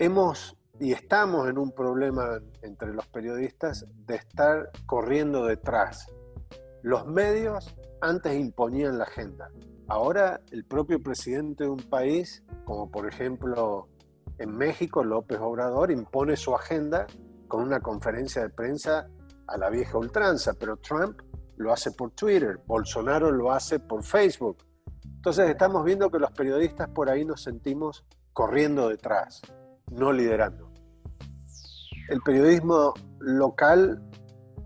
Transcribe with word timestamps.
hemos 0.00 0.56
y 0.80 0.92
estamos 0.92 1.46
en 1.50 1.58
un 1.58 1.72
problema 1.72 2.40
entre 2.62 2.94
los 2.94 3.06
periodistas 3.08 3.86
de 4.06 4.16
estar 4.16 4.70
corriendo 4.86 5.44
detrás. 5.44 6.06
Los 6.82 7.06
medios 7.06 7.76
antes 8.00 8.34
imponían 8.34 8.96
la 8.96 9.04
agenda. 9.04 9.50
Ahora 9.88 10.40
el 10.52 10.64
propio 10.64 11.02
presidente 11.02 11.64
de 11.64 11.70
un 11.70 11.82
país, 11.82 12.42
como 12.64 12.90
por 12.90 13.06
ejemplo 13.06 13.88
en 14.38 14.56
México, 14.56 15.04
López 15.04 15.38
Obrador, 15.38 15.90
impone 15.90 16.34
su 16.34 16.54
agenda 16.54 17.06
con 17.46 17.62
una 17.62 17.80
conferencia 17.80 18.40
de 18.40 18.48
prensa 18.48 19.06
a 19.48 19.58
la 19.58 19.68
vieja 19.68 19.98
ultranza, 19.98 20.54
pero 20.54 20.78
Trump 20.78 21.20
lo 21.58 21.74
hace 21.74 21.90
por 21.90 22.12
Twitter, 22.12 22.58
Bolsonaro 22.66 23.30
lo 23.30 23.52
hace 23.52 23.78
por 23.78 24.02
Facebook. 24.02 24.64
Entonces 25.04 25.50
estamos 25.50 25.84
viendo 25.84 26.10
que 26.10 26.18
los 26.18 26.30
periodistas 26.30 26.88
por 26.88 27.10
ahí 27.10 27.26
nos 27.26 27.42
sentimos 27.42 28.06
corriendo 28.32 28.88
detrás, 28.88 29.42
no 29.90 30.12
liderando. 30.12 30.70
El 32.08 32.20
periodismo 32.22 32.94
local 33.20 34.02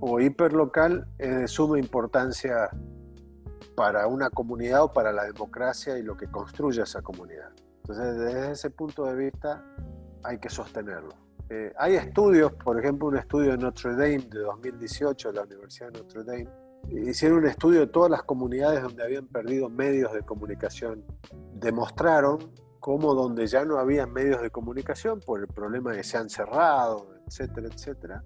o 0.00 0.20
hiperlocal 0.20 1.06
es 1.18 1.36
de 1.36 1.48
suma 1.48 1.78
importancia 1.78 2.70
para 3.74 4.06
una 4.06 4.30
comunidad 4.30 4.84
o 4.84 4.92
para 4.92 5.12
la 5.12 5.24
democracia 5.24 5.98
y 5.98 6.02
lo 6.02 6.16
que 6.16 6.26
construye 6.26 6.82
esa 6.82 7.02
comunidad. 7.02 7.50
Entonces, 7.82 8.16
desde 8.16 8.52
ese 8.52 8.70
punto 8.70 9.04
de 9.04 9.14
vista, 9.14 9.64
hay 10.22 10.38
que 10.38 10.48
sostenerlo. 10.48 11.14
Eh, 11.50 11.72
hay 11.77 11.96
estudios, 11.96 12.52
por 12.52 12.78
ejemplo, 12.78 13.08
un 13.08 13.18
estudio 13.18 13.50
de 13.50 13.58
Notre 13.58 13.91
Dame 13.91 14.27
de 14.30 14.41
2018, 14.41 15.28
de 15.28 15.34
la 15.34 15.42
Universidad 15.42 15.92
de 15.92 15.98
Notre 16.00 16.24
Dame, 16.24 16.48
hicieron 16.91 17.38
un 17.38 17.46
estudio 17.46 17.80
de 17.80 17.86
todas 17.88 18.10
las 18.10 18.22
comunidades 18.22 18.82
donde 18.82 19.02
habían 19.02 19.27
perdido 19.27 19.68
medios 19.68 20.12
de 20.12 20.22
comunicación. 20.22 21.04
Demostraron 21.54 22.38
cómo 22.84 23.14
donde 23.14 23.46
ya 23.46 23.64
no 23.64 23.78
había 23.78 24.06
medios 24.06 24.42
de 24.42 24.50
comunicación 24.50 25.18
por 25.18 25.40
el 25.40 25.46
problema 25.46 25.92
de 25.92 25.96
que 25.96 26.04
se 26.04 26.18
han 26.18 26.28
cerrado, 26.28 27.14
etcétera, 27.26 27.68
etcétera, 27.72 28.22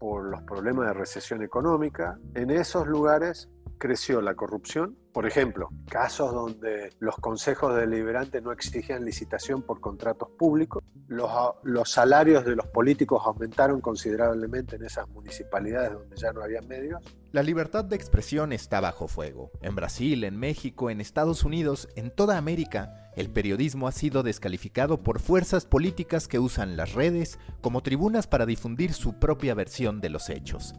por 0.00 0.24
los 0.24 0.42
problemas 0.42 0.88
de 0.88 0.94
recesión 0.94 1.44
económica, 1.44 2.18
en 2.34 2.50
esos 2.50 2.88
lugares 2.88 3.48
creció 3.78 4.20
la 4.20 4.34
corrupción. 4.34 4.98
Por 5.14 5.26
ejemplo, 5.26 5.68
casos 5.88 6.34
donde 6.34 6.92
los 6.98 7.14
consejos 7.18 7.76
deliberantes 7.76 8.42
no 8.42 8.50
exigían 8.50 9.04
licitación 9.04 9.62
por 9.62 9.80
contratos 9.80 10.28
públicos, 10.36 10.82
los, 11.06 11.30
los, 11.62 11.88
salarios 11.88 12.44
de 12.44 12.56
los 12.56 12.66
políticos 12.66 13.22
aumentaron 13.24 13.80
considerablemente 13.80 14.74
en 14.74 14.84
esas 14.84 15.08
municipalidades 15.10 15.92
donde 15.92 16.16
ya 16.16 16.32
no 16.32 16.42
había 16.42 16.62
medios. 16.62 17.00
La 17.30 17.44
libertad 17.44 17.84
de 17.84 17.94
expresión 17.94 18.52
está 18.52 18.80
bajo 18.80 19.06
fuego. 19.06 19.52
En 19.62 19.76
Brasil, 19.76 20.24
en 20.24 20.36
México, 20.36 20.90
en 20.90 21.00
Estados 21.00 21.44
Unidos, 21.44 21.88
en 21.94 22.10
toda 22.10 22.36
América, 22.36 23.12
el 23.14 23.30
periodismo 23.30 23.86
ha 23.86 23.92
sido 23.92 24.24
descalificado 24.24 25.04
por 25.04 25.20
fuerzas 25.20 25.64
políticas 25.64 26.26
que 26.26 26.40
usan 26.40 26.76
las 26.76 26.92
redes 26.92 27.38
como 27.60 27.84
tribunas 27.84 28.26
para 28.26 28.46
difundir 28.46 28.92
su 28.92 29.20
propia 29.20 29.54
versión 29.54 30.00
de 30.00 30.08
los 30.08 30.28
hechos. 30.28 30.74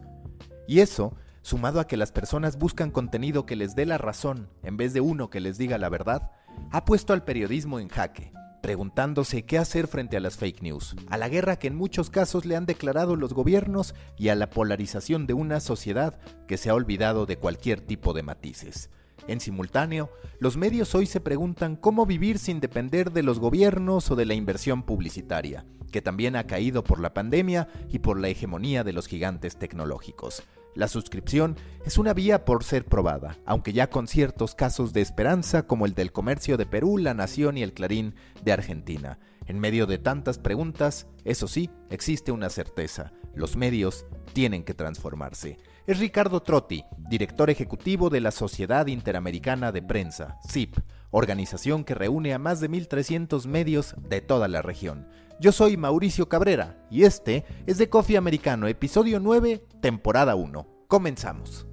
Y 0.66 0.80
eso 0.80 1.16
sumado 1.46 1.78
a 1.78 1.86
que 1.86 1.96
las 1.96 2.10
personas 2.10 2.58
buscan 2.58 2.90
contenido 2.90 3.46
que 3.46 3.54
les 3.54 3.76
dé 3.76 3.86
la 3.86 3.98
razón 3.98 4.48
en 4.64 4.76
vez 4.76 4.92
de 4.92 5.00
uno 5.00 5.30
que 5.30 5.38
les 5.38 5.58
diga 5.58 5.78
la 5.78 5.88
verdad, 5.88 6.32
ha 6.72 6.84
puesto 6.84 7.12
al 7.12 7.22
periodismo 7.22 7.78
en 7.78 7.86
jaque, 7.88 8.32
preguntándose 8.62 9.44
qué 9.44 9.56
hacer 9.56 9.86
frente 9.86 10.16
a 10.16 10.20
las 10.20 10.36
fake 10.38 10.62
news, 10.62 10.96
a 11.08 11.16
la 11.16 11.28
guerra 11.28 11.56
que 11.56 11.68
en 11.68 11.76
muchos 11.76 12.10
casos 12.10 12.46
le 12.46 12.56
han 12.56 12.66
declarado 12.66 13.14
los 13.14 13.32
gobiernos 13.32 13.94
y 14.18 14.30
a 14.30 14.34
la 14.34 14.50
polarización 14.50 15.28
de 15.28 15.34
una 15.34 15.60
sociedad 15.60 16.18
que 16.48 16.56
se 16.56 16.68
ha 16.68 16.74
olvidado 16.74 17.26
de 17.26 17.36
cualquier 17.36 17.80
tipo 17.80 18.12
de 18.12 18.24
matices. 18.24 18.90
En 19.28 19.38
simultáneo, 19.38 20.10
los 20.40 20.56
medios 20.56 20.96
hoy 20.96 21.06
se 21.06 21.20
preguntan 21.20 21.76
cómo 21.76 22.06
vivir 22.06 22.40
sin 22.40 22.58
depender 22.58 23.12
de 23.12 23.22
los 23.22 23.38
gobiernos 23.38 24.10
o 24.10 24.16
de 24.16 24.26
la 24.26 24.34
inversión 24.34 24.82
publicitaria, 24.82 25.64
que 25.92 26.02
también 26.02 26.34
ha 26.34 26.48
caído 26.48 26.82
por 26.82 26.98
la 26.98 27.14
pandemia 27.14 27.68
y 27.88 28.00
por 28.00 28.18
la 28.18 28.30
hegemonía 28.30 28.82
de 28.82 28.92
los 28.92 29.06
gigantes 29.06 29.60
tecnológicos. 29.60 30.42
La 30.76 30.88
suscripción 30.88 31.56
es 31.86 31.96
una 31.96 32.12
vía 32.12 32.44
por 32.44 32.62
ser 32.62 32.84
probada, 32.84 33.38
aunque 33.46 33.72
ya 33.72 33.88
con 33.88 34.06
ciertos 34.06 34.54
casos 34.54 34.92
de 34.92 35.00
esperanza 35.00 35.66
como 35.66 35.86
el 35.86 35.94
del 35.94 36.12
comercio 36.12 36.58
de 36.58 36.66
Perú, 36.66 36.98
La 36.98 37.14
Nación 37.14 37.56
y 37.56 37.62
el 37.62 37.72
Clarín 37.72 38.14
de 38.44 38.52
Argentina. 38.52 39.18
En 39.46 39.58
medio 39.58 39.86
de 39.86 39.96
tantas 39.96 40.38
preguntas, 40.38 41.06
eso 41.24 41.48
sí, 41.48 41.70
existe 41.88 42.30
una 42.30 42.50
certeza, 42.50 43.12
los 43.34 43.56
medios 43.56 44.04
tienen 44.34 44.64
que 44.64 44.74
transformarse. 44.74 45.56
Es 45.86 45.98
Ricardo 45.98 46.42
Trotti, 46.42 46.84
director 47.08 47.48
ejecutivo 47.48 48.10
de 48.10 48.20
la 48.20 48.30
Sociedad 48.30 48.86
Interamericana 48.88 49.72
de 49.72 49.80
Prensa, 49.80 50.36
CIP, 50.46 50.76
organización 51.10 51.84
que 51.84 51.94
reúne 51.94 52.34
a 52.34 52.38
más 52.38 52.60
de 52.60 52.68
1.300 52.68 53.46
medios 53.46 53.94
de 53.96 54.20
toda 54.20 54.46
la 54.46 54.60
región. 54.60 55.08
Yo 55.38 55.52
soy 55.52 55.76
Mauricio 55.76 56.30
Cabrera 56.30 56.78
y 56.90 57.04
este 57.04 57.44
es 57.66 57.76
de 57.76 57.90
Coffee 57.90 58.16
Americano, 58.16 58.68
episodio 58.68 59.20
9, 59.20 59.62
temporada 59.82 60.34
1. 60.34 60.66
Comenzamos. 60.88 61.66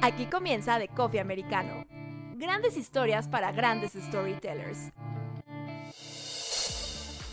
Aquí 0.00 0.24
comienza 0.24 0.78
The 0.78 0.88
Coffee 0.88 1.20
Americano. 1.20 1.84
Grandes 2.36 2.78
historias 2.78 3.28
para 3.28 3.52
grandes 3.52 3.92
storytellers. 3.92 4.90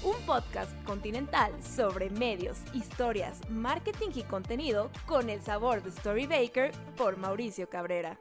Un 0.04 0.26
podcast 0.26 0.72
continental 0.84 1.54
sobre 1.64 2.10
medios, 2.10 2.58
historias, 2.74 3.40
marketing 3.50 4.10
y 4.16 4.24
contenido 4.24 4.90
con 5.06 5.30
el 5.30 5.42
sabor 5.42 5.82
de 5.84 5.90
Story 5.90 6.28
Baker 6.28 6.72
por 6.98 7.16
Mauricio 7.16 7.70
Cabrera. 7.70 8.20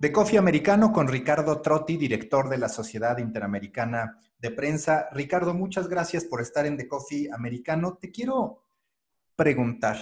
De 0.00 0.12
Coffee 0.12 0.38
Americano 0.38 0.92
con 0.92 1.08
Ricardo 1.08 1.60
Trotti, 1.60 1.96
director 1.96 2.48
de 2.48 2.56
la 2.56 2.68
Sociedad 2.68 3.18
Interamericana 3.18 4.20
de 4.38 4.52
Prensa. 4.52 5.08
Ricardo, 5.10 5.54
muchas 5.54 5.88
gracias 5.88 6.24
por 6.24 6.40
estar 6.40 6.66
en 6.66 6.76
The 6.76 6.86
Coffee 6.86 7.28
Americano. 7.32 7.98
Te 8.00 8.12
quiero 8.12 8.62
preguntar, 9.34 9.98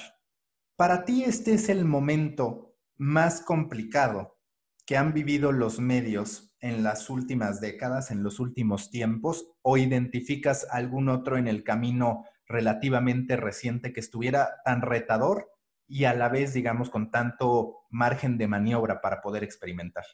¿para 0.76 1.06
ti 1.06 1.24
este 1.24 1.54
es 1.54 1.70
el 1.70 1.86
momento 1.86 2.74
más 2.98 3.40
complicado 3.40 4.36
que 4.84 4.98
han 4.98 5.14
vivido 5.14 5.50
los 5.50 5.80
medios 5.80 6.54
en 6.60 6.82
las 6.82 7.08
últimas 7.08 7.62
décadas, 7.62 8.10
en 8.10 8.22
los 8.22 8.38
últimos 8.38 8.90
tiempos, 8.90 9.48
o 9.62 9.78
identificas 9.78 10.66
algún 10.70 11.08
otro 11.08 11.38
en 11.38 11.48
el 11.48 11.64
camino 11.64 12.26
relativamente 12.46 13.36
reciente 13.38 13.94
que 13.94 14.00
estuviera 14.00 14.60
tan 14.62 14.82
retador 14.82 15.55
y 15.88 16.04
a 16.04 16.14
la 16.14 16.28
vez, 16.28 16.52
digamos, 16.52 16.90
con 16.90 17.10
tanto 17.10 17.86
margen 17.90 18.38
de 18.38 18.48
maniobra 18.48 19.00
para 19.00 19.20
poder 19.20 19.44
experimentar? 19.44 20.04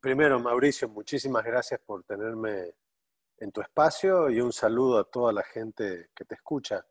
Primero, 0.00 0.38
Mauricio, 0.40 0.88
muchísimas 0.88 1.44
gracias 1.44 1.80
por 1.84 2.04
tenerme 2.04 2.74
en 3.38 3.52
tu 3.52 3.60
espacio 3.60 4.28
y 4.30 4.40
un 4.40 4.52
saludo 4.52 4.98
a 4.98 5.04
toda 5.04 5.32
la 5.32 5.42
gente 5.42 6.10
que 6.14 6.24
te 6.24 6.34
escucha. 6.34 6.84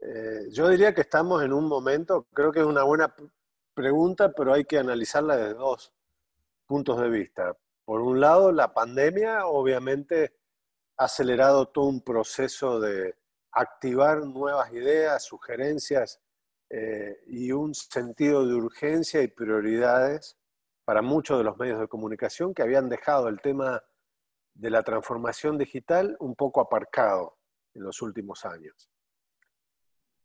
Eh, 0.00 0.48
yo 0.50 0.68
diría 0.68 0.94
que 0.94 1.02
estamos 1.02 1.42
en 1.42 1.52
un 1.52 1.66
momento, 1.68 2.26
creo 2.32 2.50
que 2.50 2.60
es 2.60 2.66
una 2.66 2.82
buena 2.82 3.14
pregunta, 3.74 4.32
pero 4.32 4.52
hay 4.52 4.64
que 4.64 4.78
analizarla 4.78 5.36
desde 5.36 5.54
dos 5.54 5.92
puntos 6.66 7.00
de 7.00 7.08
vista. 7.08 7.56
Por 7.84 8.00
un 8.00 8.20
lado, 8.20 8.52
la 8.52 8.72
pandemia 8.72 9.46
obviamente 9.46 10.36
ha 10.96 11.04
acelerado 11.04 11.66
todo 11.66 11.86
un 11.86 12.00
proceso 12.02 12.80
de 12.80 13.16
activar 13.52 14.24
nuevas 14.24 14.72
ideas, 14.72 15.24
sugerencias 15.24 16.20
eh, 16.70 17.24
y 17.26 17.50
un 17.50 17.74
sentido 17.74 18.46
de 18.46 18.54
urgencia 18.54 19.20
y 19.22 19.28
prioridades 19.28 20.38
para 20.84 21.02
muchos 21.02 21.38
de 21.38 21.44
los 21.44 21.58
medios 21.58 21.80
de 21.80 21.88
comunicación 21.88 22.54
que 22.54 22.62
habían 22.62 22.88
dejado 22.88 23.28
el 23.28 23.40
tema 23.40 23.82
de 24.54 24.70
la 24.70 24.82
transformación 24.84 25.58
digital 25.58 26.16
un 26.20 26.36
poco 26.36 26.60
aparcado 26.60 27.38
en 27.74 27.82
los 27.82 28.00
últimos 28.02 28.44
años. 28.44 28.88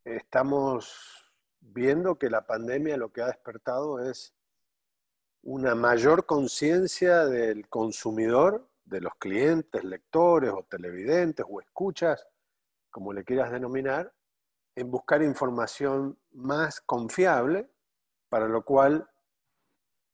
Estamos 0.04 1.32
viendo 1.60 2.16
que 2.16 2.30
la 2.30 2.46
pandemia 2.46 2.96
lo 2.96 3.12
que 3.12 3.22
ha 3.22 3.26
despertado 3.26 3.98
es 4.08 4.32
una 5.42 5.74
mayor 5.74 6.26
conciencia 6.26 7.26
del 7.26 7.68
consumidor, 7.68 8.68
de 8.84 9.00
los 9.00 9.14
clientes, 9.16 9.82
lectores 9.82 10.52
o 10.52 10.64
televidentes 10.64 11.44
o 11.48 11.60
escuchas, 11.60 12.24
como 12.90 13.12
le 13.12 13.24
quieras 13.24 13.50
denominar, 13.50 14.12
en 14.76 14.90
buscar 14.90 15.22
información 15.22 16.18
más 16.32 16.80
confiable, 16.82 17.68
para 18.28 18.46
lo 18.46 18.62
cual 18.62 19.10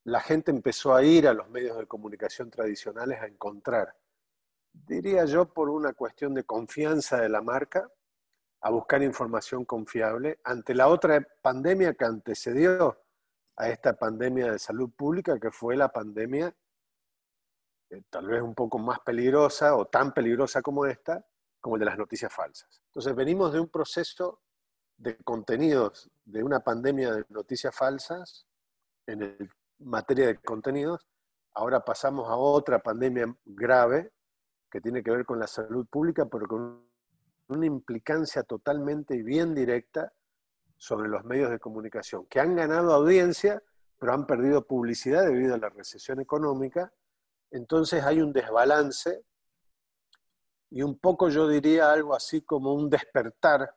la 0.05 0.21
gente 0.21 0.51
empezó 0.51 0.95
a 0.95 1.03
ir 1.03 1.27
a 1.27 1.33
los 1.33 1.49
medios 1.49 1.77
de 1.77 1.85
comunicación 1.85 2.49
tradicionales 2.49 3.21
a 3.21 3.27
encontrar, 3.27 3.95
diría 4.71 5.25
yo, 5.25 5.53
por 5.53 5.69
una 5.69 5.93
cuestión 5.93 6.33
de 6.33 6.45
confianza 6.45 7.21
de 7.21 7.29
la 7.29 7.41
marca, 7.41 7.91
a 8.61 8.69
buscar 8.69 9.03
información 9.03 9.65
confiable 9.65 10.39
ante 10.45 10.73
la 10.73 10.87
otra 10.87 11.25
pandemia 11.41 11.93
que 11.95 12.05
antecedió 12.05 12.97
a 13.57 13.69
esta 13.69 13.93
pandemia 13.93 14.53
de 14.53 14.59
salud 14.59 14.89
pública, 14.91 15.37
que 15.37 15.51
fue 15.51 15.75
la 15.75 15.89
pandemia 15.89 16.55
eh, 17.89 18.01
tal 18.09 18.27
vez 18.27 18.41
un 18.41 18.55
poco 18.55 18.79
más 18.79 19.01
peligrosa 19.01 19.75
o 19.75 19.85
tan 19.85 20.13
peligrosa 20.13 20.61
como 20.61 20.85
esta, 20.85 21.25
como 21.59 21.75
el 21.75 21.81
de 21.81 21.85
las 21.85 21.97
noticias 21.97 22.33
falsas. 22.33 22.81
Entonces 22.85 23.13
venimos 23.13 23.51
de 23.51 23.59
un 23.59 23.67
proceso 23.67 24.41
de 25.03 25.17
contenidos 25.17 26.09
de 26.23 26.43
una 26.43 26.61
pandemia 26.61 27.13
de 27.13 27.25
noticias 27.29 27.75
falsas 27.75 28.47
en 29.05 29.37
materia 29.79 30.27
de 30.27 30.37
contenidos 30.37 31.05
ahora 31.53 31.83
pasamos 31.83 32.29
a 32.29 32.37
otra 32.37 32.79
pandemia 32.79 33.35
grave 33.45 34.11
que 34.71 34.81
tiene 34.81 35.03
que 35.03 35.11
ver 35.11 35.25
con 35.25 35.39
la 35.39 35.47
salud 35.47 35.85
pública, 35.87 36.25
pero 36.25 36.47
con 36.47 36.89
una 37.47 37.65
implicancia 37.65 38.43
totalmente 38.43 39.15
y 39.15 39.21
bien 39.21 39.53
directa 39.53 40.11
sobre 40.77 41.07
los 41.07 41.23
medios 41.25 41.51
de 41.51 41.59
comunicación, 41.59 42.25
que 42.25 42.39
han 42.39 42.55
ganado 42.55 42.93
audiencia, 42.93 43.61
pero 43.99 44.13
han 44.13 44.25
perdido 44.25 44.65
publicidad 44.65 45.25
debido 45.25 45.53
a 45.53 45.59
la 45.59 45.69
recesión 45.69 46.19
económica. 46.19 46.91
Entonces 47.51 48.03
hay 48.03 48.21
un 48.21 48.33
desbalance 48.33 49.23
y 50.71 50.81
un 50.81 50.97
poco 50.97 51.29
yo 51.29 51.47
diría 51.47 51.91
algo 51.91 52.15
así 52.15 52.41
como 52.41 52.73
un 52.73 52.89
despertar 52.89 53.75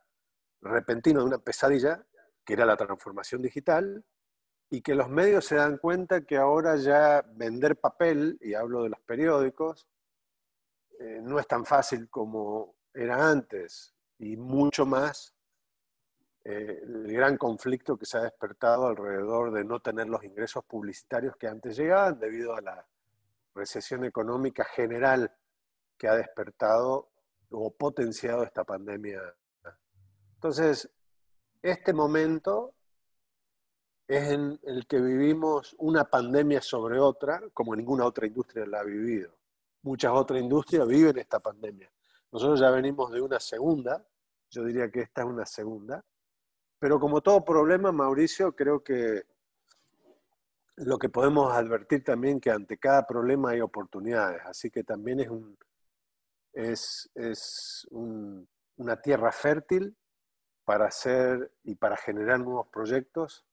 repentino 0.68 1.20
de 1.20 1.26
una 1.26 1.38
pesadilla, 1.38 2.04
que 2.44 2.54
era 2.54 2.64
la 2.64 2.76
transformación 2.76 3.42
digital, 3.42 4.04
y 4.68 4.82
que 4.82 4.94
los 4.94 5.08
medios 5.08 5.44
se 5.44 5.56
dan 5.56 5.78
cuenta 5.78 6.22
que 6.22 6.36
ahora 6.36 6.76
ya 6.76 7.24
vender 7.34 7.76
papel, 7.76 8.38
y 8.40 8.54
hablo 8.54 8.82
de 8.82 8.90
los 8.90 9.00
periódicos, 9.00 9.88
eh, 10.98 11.20
no 11.22 11.38
es 11.38 11.46
tan 11.46 11.64
fácil 11.64 12.08
como 12.08 12.76
era 12.92 13.28
antes, 13.28 13.94
y 14.18 14.36
mucho 14.36 14.86
más 14.86 15.34
eh, 16.48 16.80
el 16.82 17.12
gran 17.12 17.36
conflicto 17.36 17.96
que 17.98 18.06
se 18.06 18.18
ha 18.18 18.22
despertado 18.22 18.86
alrededor 18.86 19.52
de 19.52 19.64
no 19.64 19.80
tener 19.80 20.08
los 20.08 20.22
ingresos 20.22 20.64
publicitarios 20.64 21.36
que 21.36 21.48
antes 21.48 21.76
llegaban 21.76 22.20
debido 22.20 22.54
a 22.54 22.60
la 22.60 22.86
recesión 23.52 24.04
económica 24.04 24.64
general 24.64 25.34
que 25.98 26.06
ha 26.06 26.14
despertado 26.14 27.10
o 27.50 27.74
potenciado 27.74 28.44
esta 28.44 28.62
pandemia. 28.62 29.20
Entonces, 30.46 30.88
este 31.60 31.92
momento 31.92 32.72
es 34.06 34.30
en 34.30 34.60
el 34.62 34.86
que 34.86 35.00
vivimos 35.00 35.74
una 35.80 36.04
pandemia 36.04 36.62
sobre 36.62 37.00
otra, 37.00 37.42
como 37.52 37.74
ninguna 37.74 38.04
otra 38.04 38.28
industria 38.28 38.64
la 38.64 38.78
ha 38.78 38.84
vivido. 38.84 39.34
Muchas 39.82 40.12
otras 40.12 40.40
industrias 40.40 40.86
viven 40.86 41.18
esta 41.18 41.40
pandemia. 41.40 41.90
Nosotros 42.30 42.60
ya 42.60 42.70
venimos 42.70 43.10
de 43.10 43.20
una 43.22 43.40
segunda, 43.40 44.06
yo 44.48 44.62
diría 44.62 44.88
que 44.88 45.00
esta 45.00 45.22
es 45.22 45.26
una 45.26 45.44
segunda, 45.44 46.04
pero 46.78 47.00
como 47.00 47.20
todo 47.22 47.44
problema, 47.44 47.90
Mauricio, 47.90 48.54
creo 48.54 48.84
que 48.84 49.24
lo 50.76 50.96
que 50.96 51.08
podemos 51.08 51.52
advertir 51.52 52.04
también 52.04 52.38
que 52.38 52.52
ante 52.52 52.78
cada 52.78 53.04
problema 53.04 53.50
hay 53.50 53.62
oportunidades, 53.62 54.42
así 54.44 54.70
que 54.70 54.84
también 54.84 55.18
es, 55.18 55.28
un, 55.28 55.58
es, 56.52 57.88
una 58.76 59.02
tierra 59.02 59.32
fértil 59.32 59.96
para 60.66 60.86
hacer 60.86 61.52
y 61.62 61.76
para 61.76 61.96
generar 61.96 62.40
nuevos 62.40 62.66
proyectos, 62.68 63.46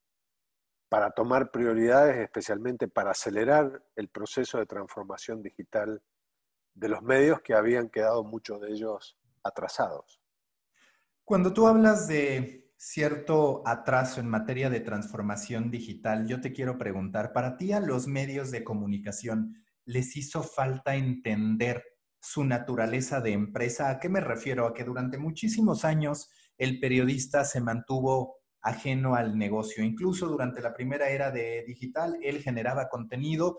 para 0.89 1.12
tomar 1.12 1.51
prioridades, 1.51 2.18
especialmente 2.18 2.88
para 2.88 3.12
acelerar 3.12 3.83
el 3.95 4.10
proceso 4.10 4.57
de 4.57 4.65
transformación 4.65 5.42
digital 5.44 6.01
de 6.74 6.89
los 6.89 7.04
medios 7.04 7.42
que 7.42 7.54
habían 7.54 7.89
quedado 7.89 8.24
muchos 8.24 8.60
de 8.62 8.71
ellos 8.71 9.18
atrasados. 9.44 10.19
Cuando 11.24 11.54
tú 11.54 11.68
hablas 11.68 12.07
de 12.07 12.71
cierto 12.77 13.62
atraso 13.65 14.19
en 14.19 14.27
materia 14.27 14.71
de 14.71 14.80
transformación 14.80 15.69
digital, 15.69 16.27
yo 16.27 16.42
te 16.42 16.51
quiero 16.51 16.80
preguntar, 16.80 17.31
para 17.31 17.57
ti 17.57 17.74
a 17.74 17.80
los 17.80 18.07
medios 18.07 18.50
de 18.50 18.63
comunicación 18.63 19.63
les 19.86 20.15
hizo 20.15 20.42
falta 20.42 20.95
entender 20.95 21.83
su 22.19 22.44
naturaleza 22.44 23.21
de 23.21 23.33
empresa. 23.33 23.89
¿A 23.89 24.00
qué 24.00 24.10
me 24.10 24.19
refiero? 24.19 24.65
A 24.65 24.74
que 24.74 24.83
durante 24.83 25.18
muchísimos 25.18 25.86
años 25.86 26.31
el 26.57 26.79
periodista 26.79 27.45
se 27.45 27.61
mantuvo 27.61 28.38
ajeno 28.61 29.15
al 29.15 29.38
negocio. 29.38 29.83
Incluso 29.83 30.27
durante 30.27 30.61
la 30.61 30.73
primera 30.73 31.09
era 31.09 31.31
de 31.31 31.63
digital, 31.67 32.17
él 32.21 32.41
generaba 32.41 32.89
contenido 32.89 33.57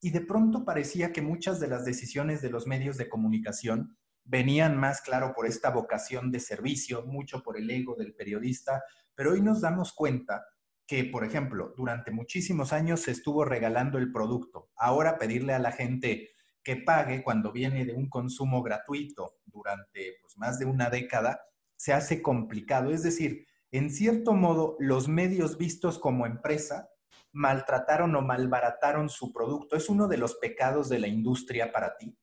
y 0.00 0.10
de 0.10 0.22
pronto 0.22 0.64
parecía 0.64 1.12
que 1.12 1.22
muchas 1.22 1.60
de 1.60 1.68
las 1.68 1.84
decisiones 1.84 2.40
de 2.42 2.50
los 2.50 2.66
medios 2.66 2.96
de 2.96 3.08
comunicación 3.08 3.96
venían 4.24 4.76
más 4.76 5.02
claro 5.02 5.32
por 5.34 5.46
esta 5.46 5.70
vocación 5.70 6.30
de 6.30 6.40
servicio, 6.40 7.04
mucho 7.06 7.42
por 7.42 7.58
el 7.58 7.70
ego 7.70 7.94
del 7.94 8.14
periodista, 8.14 8.82
pero 9.14 9.32
hoy 9.32 9.40
nos 9.40 9.60
damos 9.60 9.92
cuenta 9.92 10.44
que, 10.86 11.04
por 11.04 11.24
ejemplo, 11.24 11.74
durante 11.76 12.10
muchísimos 12.10 12.72
años 12.72 13.00
se 13.00 13.10
estuvo 13.10 13.44
regalando 13.44 13.98
el 13.98 14.12
producto. 14.12 14.70
Ahora 14.76 15.18
pedirle 15.18 15.52
a 15.52 15.58
la 15.58 15.72
gente 15.72 16.30
que 16.62 16.76
pague 16.76 17.22
cuando 17.22 17.52
viene 17.52 17.84
de 17.84 17.94
un 17.94 18.08
consumo 18.08 18.62
gratuito 18.62 19.36
durante 19.44 20.16
pues, 20.20 20.36
más 20.36 20.58
de 20.58 20.66
una 20.66 20.90
década 20.90 21.40
se 21.76 21.92
hace 21.92 22.22
complicado. 22.22 22.90
Es 22.90 23.02
decir, 23.02 23.46
en 23.70 23.90
cierto 23.90 24.32
modo, 24.32 24.76
los 24.78 25.08
medios 25.08 25.58
vistos 25.58 25.98
como 25.98 26.26
empresa 26.26 26.90
maltrataron 27.32 28.14
o 28.16 28.22
malbarataron 28.22 29.08
su 29.08 29.32
producto. 29.32 29.76
¿Es 29.76 29.88
uno 29.88 30.08
de 30.08 30.16
los 30.16 30.36
pecados 30.36 30.88
de 30.88 30.98
la 30.98 31.08
industria 31.08 31.70
para 31.70 31.96
ti? 31.96 32.16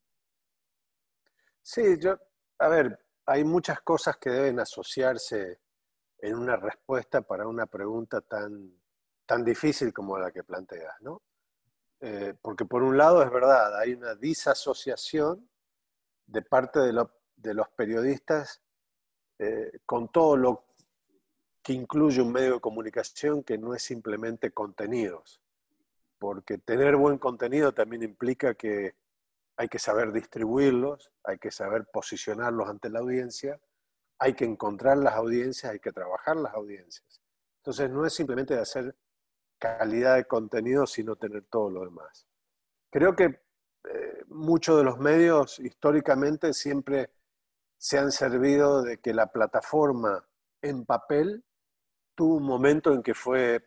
Sí, 1.61 1.97
yo, 1.99 2.17
a 2.59 2.67
ver, 2.67 2.99
hay 3.25 3.43
muchas 3.43 3.81
cosas 3.81 4.17
que 4.17 4.29
deben 4.29 4.59
asociarse 4.59 5.61
en 6.17 6.35
una 6.35 6.55
respuesta 6.55 7.21
para 7.21 7.47
una 7.47 7.65
pregunta 7.65 8.21
tan, 8.21 8.81
tan 9.25 9.43
difícil 9.43 9.93
como 9.93 10.17
la 10.17 10.31
que 10.31 10.43
planteas, 10.43 10.95
¿no? 11.01 11.21
Eh, 11.99 12.33
porque 12.41 12.65
por 12.65 12.83
un 12.83 12.97
lado 12.97 13.23
es 13.23 13.31
verdad, 13.31 13.79
hay 13.79 13.93
una 13.93 14.15
disasociación 14.15 15.49
de 16.25 16.41
parte 16.41 16.79
de, 16.79 17.53
los 17.53 17.69
periodistas 17.77 18.62
eh, 19.39 19.79
con 19.85 20.09
todo 20.09 20.37
lo 20.37 20.65
que 21.61 21.73
incluye 21.73 22.21
un 22.21 22.31
medio 22.31 22.55
de 22.55 22.59
comunicación 22.59 23.43
que 23.43 23.57
no 23.57 23.73
es 23.73 23.83
simplemente 23.83 24.51
contenidos, 24.51 25.41
porque 26.19 26.57
tener 26.57 26.95
buen 26.95 27.17
contenido 27.17 27.73
también 27.73 28.03
implica 28.03 28.53
que 28.53 28.95
hay 29.55 29.67
que 29.67 29.79
saber 29.79 30.11
distribuirlos, 30.11 31.11
hay 31.23 31.37
que 31.37 31.51
saber 31.51 31.85
posicionarlos 31.85 32.69
ante 32.69 32.89
la 32.89 32.99
audiencia, 32.99 33.59
hay 34.19 34.33
que 34.33 34.45
encontrar 34.45 34.97
las 34.97 35.13
audiencias, 35.15 35.71
hay 35.71 35.79
que 35.79 35.91
trabajar 35.91 36.35
las 36.37 36.53
audiencias. 36.53 37.21
Entonces 37.57 37.89
no 37.89 38.05
es 38.05 38.13
simplemente 38.13 38.55
de 38.55 38.61
hacer 38.61 38.95
calidad 39.57 40.15
de 40.15 40.25
contenido, 40.25 40.85
sino 40.85 41.15
tener 41.15 41.43
todo 41.43 41.69
lo 41.69 41.85
demás. 41.85 42.27
Creo 42.89 43.15
que 43.15 43.41
eh, 43.85 44.23
muchos 44.27 44.77
de 44.77 44.83
los 44.83 44.97
medios 44.97 45.59
históricamente 45.59 46.53
siempre 46.53 47.11
se 47.83 47.99
han 47.99 48.13
servido 48.13 48.81
de 48.81 48.99
que 48.99 49.13
la 49.13 49.27
plataforma 49.27 50.25
en 50.61 50.85
papel 50.85 51.43
tuvo 52.15 52.37
un 52.37 52.45
momento 52.45 52.93
en 52.93 53.03
que 53.03 53.13
fue, 53.13 53.61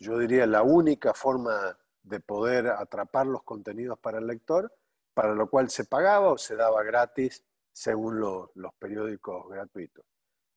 yo 0.00 0.18
diría, 0.18 0.46
la 0.46 0.62
única 0.62 1.12
forma 1.12 1.78
de 2.02 2.18
poder 2.18 2.68
atrapar 2.68 3.26
los 3.26 3.42
contenidos 3.42 3.98
para 3.98 4.20
el 4.20 4.26
lector, 4.26 4.74
para 5.12 5.34
lo 5.34 5.50
cual 5.50 5.68
se 5.68 5.84
pagaba 5.84 6.32
o 6.32 6.38
se 6.38 6.56
daba 6.56 6.82
gratis 6.82 7.44
según 7.70 8.18
los 8.18 8.74
periódicos 8.78 9.46
gratuitos. 9.50 10.06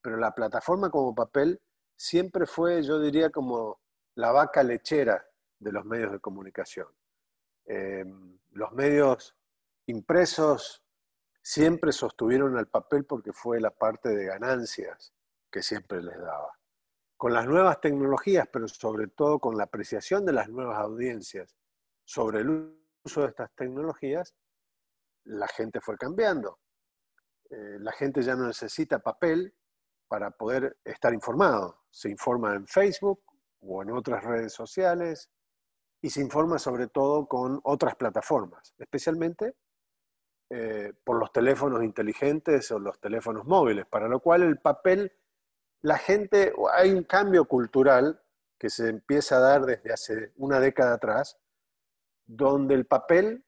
Pero 0.01 0.15
la 0.15 0.33
plataforma 0.33 0.89
como 0.89 1.13
papel 1.13 1.61
siempre 1.97 2.45
fue, 2.45 2.81
yo 2.81 2.97
diría, 2.97 3.29
como 3.29 3.81
la 4.15 4.31
vaca 4.31 4.63
lechera 4.63 5.21
de 5.59 5.71
los 5.73 5.83
medios 5.83 6.13
de 6.13 6.19
comunicación. 6.21 6.87
Eh, 7.65 8.05
los 8.51 8.71
medios 8.71 9.35
impresos 9.87 10.81
siempre 11.41 11.91
sostuvieron 11.91 12.57
al 12.57 12.67
papel 12.67 13.05
porque 13.05 13.33
fue 13.33 13.59
la 13.59 13.71
parte 13.71 14.09
de 14.09 14.25
ganancias 14.25 15.13
que 15.49 15.61
siempre 15.61 16.01
les 16.01 16.19
daba 16.19 16.61
con 17.21 17.35
las 17.35 17.45
nuevas 17.45 17.79
tecnologías, 17.79 18.47
pero 18.51 18.67
sobre 18.67 19.05
todo 19.05 19.37
con 19.37 19.55
la 19.55 19.65
apreciación 19.65 20.25
de 20.25 20.33
las 20.33 20.49
nuevas 20.49 20.79
audiencias 20.79 21.55
sobre 22.03 22.39
el 22.39 22.75
uso 23.05 23.21
de 23.21 23.27
estas 23.27 23.53
tecnologías, 23.53 24.33
la 25.25 25.47
gente 25.47 25.81
fue 25.81 25.99
cambiando. 25.99 26.57
Eh, 27.51 27.77
la 27.79 27.91
gente 27.91 28.23
ya 28.23 28.35
no 28.35 28.47
necesita 28.47 28.97
papel 28.97 29.53
para 30.07 30.31
poder 30.31 30.79
estar 30.83 31.13
informado. 31.13 31.83
Se 31.91 32.09
informa 32.09 32.55
en 32.55 32.65
Facebook 32.65 33.21
o 33.59 33.83
en 33.83 33.91
otras 33.91 34.23
redes 34.23 34.53
sociales 34.53 35.29
y 36.01 36.09
se 36.09 36.21
informa 36.21 36.57
sobre 36.57 36.87
todo 36.87 37.27
con 37.27 37.59
otras 37.65 37.95
plataformas, 37.97 38.73
especialmente 38.79 39.57
eh, 40.53 40.93
por 41.03 41.17
los 41.17 41.31
teléfonos 41.31 41.83
inteligentes 41.83 42.69
o 42.71 42.79
los 42.79 42.99
teléfonos 42.99 43.45
móviles, 43.45 43.85
para 43.85 44.07
lo 44.09 44.19
cual 44.19 44.43
el 44.43 44.59
papel 44.59 45.13
la 45.81 45.97
gente, 45.97 46.53
hay 46.73 46.91
un 46.91 47.03
cambio 47.03 47.45
cultural 47.45 48.21
que 48.59 48.69
se 48.69 48.89
empieza 48.89 49.37
a 49.37 49.39
dar 49.39 49.65
desde 49.65 49.91
hace 49.91 50.31
una 50.37 50.59
década 50.59 50.95
atrás, 50.95 51.39
donde 52.25 52.75
el 52.75 52.85
papel 52.85 53.43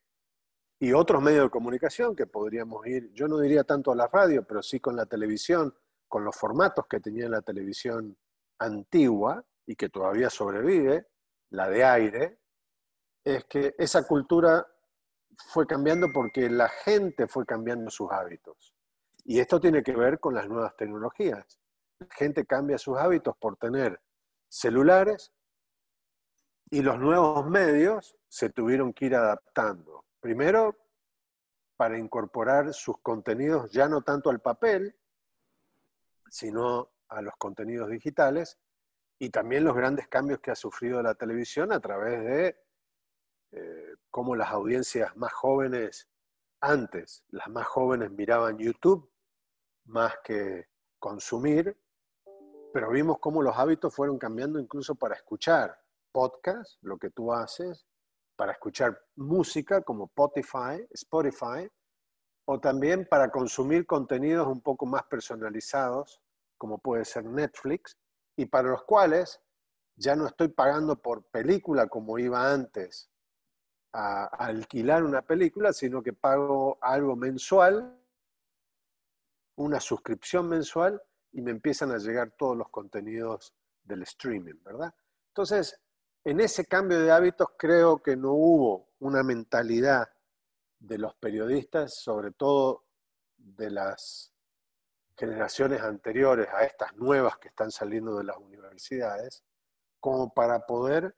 y 0.80 0.94
otros 0.94 1.22
medios 1.22 1.44
de 1.44 1.50
comunicación 1.52 2.16
que 2.16 2.26
podríamos 2.26 2.86
ir, 2.88 3.12
yo 3.14 3.28
no 3.28 3.38
diría 3.38 3.64
tanto 3.64 3.92
a 3.92 3.96
la 3.96 4.08
radio, 4.08 4.44
pero 4.44 4.64
sí 4.64 4.80
con 4.80 4.96
la 4.96 5.06
televisión, 5.06 5.76
con 6.08 6.24
los 6.24 6.36
formatos 6.36 6.88
que 6.88 7.00
tenía 7.00 7.30
la 7.30 7.42
televisión 7.42 8.18
antigua 8.60 9.46
y 9.66 9.76
que 9.76 9.90
todavía 9.90 10.30
sobrevive, 10.30 11.08
la 11.52 11.70
de 11.70 11.84
aire, 11.84 12.40
es 13.24 13.46
que 13.46 13.76
esa 13.78 14.08
cultura 14.08 14.66
fue 15.38 15.68
cambiando 15.68 16.12
porque 16.14 16.50
la 16.50 16.70
gente 16.70 17.28
fue 17.28 17.46
cambiando 17.46 17.90
sus 17.90 18.12
hábitos. 18.12 18.74
Y 19.26 19.40
esto 19.40 19.60
tiene 19.60 19.84
que 19.84 19.96
ver 19.96 20.20
con 20.20 20.34
las 20.34 20.48
nuevas 20.48 20.76
tecnologías 20.76 21.60
gente 22.12 22.46
cambia 22.46 22.78
sus 22.78 22.98
hábitos 22.98 23.36
por 23.38 23.58
tener 23.58 24.02
celulares 24.48 25.32
Y 26.70 26.82
los 26.82 27.00
nuevos 27.00 27.46
medios 27.46 28.18
se 28.28 28.50
tuvieron 28.50 28.94
que 28.94 29.06
ir 29.06 29.16
adaptando. 29.16 30.06
Primero, 30.20 30.76
para 31.78 32.00
incorporar 32.00 32.74
sus 32.74 32.98
contenidos 33.00 33.72
ya 33.72 33.88
no 33.88 34.02
tanto 34.02 34.32
al 34.32 34.40
papel, 34.40 34.96
sino 36.30 36.92
a 37.10 37.22
los 37.22 37.36
contenidos 37.38 37.90
digitales, 37.90 38.58
y 39.20 39.30
también 39.30 39.64
los 39.64 39.76
grandes 39.76 40.08
cambios 40.08 40.40
que 40.40 40.50
ha 40.50 40.56
sufrido 40.56 41.04
la 41.04 41.14
televisión 41.14 41.72
a 41.72 41.80
través 41.80 42.24
de 42.24 42.58
eh, 43.56 43.96
cómo 44.10 44.36
las 44.36 44.50
audiencias 44.50 45.16
más 45.16 45.32
jóvenes, 45.32 46.10
antes, 46.60 47.24
las 47.30 47.48
más 47.50 47.68
jóvenes 47.68 48.10
miraban 48.10 48.58
YouTube 48.58 49.12
más 49.86 50.16
que 50.24 50.70
consumir, 50.98 51.78
pero 52.74 52.90
vimos 52.90 53.20
cómo 53.20 53.44
los 53.44 53.56
hábitos 53.56 53.94
fueron 53.94 54.18
cambiando 54.18 54.60
incluso 54.60 54.96
para 54.96 55.16
escuchar 55.16 55.80
podcast, 56.12 56.82
lo 56.82 56.98
que 56.98 57.12
tú 57.12 57.32
haces, 57.32 57.86
para 58.36 58.54
escuchar 58.54 59.00
música 59.16 59.82
como 59.82 60.06
Spotify, 60.06 60.88
Spotify, 60.92 61.70
o 62.46 62.60
también 62.60 63.06
para 63.08 63.30
consumir 63.30 63.86
contenidos 63.86 64.48
un 64.48 64.62
poco 64.62 64.88
más 64.88 65.04
personalizados, 65.04 66.22
como 66.58 66.80
puede 66.80 67.06
ser 67.06 67.26
Netflix, 67.26 68.00
y 68.36 68.48
para 68.48 68.70
los 68.70 68.84
cuales 68.84 69.40
ya 69.96 70.16
no 70.16 70.26
estoy 70.26 70.48
pagando 70.48 71.00
por 71.00 71.24
película 71.26 71.88
como 71.88 72.18
iba 72.18 72.52
antes 72.52 73.13
a, 73.94 74.26
alquilar 74.26 75.04
una 75.04 75.22
película, 75.22 75.72
sino 75.72 76.02
que 76.02 76.14
pago 76.14 76.78
algo 76.82 77.16
mensual, 77.16 77.98
una 79.56 79.80
suscripción 79.80 80.50
mensual, 80.50 81.02
y 81.32 81.42
me 81.42 81.52
empiezan 81.52 81.92
a 81.92 81.98
llegar 81.98 82.32
todos 82.32 82.58
los 82.58 82.70
contenidos 82.70 83.54
del 83.84 84.04
streaming, 84.04 84.62
¿verdad? 84.64 84.94
Entonces, 85.30 85.80
en 86.24 86.40
ese 86.40 86.66
cambio 86.66 87.00
de 87.00 87.12
hábitos 87.12 87.50
creo 87.58 88.02
que 88.02 88.16
no 88.16 88.34
hubo 88.34 88.94
una 89.00 89.24
mentalidad 89.24 90.10
de 90.80 90.98
los 90.98 91.16
periodistas, 91.16 91.96
sobre 91.96 92.32
todo 92.32 92.86
de 93.38 93.72
las 93.72 94.34
generaciones 95.18 95.82
anteriores 95.82 96.48
a 96.50 96.64
estas 96.64 96.96
nuevas 96.96 97.38
que 97.38 97.50
están 97.50 97.72
saliendo 97.72 98.18
de 98.18 98.24
las 98.24 98.38
universidades, 98.38 99.44
como 100.00 100.34
para 100.34 100.66
poder 100.66 101.16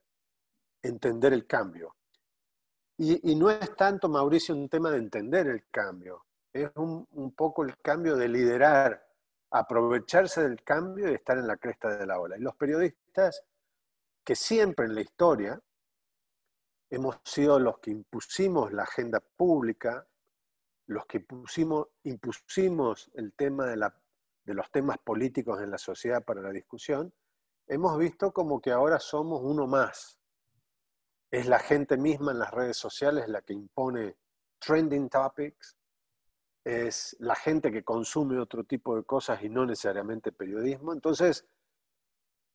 entender 0.81 1.33
el 1.33 1.45
cambio. 1.45 1.95
Y, 2.97 3.35
no 3.35 3.49
es 3.49 3.75
tanto, 3.75 4.07
Mauricio, 4.07 4.55
un 4.55 4.69
tema 4.69 4.89
de 4.89 4.97
entender 4.97 5.47
el 5.47 5.69
cambio, 5.69 6.25
es 6.53 6.71
un, 6.75 7.33
poco 7.35 7.63
el 7.63 7.77
cambio 7.79 8.15
de 8.15 8.29
liderar, 8.29 9.05
aprovecharse 9.51 10.41
del 10.41 10.63
cambio 10.63 11.11
y 11.11 11.15
estar 11.15 11.37
en 11.37 11.47
la 11.47 11.57
cresta 11.57 11.97
de 11.97 12.05
la 12.05 12.19
ola. 12.19 12.37
Y 12.37 12.41
los 12.41 12.55
periodistas, 12.55 13.43
que 14.23 14.35
siempre 14.35 14.85
en 14.85 14.95
la 14.95 15.01
historia 15.01 15.61
hemos 16.89 17.17
sido 17.25 17.59
los 17.59 17.79
que 17.79 17.91
impusimos 17.91 18.71
la 18.71 18.83
agenda 18.83 19.19
pública, 19.19 20.07
los 20.87 21.05
que 21.05 21.19
pusimos, 21.19 21.87
impusimos 22.03 23.11
el 23.15 23.33
tema 23.33 23.65
de 23.65 24.53
los 24.53 24.71
temas 24.71 24.97
políticos 24.99 25.61
en 25.61 25.71
la 25.71 25.77
sociedad 25.77 26.23
para 26.23 26.41
la 26.41 26.51
discusión, 26.51 27.13
hemos 27.67 27.97
visto 27.97 28.31
como 28.31 28.61
que 28.61 28.71
ahora 28.71 28.99
somos 28.99 29.41
uno 29.43 29.67
más. 29.67 30.17
Es 31.35 31.47
la 31.47 31.59
gente 31.59 31.97
misma 31.97 32.31
en 32.31 32.39
las 32.39 32.51
redes 32.51 32.77
sociales 32.77 33.27
la 33.27 33.41
que 33.41 33.51
impone 33.51 34.15
trending 34.57 35.09
topics, 35.09 35.75
es 36.63 37.13
la 37.19 37.35
gente 37.35 37.73
que 37.73 37.83
consume 37.83 38.39
otro 38.39 38.63
tipo 38.63 38.95
de 38.95 39.03
cosas 39.03 39.43
y 39.43 39.49
no 39.49 39.65
necesariamente 39.65 40.31
periodismo. 40.31 40.93
Entonces, 40.93 41.45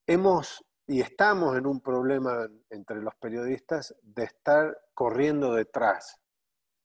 hemos 0.06 0.64
y 0.86 1.02
estamos 1.02 1.58
en 1.58 1.66
un 1.66 1.82
problema 1.82 2.48
entre 2.70 3.02
los 3.02 3.14
periodistas 3.16 3.94
de 4.00 4.24
estar 4.24 4.74
corriendo 4.94 5.52
detrás. 5.52 6.18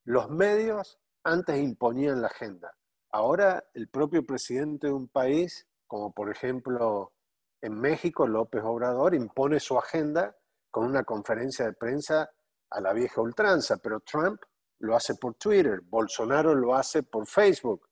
Los 0.03 0.29
medios 0.29 0.99
antes 1.23 1.57
imponían 1.57 2.21
la 2.21 2.27
agenda. 2.27 2.75
Ahora 3.11 3.69
el 3.73 3.87
propio 3.87 4.25
presidente 4.25 4.87
de 4.87 4.93
un 4.93 5.07
país, 5.07 5.65
como 5.87 6.11
por 6.11 6.29
ejemplo 6.29 7.13
en 7.61 7.79
México, 7.79 8.27
López 8.27 8.63
Obrador, 8.65 9.15
impone 9.15 9.61
su 9.61 9.77
agenda 9.77 10.35
con 10.75 10.87
una 10.87 11.05
conferencia 11.05 11.63
de 11.63 11.71
prensa 11.71 12.29
a 12.69 12.81
la 12.81 12.91
vieja 12.91 13.21
ultranza, 13.21 13.77
pero 13.77 14.01
Trump 14.01 14.41
lo 14.79 14.93
hace 14.93 15.15
por 15.15 15.35
Twitter, 15.35 15.79
Bolsonaro 15.79 16.53
lo 16.53 16.75
hace 16.75 17.01
por 17.01 17.27
Facebook. 17.27 17.87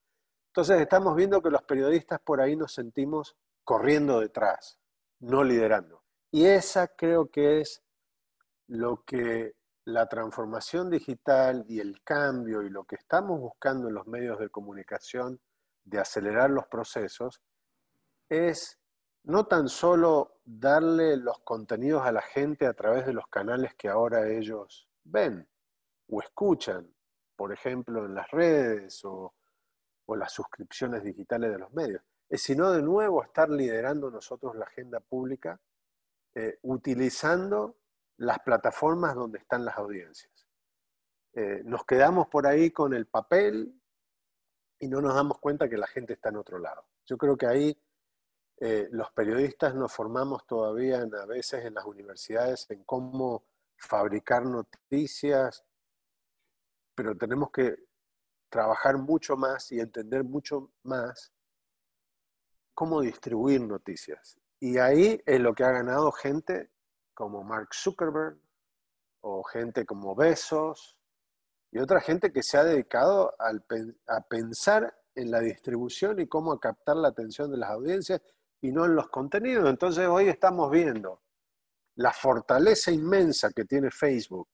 Entonces 0.48 0.82
estamos 0.82 1.16
viendo 1.16 1.42
que 1.42 1.50
los 1.50 1.64
periodistas 1.64 2.20
por 2.20 2.42
ahí 2.42 2.58
nos 2.58 2.74
sentimos 2.74 3.38
corriendo 3.64 4.20
detrás, 4.20 4.82
no 5.22 5.46
liderando. 5.46 6.04
Y 6.30 6.46
esa 6.46 6.90
creo 6.90 7.32
que 7.32 7.62
es 7.62 7.82
lo 8.68 9.06
que 9.06 9.54
la 9.86 10.10
transformación 10.10 10.90
digital 10.90 11.64
y 11.70 11.80
el 11.80 12.04
cambio 12.04 12.64
y 12.64 12.70
lo 12.70 12.84
que 12.84 12.98
estamos 12.98 13.40
buscando 13.40 13.88
en 13.88 13.94
los 13.94 14.08
medios 14.08 14.40
de 14.40 14.50
comunicación 14.50 15.40
de 15.86 16.00
acelerar 16.02 16.50
los 16.50 16.68
procesos 16.68 17.42
es 18.28 18.78
no 19.24 19.46
tan 19.46 19.70
solo 19.70 20.40
darle 20.44 21.18
los 21.18 21.40
contenidos 21.40 22.06
a 22.06 22.12
la 22.12 22.22
gente 22.22 22.66
a 22.66 22.74
través 22.74 23.06
de 23.06 23.14
los 23.14 23.28
canales 23.28 23.74
que 23.76 23.88
ahora 23.88 24.30
ellos 24.30 24.90
ven 25.04 25.48
o 26.10 26.22
escuchan, 26.22 26.94
por 27.36 27.54
ejemplo, 27.54 28.06
en 28.06 28.16
las 28.16 28.30
redes 28.32 29.04
o, 29.06 29.34
las 30.16 30.32
suscripciones 30.32 31.04
digitales 31.04 31.52
de 31.52 31.58
los 31.58 31.74
medios, 31.74 32.04
sino 32.30 32.72
de 32.72 32.84
nuevo 32.84 33.24
estar 33.24 33.50
liderando 33.50 34.12
nosotros 34.12 34.56
la 34.56 34.66
agenda 34.66 35.00
pública 35.00 35.60
eh, 36.36 36.60
utilizando 36.62 37.78
las 38.18 38.38
plataformas 38.40 39.16
donde 39.16 39.40
están 39.40 39.66
las 39.66 39.76
audiencias. 39.78 40.32
Eh, 41.34 41.64
nos 41.66 41.84
quedamos 41.86 42.28
por 42.28 42.46
ahí 42.46 42.70
con 42.70 42.94
el 42.94 43.08
papel 43.08 43.74
y 44.78 44.88
no 44.88 45.02
nos 45.02 45.16
damos 45.16 45.40
cuenta 45.40 45.68
que 45.68 45.78
la 45.78 45.88
gente 45.88 46.14
está 46.14 46.30
en 46.30 46.36
otro 46.36 46.60
lado. 46.60 46.86
Yo 47.08 47.18
creo 47.18 47.36
que 47.36 47.48
ahí 47.48 47.83
eh, 48.58 48.88
los 48.92 49.12
periodistas 49.12 49.76
nos 49.76 49.92
formamos 49.92 50.46
todavía 50.46 51.02
a 51.02 51.26
veces 51.26 51.66
en 51.66 51.74
las 51.74 51.86
universidades 51.86 52.70
en 52.70 52.84
cómo 52.84 53.46
fabricar 53.78 54.46
noticias, 54.46 55.66
pero 56.96 57.18
tenemos 57.18 57.52
que 57.52 57.76
trabajar 58.50 58.98
mucho 58.98 59.36
más 59.36 59.72
y 59.72 59.80
entender 59.80 60.24
mucho 60.24 60.72
más 60.84 61.34
cómo 62.74 63.02
distribuir 63.02 63.62
noticias. 63.62 64.40
Y 64.60 64.78
ahí 64.78 65.22
es 65.26 65.40
lo 65.40 65.54
que 65.54 65.64
ha 65.64 65.72
ganado 65.72 66.12
gente 66.12 66.72
como 67.14 67.44
Mark 67.44 67.74
Zuckerberg 67.74 68.38
o 69.22 69.44
gente 69.44 69.86
como 69.86 70.16
Besos 70.16 70.98
y 71.72 71.80
otra 71.80 72.00
gente 72.00 72.32
que 72.32 72.44
se 72.44 72.58
ha 72.58 72.64
dedicado 72.64 73.36
a 73.40 74.22
pensar 74.22 74.96
en 75.16 75.32
la 75.32 75.40
distribución 75.40 76.20
y 76.20 76.28
cómo 76.28 76.60
captar 76.60 76.96
la 76.96 77.10
atención 77.10 77.52
de 77.52 77.58
las 77.58 77.72
audiencias 77.72 78.22
y 78.64 78.72
no 78.72 78.86
en 78.86 78.96
los 78.96 79.10
contenidos. 79.10 79.70
Entonces 79.70 80.08
hoy 80.08 80.30
estamos 80.30 80.72
viendo 80.72 81.22
la 81.96 82.14
fortaleza 82.14 82.92
inmensa 82.92 83.52
que 83.52 83.66
tiene 83.66 83.92
Facebook 83.92 84.48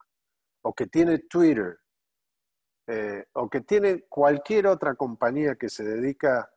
o 0.63 0.73
que 0.73 0.87
tiene 0.87 1.19
Twitter 1.19 1.77
eh, 2.87 3.27
o 3.33 3.47
que 3.47 3.61
tiene 3.61 4.05
cualquier 4.09 4.65
otra 4.65 4.95
compañía 4.95 5.55
que 5.55 5.69
se 5.69 5.83
dedica 5.83 6.51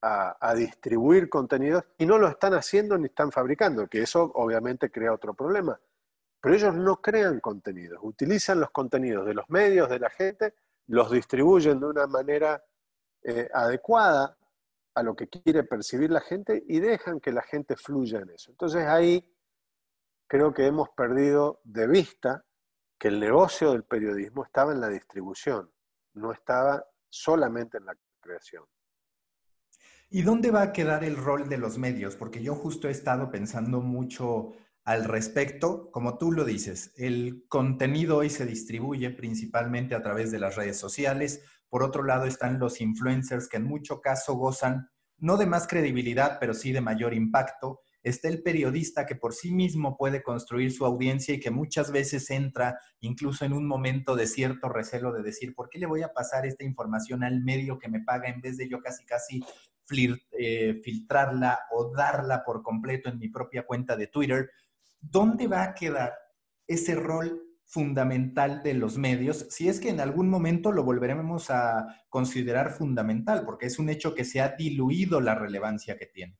a, 0.00 0.54
distribuir 0.54 1.28
contenidos 1.28 1.84
y 1.98 2.06
no 2.06 2.18
lo 2.18 2.28
están 2.28 2.54
haciendo 2.54 2.96
ni 2.96 3.06
están 3.06 3.32
fabricando, 3.32 3.88
que 3.88 4.00
eso 4.00 4.30
obviamente 4.34 4.90
crea 4.90 5.12
otro 5.12 5.34
problema. 5.34 5.78
Pero 6.40 6.54
ellos 6.54 6.74
no 6.74 7.02
crean 7.02 7.40
contenidos, 7.40 7.98
utilizan 8.02 8.60
los 8.60 8.70
contenidos 8.70 9.26
de 9.26 9.34
los 9.34 9.44
medios, 9.50 9.90
de 9.90 9.98
la 9.98 10.08
gente, 10.08 10.54
los 10.86 11.10
distribuyen 11.10 11.80
de 11.80 11.86
una 11.86 12.06
manera 12.06 12.64
eh, 13.24 13.50
adecuada 13.52 14.37
a 14.98 15.02
lo 15.02 15.14
que 15.14 15.28
quiere 15.28 15.62
percibir 15.62 16.10
la 16.10 16.20
gente 16.20 16.64
y 16.66 16.80
dejan 16.80 17.20
que 17.20 17.32
la 17.32 17.42
gente 17.42 17.76
fluya 17.76 18.18
en 18.18 18.30
eso. 18.30 18.50
Entonces 18.50 18.84
ahí 18.86 19.32
creo 20.26 20.52
que 20.52 20.66
hemos 20.66 20.88
perdido 20.90 21.60
de 21.64 21.86
vista 21.86 22.44
que 22.98 23.08
el 23.08 23.20
negocio 23.20 23.72
del 23.72 23.84
periodismo 23.84 24.44
estaba 24.44 24.72
en 24.72 24.80
la 24.80 24.88
distribución, 24.88 25.70
no 26.14 26.32
estaba 26.32 26.84
solamente 27.08 27.78
en 27.78 27.86
la 27.86 27.94
creación. 28.20 28.64
¿Y 30.10 30.22
dónde 30.22 30.50
va 30.50 30.62
a 30.62 30.72
quedar 30.72 31.04
el 31.04 31.16
rol 31.16 31.48
de 31.48 31.58
los 31.58 31.78
medios? 31.78 32.16
Porque 32.16 32.42
yo 32.42 32.54
justo 32.54 32.88
he 32.88 32.90
estado 32.90 33.30
pensando 33.30 33.80
mucho 33.80 34.52
al 34.84 35.04
respecto. 35.04 35.90
Como 35.92 36.18
tú 36.18 36.32
lo 36.32 36.44
dices, 36.44 36.92
el 36.96 37.44
contenido 37.46 38.16
hoy 38.16 38.30
se 38.30 38.46
distribuye 38.46 39.10
principalmente 39.10 39.94
a 39.94 40.02
través 40.02 40.32
de 40.32 40.40
las 40.40 40.56
redes 40.56 40.78
sociales. 40.78 41.42
Por 41.68 41.82
otro 41.82 42.02
lado 42.04 42.24
están 42.24 42.58
los 42.58 42.80
influencers 42.80 43.48
que 43.48 43.58
en 43.58 43.64
mucho 43.64 44.00
caso 44.00 44.34
gozan 44.34 44.88
no 45.18 45.36
de 45.36 45.46
más 45.46 45.66
credibilidad, 45.66 46.38
pero 46.38 46.54
sí 46.54 46.72
de 46.72 46.80
mayor 46.80 47.12
impacto. 47.12 47.80
Está 48.02 48.28
el 48.28 48.42
periodista 48.42 49.04
que 49.04 49.16
por 49.16 49.34
sí 49.34 49.52
mismo 49.52 49.96
puede 49.96 50.22
construir 50.22 50.72
su 50.72 50.86
audiencia 50.86 51.34
y 51.34 51.40
que 51.40 51.50
muchas 51.50 51.90
veces 51.90 52.30
entra 52.30 52.78
incluso 53.00 53.44
en 53.44 53.52
un 53.52 53.66
momento 53.66 54.14
de 54.14 54.28
cierto 54.28 54.68
recelo 54.68 55.12
de 55.12 55.22
decir, 55.22 55.54
¿por 55.54 55.68
qué 55.68 55.78
le 55.78 55.86
voy 55.86 56.02
a 56.02 56.12
pasar 56.12 56.46
esta 56.46 56.64
información 56.64 57.24
al 57.24 57.42
medio 57.42 57.78
que 57.78 57.88
me 57.88 58.00
paga 58.00 58.28
en 58.28 58.40
vez 58.40 58.56
de 58.56 58.68
yo 58.68 58.80
casi 58.80 59.04
casi 59.04 59.42
eh, 60.38 60.80
filtrarla 60.82 61.60
o 61.70 61.90
darla 61.94 62.44
por 62.44 62.62
completo 62.62 63.08
en 63.08 63.18
mi 63.18 63.30
propia 63.30 63.64
cuenta 63.64 63.96
de 63.96 64.08
Twitter, 64.08 64.50
¿dónde 65.00 65.46
va 65.46 65.62
a 65.62 65.74
quedar 65.74 66.12
ese 66.66 66.94
rol 66.94 67.47
fundamental 67.68 68.62
de 68.62 68.72
los 68.72 68.96
medios, 68.96 69.46
si 69.50 69.68
es 69.68 69.78
que 69.78 69.90
en 69.90 70.00
algún 70.00 70.30
momento 70.30 70.72
lo 70.72 70.84
volveremos 70.84 71.50
a 71.50 71.86
considerar 72.08 72.70
fundamental, 72.70 73.44
porque 73.44 73.66
es 73.66 73.78
un 73.78 73.90
hecho 73.90 74.14
que 74.14 74.24
se 74.24 74.40
ha 74.40 74.56
diluido 74.56 75.20
la 75.20 75.34
relevancia 75.34 75.98
que 75.98 76.06
tiene. 76.06 76.38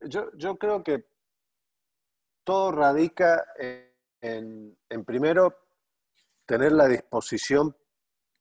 Yo, 0.00 0.58
creo 0.58 0.82
que 0.82 1.06
todo 2.42 2.72
radica 2.72 3.44
en, 4.20 4.76
primero, 5.06 5.56
tener 6.44 6.72
la 6.72 6.88
disposición 6.88 7.76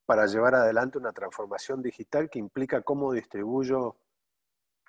para 0.08 0.26
llevar 0.26 0.56
adelante 0.56 0.98
una 0.98 1.14
transformación 1.14 1.84
digital 1.84 2.32
que 2.32 2.40
implica 2.40 2.82
cómo 2.82 3.14
distribuyo 3.14 3.96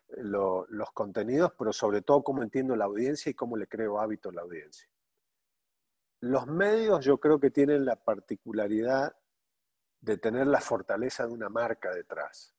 los 0.08 0.90
contenidos, 0.94 1.52
pero 1.58 1.74
sobre 1.74 2.00
todo 2.00 2.22
cómo 2.22 2.42
entiendo 2.42 2.74
la 2.74 2.86
audiencia 2.86 3.28
y 3.28 3.34
cómo 3.34 3.58
le 3.58 3.66
creo 3.66 4.00
hábito 4.00 4.30
a 4.30 4.32
la 4.32 4.42
audiencia. 4.42 4.88
Los 6.20 6.46
medios 6.46 7.04
yo 7.04 7.18
creo 7.18 7.38
que 7.38 7.50
tienen 7.50 7.84
la 7.84 7.96
particularidad 7.96 9.16
de 10.00 10.18
tener 10.18 10.46
la 10.46 10.60
fortaleza 10.60 11.26
de 11.26 11.32
una 11.32 11.48
marca 11.48 11.92
detrás. 11.94 12.54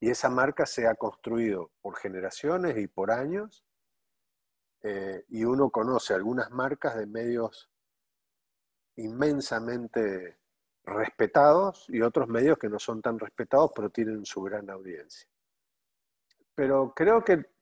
Y 0.00 0.10
esa 0.10 0.28
marca 0.28 0.66
se 0.66 0.86
ha 0.86 0.94
construido 0.94 1.70
por 1.80 1.96
generaciones 1.96 2.76
y 2.76 2.86
por 2.86 3.10
años. 3.10 3.64
Eh, 4.82 5.24
y 5.28 5.44
uno 5.44 5.70
conoce 5.70 6.14
algunas 6.14 6.50
marcas 6.50 6.96
de 6.96 7.06
medios 7.06 7.70
inmensamente 8.96 10.38
respetados 10.84 11.86
y 11.88 12.00
otros 12.02 12.28
medios 12.28 12.58
que 12.58 12.68
no 12.68 12.78
son 12.78 13.02
tan 13.02 13.18
respetados, 13.18 13.72
pero 13.74 13.90
tienen 13.90 14.24
su 14.24 14.42
gran 14.42 14.70
audiencia. 14.70 15.28
Pero 16.54 16.92
creo 16.94 17.24
que 17.24 17.55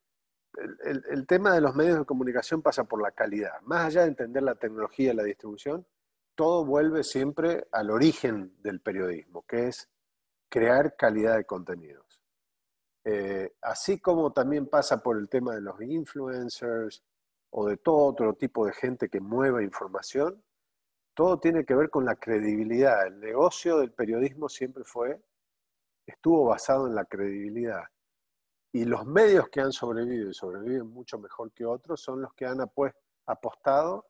el, 0.84 1.26
tema 1.26 1.54
de 1.54 1.60
los 1.60 1.74
medios 1.74 1.98
de 1.98 2.04
comunicación 2.04 2.62
pasa 2.62 2.84
por 2.84 3.02
la 3.02 3.10
calidad. 3.10 3.60
Más 3.62 3.86
allá 3.86 4.02
de 4.02 4.08
entender 4.08 4.42
la 4.42 4.54
tecnología 4.54 5.12
y 5.12 5.16
la 5.16 5.22
distribución, 5.22 5.86
todo 6.34 6.64
vuelve 6.64 7.04
siempre 7.04 7.66
al 7.72 7.90
origen 7.90 8.54
del 8.62 8.80
periodismo, 8.80 9.44
que 9.46 9.68
es 9.68 9.88
crear 10.48 10.96
calidad 10.96 11.36
de 11.36 11.44
contenidos. 11.44 12.20
Eh, 13.04 13.54
así 13.60 14.00
como 14.00 14.32
también 14.32 14.66
pasa 14.66 15.02
por 15.02 15.18
el 15.18 15.28
tema 15.28 15.54
de 15.54 15.60
los 15.60 15.80
influencers 15.82 17.04
o 17.50 17.68
de 17.68 17.76
todo 17.76 18.06
otro 18.06 18.34
tipo 18.34 18.66
de 18.66 18.72
gente 18.72 19.08
que 19.08 19.20
mueve 19.20 19.62
información, 19.62 20.42
todo 21.14 21.38
tiene 21.38 21.64
que 21.64 21.74
ver 21.74 21.90
con 21.90 22.04
la 22.04 22.16
credibilidad. 22.16 23.06
El 23.06 23.20
negocio 23.20 23.78
del 23.78 23.92
periodismo 23.92 24.48
siempre 24.48 24.84
fue, 24.84 25.20
estuvo 26.06 26.46
basado 26.46 26.86
en 26.88 26.94
la 26.94 27.04
credibilidad. 27.04 27.84
Y 28.74 28.86
los 28.86 29.06
medios 29.06 29.48
que 29.50 29.60
han 29.60 29.70
sobrevivido 29.70 30.30
y 30.30 30.34
sobreviven 30.34 30.88
mucho 30.88 31.16
mejor 31.16 31.52
que 31.52 31.64
otros 31.64 32.00
son 32.00 32.22
los 32.22 32.34
que 32.34 32.44
han 32.44 32.58
apostado 32.60 34.08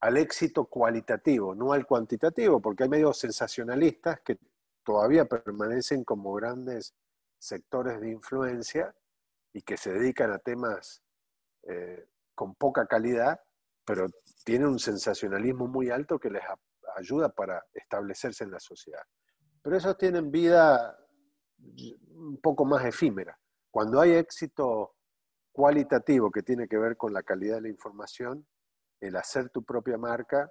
al 0.00 0.18
éxito 0.18 0.66
cualitativo, 0.66 1.54
no 1.54 1.72
al 1.72 1.86
cuantitativo, 1.86 2.60
porque 2.60 2.82
hay 2.82 2.90
medios 2.90 3.18
sensacionalistas 3.18 4.20
que 4.20 4.38
todavía 4.84 5.24
permanecen 5.24 6.04
como 6.04 6.34
grandes 6.34 6.94
sectores 7.38 7.98
de 7.98 8.10
influencia 8.10 8.94
y 9.54 9.62
que 9.62 9.78
se 9.78 9.90
dedican 9.90 10.32
a 10.32 10.38
temas 10.38 11.02
eh, 11.62 12.10
con 12.34 12.56
poca 12.56 12.84
calidad, 12.84 13.40
pero 13.86 14.06
tienen 14.44 14.68
un 14.68 14.78
sensacionalismo 14.78 15.66
muy 15.66 15.88
alto 15.88 16.18
que 16.18 16.28
les 16.28 16.42
ayuda 16.94 17.30
para 17.30 17.64
establecerse 17.72 18.44
en 18.44 18.50
la 18.50 18.60
sociedad. 18.60 19.02
Pero 19.62 19.78
esos 19.78 19.96
tienen 19.96 20.30
vida 20.30 20.94
un 22.10 22.38
poco 22.42 22.66
más 22.66 22.84
efímera. 22.84 23.38
Cuando 23.78 24.00
hay 24.00 24.10
éxito 24.14 24.96
cualitativo 25.52 26.32
que 26.32 26.42
tiene 26.42 26.66
que 26.66 26.76
ver 26.78 26.96
con 26.96 27.12
la 27.12 27.22
calidad 27.22 27.54
de 27.54 27.60
la 27.60 27.68
información, 27.68 28.44
el 29.00 29.14
hacer 29.14 29.50
tu 29.50 29.62
propia 29.62 29.96
marca, 29.96 30.50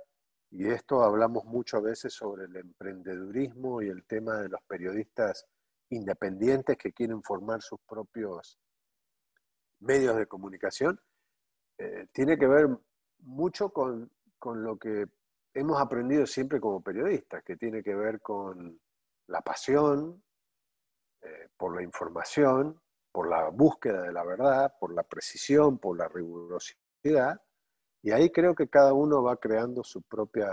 y 0.50 0.66
esto 0.70 1.04
hablamos 1.04 1.44
mucho 1.44 1.76
a 1.76 1.82
veces 1.82 2.14
sobre 2.14 2.46
el 2.46 2.56
emprendedurismo 2.56 3.82
y 3.82 3.90
el 3.90 4.06
tema 4.06 4.38
de 4.38 4.48
los 4.48 4.62
periodistas 4.66 5.46
independientes 5.90 6.78
que 6.78 6.94
quieren 6.94 7.22
formar 7.22 7.62
sus 7.62 7.82
propios 7.82 8.58
medios 9.82 10.16
de 10.16 10.26
comunicación, 10.26 10.98
eh, 11.80 12.08
tiene 12.14 12.38
que 12.38 12.48
ver 12.48 12.70
mucho 13.24 13.72
con, 13.72 14.10
lo 14.42 14.78
que 14.78 15.06
hemos 15.54 15.82
aprendido 15.82 16.26
siempre 16.26 16.62
como 16.62 16.82
periodistas, 16.82 17.44
que 17.44 17.58
tiene 17.58 17.84
que 17.84 17.94
ver 17.94 18.22
con 18.22 18.80
la 19.28 19.42
pasión 19.42 20.24
eh, 21.22 21.50
por 21.58 21.76
la 21.76 21.84
información, 21.84 22.82
por 23.18 23.28
la 23.28 23.50
búsqueda 23.50 24.04
de 24.04 24.14
la 24.14 24.24
verdad, 24.24 24.76
por 24.80 24.94
la 24.94 25.02
precisión, 25.02 25.80
por 25.80 25.98
la 25.98 26.08
rigurosidad, 26.08 27.42
y 28.04 28.12
ahí 28.12 28.30
creo 28.30 28.54
que 28.54 28.70
cada 28.70 28.94
uno 28.94 29.24
va 29.24 29.38
creando 29.38 29.84
su 29.84 30.04
propia, 30.04 30.48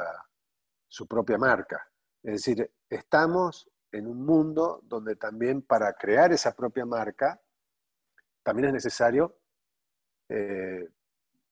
su 0.89 1.07
propia 1.07 1.37
marca. 1.37 1.87
Es 2.23 2.33
decir, 2.33 2.73
estamos 2.89 3.69
en 3.93 4.07
un 4.07 4.25
mundo 4.25 4.81
donde 4.83 5.17
también 5.17 5.61
para 5.61 5.93
crear 5.93 6.33
esa 6.33 6.57
propia 6.57 6.87
marca, 6.87 7.39
también 8.43 8.69
es 8.69 8.73
necesario, 8.73 9.37
eh, 10.31 10.89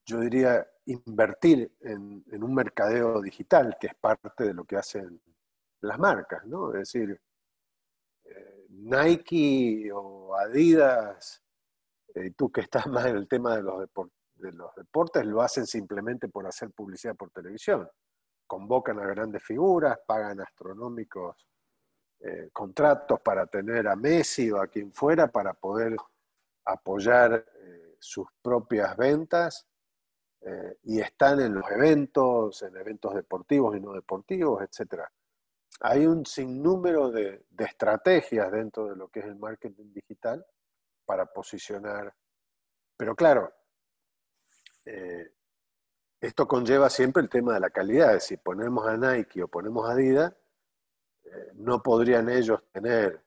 yo 0.07 0.19
diría, 0.19 0.67
invertir 0.87 1.77
en, 1.81 2.25
en, 2.33 2.43
un 2.43 2.55
mercadeo 2.55 3.21
digital, 3.21 3.77
que 3.79 3.89
es 3.89 3.95
parte 3.97 4.45
de 4.45 4.55
lo 4.55 4.65
que 4.65 4.79
hacen 4.79 5.21
las 5.83 5.99
marcas, 5.99 6.43
¿no? 6.47 6.73
Es 6.73 6.91
decir, 6.91 7.21
Nike 8.73 9.91
o 9.93 10.35
Adidas, 10.35 11.43
eh, 12.15 12.33
tú 12.37 12.51
que 12.51 12.63
estás 12.63 12.87
más 12.87 13.07
en 13.07 13.17
el 13.17 13.29
tema 13.29 13.57
de 13.57 13.63
los, 13.63 13.89
los 14.37 14.75
deportes, 14.75 15.27
lo 15.27 15.43
hacen 15.43 15.67
simplemente 15.67 16.29
por 16.29 16.47
hacer 16.47 16.71
publicidad 16.71 17.15
por 17.15 17.31
televisión. 17.31 17.89
Convocan 18.47 18.99
a 18.99 19.07
grandes 19.07 19.43
figuras, 19.43 19.99
pagan 20.07 20.41
astronómicos 20.41 21.47
eh, 22.21 22.51
contratos 22.53 23.21
para 23.21 23.47
tener 23.47 23.89
a 23.89 23.97
Messi 23.97 24.51
o 24.51 24.61
a 24.61 24.67
quien 24.67 24.93
fuera 24.93 25.29
para 25.31 25.55
poder 25.55 25.97
apoyar 26.65 27.45
eh, 27.55 27.97
sus 27.99 28.27
propias 28.41 28.97
ventas 28.97 29.67
y 30.83 30.99
están 30.99 31.39
en 31.39 31.55
los 31.55 31.71
eventos, 31.71 32.63
en 32.63 32.77
eventos 32.77 33.15
deportivos 33.15 33.77
y 33.77 33.81
no 33.81 33.93
deportivos, 33.93 34.61
etcétera 34.61 35.09
hay 35.85 36.07
un 36.07 36.25
sinnúmero 36.25 37.11
de, 37.11 37.45
estrategias 37.59 38.51
dentro 38.53 38.89
de 38.89 38.97
lo 38.97 39.09
que 39.09 39.21
es 39.21 39.27
el 39.27 39.37
marketing 39.37 39.93
digital 39.93 40.45
para 41.05 41.27
posicionar. 41.27 42.15
Pero 42.97 43.17
claro, 43.17 43.53
eh, 44.87 45.33
esto 46.21 46.47
conlleva 46.47 46.89
siempre 46.89 47.23
el 47.23 47.29
tema 47.29 47.55
de 47.55 47.61
la 47.61 47.71
calidad. 47.71 48.19
Si 48.21 48.37
ponemos 48.37 48.87
a 48.87 48.97
Nike 48.97 49.43
o 49.43 49.49
ponemos 49.49 49.89
a 49.89 49.93
Adidas, 49.93 50.33
eh, 51.25 51.51
no 51.55 51.83
podrían 51.83 52.29
ellos 52.29 52.63
tener 52.71 53.25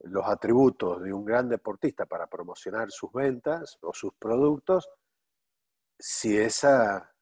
los 0.00 0.26
atributos 0.26 1.02
de 1.02 1.12
un 1.14 1.24
gran 1.24 1.48
deportista 1.48 2.04
para 2.04 2.26
promocionar 2.26 2.90
sus 2.90 3.10
ventas 3.10 3.78
o 3.80 3.94
sus 3.94 4.12
productos 4.14 4.90
si 5.98 6.36
esa 6.36 7.14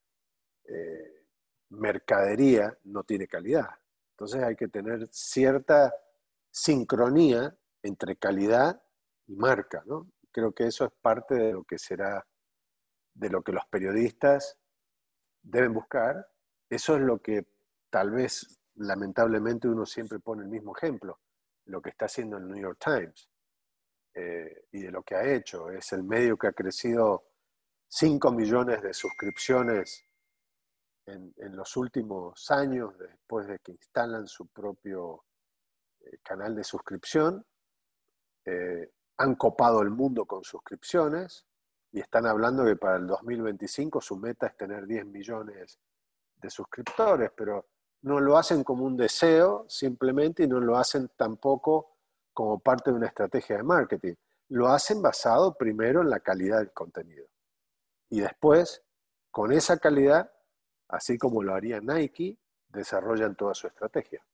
eh, 0.65 1.27
mercadería 1.71 2.77
no 2.85 3.05
tiene 3.05 3.29
calidad. 3.29 3.71
Entonces 4.15 4.43
hay 4.45 4.55
que 4.55 4.69
tener 4.69 5.09
cierta 5.11 5.93
sincronía 6.51 7.57
entre 7.83 8.17
calidad 8.17 8.81
y 9.27 9.35
marca, 9.35 9.83
¿no? 9.87 10.09
Creo 10.31 10.53
que 10.53 10.67
eso 10.67 10.85
es 10.85 10.93
parte 11.03 11.35
de 11.35 11.53
lo 11.53 11.65
que 11.65 11.79
será, 11.79 12.25
de 13.13 13.29
lo 13.29 13.43
que 13.43 13.53
los 13.53 13.67
periodistas 13.67 14.57
deben 15.43 15.75
buscar. 15.75 16.29
Eso 16.71 16.95
es 16.95 17.03
lo 17.03 17.21
que 17.21 17.47
tal 17.91 18.13
vez, 18.13 18.61
lamentablemente, 18.77 19.69
uno 19.69 19.85
siempre 19.85 20.21
pone 20.21 20.43
el 20.43 20.49
mismo 20.49 20.77
ejemplo, 20.77 21.21
lo 21.67 21.83
que 21.83 21.91
está 21.91 22.07
haciendo 22.07 22.37
el 22.37 22.47
New 22.47 22.61
York 22.61 22.79
Times 22.85 23.29
eh, 24.15 24.67
y 24.71 24.83
de 24.83 24.91
lo 24.93 25.03
que 25.03 25.17
ha 25.17 25.25
hecho. 25.25 25.71
Es 25.71 25.93
el 25.93 26.05
medio 26.05 26.37
que 26.37 26.47
ha 26.47 26.53
crecido 26.53 27.33
5 27.89 28.31
millones 28.33 28.81
de 28.81 28.95
suscripciones 28.95 30.05
en, 31.07 31.57
los 31.57 31.77
últimos 31.77 32.51
años, 32.51 32.97
después 32.99 33.47
de 33.47 33.59
que 33.59 33.73
instalan 33.73 34.27
su 34.27 34.47
propio 34.49 35.25
eh, 36.01 36.19
canal 36.23 36.55
de 36.55 36.65
suscripción, 36.65 37.45
eh, 38.45 38.91
han 39.19 39.35
copado 39.37 39.83
el 39.83 39.91
mundo 39.91 40.25
con 40.27 40.43
suscripciones 40.45 41.47
y 41.93 42.01
están 42.01 42.27
hablando 42.27 42.65
que 42.65 42.77
para 42.77 42.97
el 42.97 43.07
2025 43.07 44.01
su 44.01 44.17
meta 44.17 44.49
es 44.49 44.57
tener 44.57 44.87
10 44.87 45.07
millones 45.07 45.79
de 46.37 46.51
suscriptores, 46.51 47.31
pero 47.37 47.69
no 48.03 48.21
lo 48.21 48.37
hacen 48.37 48.65
como 48.65 48.85
un 48.85 48.97
deseo 48.97 49.65
simplemente 49.69 50.43
y 50.43 50.49
no 50.49 50.61
lo 50.61 50.77
hacen 50.77 51.11
tampoco 51.17 51.97
como 52.33 52.59
parte 52.59 52.91
de 52.91 52.97
una 52.97 53.07
estrategia 53.07 53.57
de 53.57 53.63
marketing. 53.63 54.15
Lo 54.49 54.69
hacen 54.69 55.01
basado 55.01 55.57
primero 55.57 56.03
en 56.03 56.11
la 56.11 56.21
calidad 56.21 56.59
del 56.59 56.73
contenido. 56.73 57.27
Y 58.11 58.21
después, 58.21 58.83
con 59.31 59.53
esa 59.53 59.79
calidad, 59.79 60.31
así 60.89 61.19
como 61.19 61.43
lo 61.43 61.55
haría 61.55 61.81
Nike, 61.81 62.39
desarrollan 62.69 63.37
toda 63.37 63.55
su 63.55 63.67
estrategia. 63.67 64.25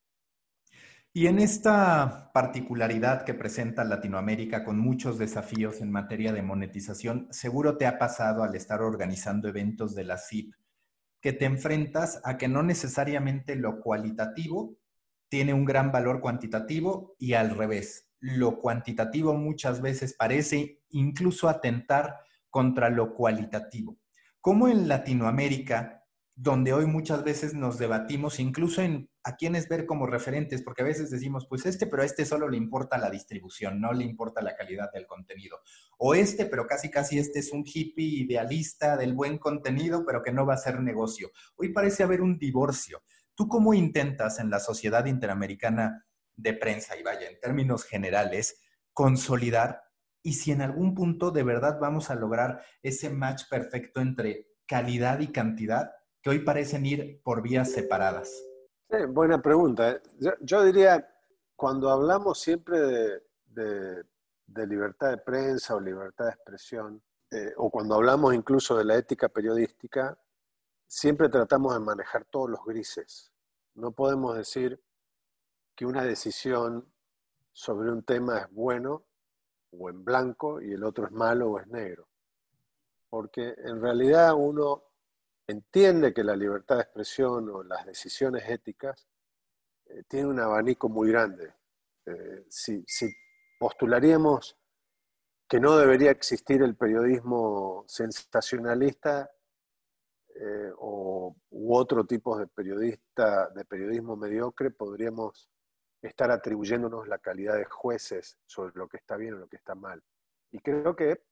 Y 1.13 1.27
en 1.27 1.41
esta 1.41 2.31
particularidad 2.33 3.25
que 3.25 3.35
presenta 3.35 3.83
Latinoamérica 3.83 4.65
con 4.65 4.79
muchos 4.79 5.19
desafíos 5.19 5.81
en 5.81 5.91
materia 5.91 6.33
de 6.33 6.43
monetización, 6.43 7.27
seguro 7.31 7.77
te 7.77 7.87
ha 7.87 7.99
pasado 7.99 8.45
al 8.45 8.55
estar 8.55 8.81
organizando 8.81 9.49
eventos 9.49 9.95
de 9.95 10.05
la 10.05 10.19
CIP 10.19 10.55
que 11.21 11.33
te 11.33 11.45
enfrentas 11.45 12.21
a 12.25 12.39
que 12.39 12.49
no 12.49 12.63
necesariamente 12.63 13.55
lo 13.55 13.81
cualitativo 13.81 14.77
tiene 15.29 15.55
un 15.55 15.65
gran 15.65 15.93
valor 15.93 16.21
cuantitativo 16.21 17.15
y 17.19 17.35
al 17.35 17.57
revés. 17.57 18.09
Lo 18.21 18.59
cuantitativo 18.59 19.35
muchas 19.35 19.81
veces 19.81 20.15
parece 20.15 20.83
incluso 20.91 21.49
atentar 21.49 22.21
contra 22.49 22.91
lo 22.91 23.15
cualitativo. 23.15 23.99
Como 24.41 24.69
en 24.69 24.89
Latinoamérica, 24.89 26.00
donde 26.43 26.73
hoy 26.73 26.87
muchas 26.87 27.23
veces 27.23 27.53
nos 27.53 27.77
debatimos 27.77 28.41
incluso 28.41 28.81
en 28.81 29.11
a 29.25 29.37
quiénes 29.37 29.69
ver 29.69 29.85
como 29.85 30.07
referentes, 30.07 30.63
porque 30.63 30.81
a 30.81 30.87
veces 30.87 31.11
decimos, 31.11 31.47
pues 31.47 31.67
este, 31.67 31.87
pero 31.87 32.03
este 32.03 32.25
solo 32.25 32.49
le 32.49 32.57
importa 32.57 32.97
la 32.97 33.11
distribución, 33.11 33.79
no 33.79 33.93
le 33.93 34.07
importa 34.07 34.41
la 34.41 34.57
calidad 34.57 34.91
del 34.91 35.07
contenido. 35.07 35.59
O 35.99 36.15
este, 36.15 36.47
pero 36.47 36.67
casi 36.67 36.91
casi 36.91 37.19
este 37.19 37.41
es 37.41 37.53
un 37.53 37.63
hippie 37.67 38.25
idealista 38.25 38.97
del 38.97 39.13
buen 39.13 39.37
contenido, 39.37 40.03
pero 40.07 40.23
que 40.23 40.33
no 40.33 40.47
va 40.47 40.55
a 40.55 40.57
ser 40.57 40.81
negocio. 40.81 41.31
Hoy 41.57 41.75
parece 41.75 42.05
haber 42.05 42.23
un 42.23 42.39
divorcio. 42.39 43.03
¿Tú 43.35 43.47
cómo 43.47 43.75
intentas 43.75 44.39
en 44.39 44.49
la 44.49 44.61
sociedad 44.61 45.05
interamericana 45.05 46.07
de 46.37 46.55
prensa, 46.55 46.97
y 46.97 47.03
vaya, 47.03 47.29
en 47.29 47.39
términos 47.39 47.85
generales, 47.85 48.63
consolidar 48.95 49.83
y 50.23 50.35
si 50.35 50.53
en 50.53 50.63
algún 50.63 50.95
punto 50.95 51.33
de 51.33 51.43
verdad 51.43 51.79
vamos 51.79 52.09
a 52.09 52.15
lograr 52.15 52.63
ese 52.83 53.11
match 53.11 53.43
perfecto 53.51 54.01
entre 54.01 54.47
calidad 54.67 55.21
y 55.21 55.29
cantidad 55.29 55.91
que 56.23 56.31
hoy 56.31 56.41
parecen 56.41 56.85
ir 56.87 57.21
por 57.23 57.43
vías 57.43 57.71
separadas? 57.73 58.45
buena 59.09 59.41
pregunta. 59.41 59.93
¿eh? 59.93 60.03
Yo, 60.41 60.65
diría, 60.65 61.09
cuando 61.55 61.91
hablamos 61.91 62.41
siempre 62.41 63.23
de, 63.47 64.05
libertad 64.67 65.11
de 65.11 65.19
prensa 65.19 65.77
o 65.77 65.81
libertad 65.81 66.27
de 66.27 66.31
expresión, 66.33 67.03
eh, 67.31 67.53
o 67.57 67.71
cuando 67.71 67.95
hablamos 67.95 68.35
incluso 68.35 68.77
de 68.77 68.85
la 68.85 68.97
ética 68.97 69.29
periodística, 69.29 70.19
siempre 70.87 71.29
tratamos 71.29 71.75
de 71.75 71.81
manejar 71.81 72.25
todos 72.25 72.51
los 72.51 72.65
grises. 72.65 73.33
No 73.75 73.93
podemos 73.93 74.37
decir 74.37 74.83
que 75.77 75.87
una 75.87 76.03
decisión 76.03 76.93
sobre 77.53 77.91
un 77.91 78.03
tema 78.03 78.41
es 78.41 78.51
bueno 78.51 79.05
o 79.71 79.89
en 79.89 80.05
blanco 80.05 80.61
y 80.61 80.73
el 80.73 80.83
otro 80.83 81.07
es 81.07 81.13
malo 81.13 81.53
o 81.53 81.61
es 81.61 81.67
negro. 81.69 82.09
Porque 83.09 83.55
en 83.59 83.81
realidad 83.81 84.35
uno 84.37 84.90
entiende 85.51 86.13
que 86.13 86.25
la 86.25 86.37
libertad 86.37 86.77
de 86.77 86.83
expresión 86.83 87.49
o 87.51 87.63
las 87.63 87.87
decisiones 87.87 88.49
éticas 88.49 89.09
eh, 89.87 90.03
tiene 90.09 90.29
un 90.29 90.41
abanico 90.41 90.89
muy 90.89 91.11
grande. 91.11 91.55
Eh, 92.07 92.47
si, 92.49 92.85
postularíamos 93.59 94.57
que 95.49 95.61
no 95.61 95.77
debería 95.77 96.11
existir 96.11 96.63
el 96.63 96.77
periodismo 96.77 97.85
sensacionalista 97.87 99.31
eh, 100.35 100.73
o, 100.79 101.37
u 101.51 101.77
otro 101.77 102.05
tipo 102.05 102.39
de 102.39 102.47
periodista, 102.47 103.51
de 103.51 103.65
periodismo 103.65 104.17
mediocre, 104.17 104.71
podríamos 104.71 105.51
estar 106.01 106.31
atribuyéndonos 106.31 107.07
la 107.09 107.19
calidad 107.19 107.57
de 107.57 107.65
jueces 107.65 108.39
sobre 108.47 108.73
lo 108.75 108.89
que 108.89 108.97
está 108.97 109.17
bien 109.17 109.35
o 109.35 109.39
lo 109.39 109.49
que 109.49 109.57
está 109.57 109.75
mal. 109.75 110.03
Y 110.53 110.61
creo 110.61 110.97
que 110.97 111.23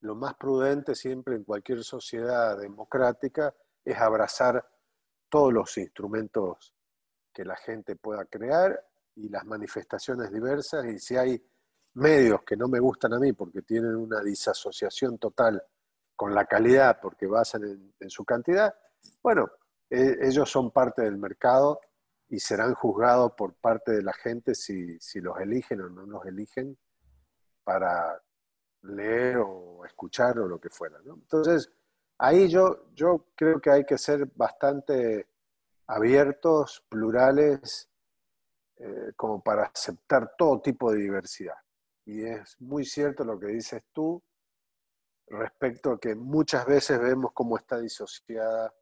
lo 0.00 0.14
más 0.14 0.34
prudente 0.34 0.94
siempre 0.94 1.34
en 1.34 1.44
cualquier 1.44 1.82
sociedad 1.82 2.58
democrática 2.58 3.54
es 3.84 3.96
abrazar 3.98 4.64
todos 5.28 5.52
los 5.52 5.76
instrumentos 5.78 6.74
que 7.32 7.44
la 7.44 7.56
gente 7.56 7.96
pueda 7.96 8.24
crear 8.24 8.84
y 9.16 9.28
las 9.28 9.44
manifestaciones 9.44 10.32
diversas 10.32 10.86
y 10.86 10.98
si 10.98 11.16
hay 11.16 11.42
medios 11.94 12.42
que 12.42 12.56
no 12.56 12.68
me 12.68 12.78
gustan 12.78 13.14
a 13.14 13.18
mí 13.18 13.32
porque 13.32 13.62
tienen 13.62 13.96
una 13.96 14.22
disasociación 14.22 15.18
total 15.18 15.62
con 16.14 16.34
la 16.34 16.46
calidad 16.46 16.98
porque 17.00 17.26
basan 17.26 17.92
en, 17.98 18.10
su 18.10 18.24
cantidad, 18.24 18.74
bueno, 19.22 19.48
e, 19.90 20.16
ellos 20.22 20.50
son 20.50 20.70
parte 20.70 21.02
del 21.02 21.16
mercado 21.16 21.80
y 22.28 22.38
serán 22.40 22.74
juzgados 22.74 23.32
por 23.32 23.54
parte 23.54 23.92
de 23.92 24.02
la 24.02 24.12
gente 24.12 24.54
si, 24.54 24.98
si 25.00 25.20
los 25.20 25.38
eligen 25.40 25.80
o 25.80 25.88
no 25.88 26.06
los 26.06 26.24
eligen 26.26 26.76
para 27.64 28.20
leer 28.82 29.38
o 29.38 29.84
escuchar 29.84 30.38
o 30.38 30.48
lo 30.48 30.60
que 30.60 30.70
fuera. 30.70 30.98
Entonces, 31.04 31.70
ahí 32.18 32.48
yo, 32.48 32.90
yo 32.94 33.26
creo 33.34 33.60
que 33.60 33.70
hay 33.70 33.84
que 33.84 33.98
ser 33.98 34.26
bastante 34.34 35.26
abiertos, 35.86 36.84
plurales, 36.88 37.88
eh, 38.76 39.12
como 39.16 39.42
para 39.42 39.64
aceptar 39.64 40.34
todo 40.36 40.60
tipo 40.60 40.92
de 40.92 40.98
diversidad. 40.98 41.56
Y 42.04 42.24
es 42.24 42.60
muy 42.60 42.84
cierto 42.84 43.24
lo 43.24 43.38
que 43.38 43.46
dices 43.48 43.82
tú 43.92 44.22
respecto 45.26 45.92
a 45.92 46.00
que 46.00 46.14
muchas 46.14 46.66
veces 46.66 47.00
vemos 47.00 47.32
cómo 47.32 47.56
está 47.58 47.78
disociada 47.78 48.72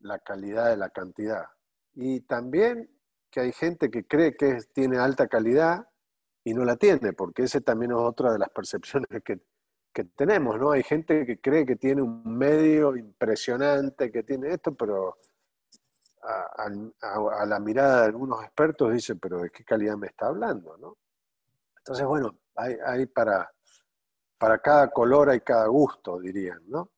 la 0.00 0.18
calidad 0.18 0.70
de 0.70 0.76
la 0.76 0.90
cantidad. 0.90 1.46
Y 1.94 2.20
también 2.20 2.90
que 3.30 3.40
hay 3.40 3.52
gente 3.52 3.90
que 3.90 4.06
cree 4.06 4.36
que 4.36 4.58
tiene 4.72 4.98
alta 4.98 5.28
calidad 5.28 5.87
y 6.48 6.54
no 6.54 6.64
la 6.64 6.76
tiene, 6.76 7.12
porque 7.12 7.42
ese 7.42 7.60
también 7.60 7.90
es 7.90 7.98
otra 7.98 8.32
de 8.32 8.38
las 8.38 8.48
percepciones 8.48 9.08
que, 9.22 9.40
tenemos, 10.14 10.60
¿no? 10.60 10.70
Hay 10.70 10.84
gente 10.84 11.26
que 11.26 11.40
cree 11.40 11.66
que 11.66 11.74
tiene 11.74 12.02
un 12.02 12.22
medio 12.24 12.96
impresionante, 12.96 14.12
que 14.12 14.22
tiene 14.22 14.54
esto, 14.54 14.72
pero 14.72 15.18
a, 16.22 17.44
la 17.44 17.58
mirada 17.58 18.02
de 18.02 18.06
algunos 18.06 18.44
expertos 18.44 18.92
dice, 18.92 19.16
pero 19.16 19.40
¿de 19.40 19.50
qué 19.50 19.64
calidad 19.64 19.96
me 19.96 20.06
está 20.06 20.28
hablando, 20.28 20.76
no? 20.78 20.98
Entonces, 21.78 22.06
bueno, 22.06 22.38
hay, 22.54 23.06
para, 23.06 23.50
para 24.38 24.60
cada 24.60 24.88
color 24.88 25.30
hay 25.30 25.40
cada 25.40 25.66
gusto, 25.66 26.20
dirían, 26.20 26.62
¿no? 26.68 26.92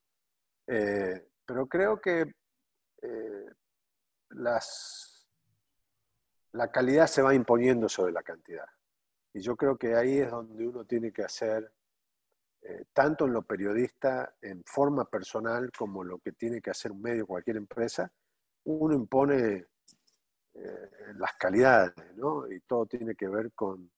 Eh, 0.67 1.27
pero 1.47 1.67
creo 1.67 1.99
que 1.99 2.35
eh, 3.01 3.47
las, 4.29 5.27
la 6.53 6.71
calidad 6.71 7.07
se 7.07 7.23
va 7.23 7.35
imponiendo 7.35 7.89
sobre 7.89 8.13
la 8.13 8.23
cantidad. 8.23 8.67
Y 9.33 9.41
yo 9.41 9.57
creo 9.57 9.77
que 9.77 9.95
ahí 9.95 10.19
es 10.19 10.31
donde 10.31 10.67
uno 10.67 10.85
tiene 10.85 11.13
que 11.13 11.23
hacer, 11.23 11.73
eh, 12.63 12.85
tanto 12.93 13.27
en 13.27 13.33
lo 13.33 13.43
periodista, 13.43 14.35
en 14.41 14.63
forma 14.65 15.05
personal, 15.05 15.71
como 15.77 16.05
lo 16.05 16.19
que 16.19 16.33
tiene 16.33 16.61
que 16.61 16.71
hacer 16.71 16.93
un 16.93 17.01
medio, 17.01 17.27
cualquier 17.27 17.57
empresa, 17.57 18.11
uno 18.65 18.95
impone 18.95 19.67
eh, 20.55 20.91
las 21.17 21.33
calidades, 21.39 21.95
¿no? 22.17 22.51
Y 22.51 22.61
todo 22.61 22.87
tiene 22.87 23.15
que 23.15 23.29
ver 23.29 23.53
con 23.53 23.91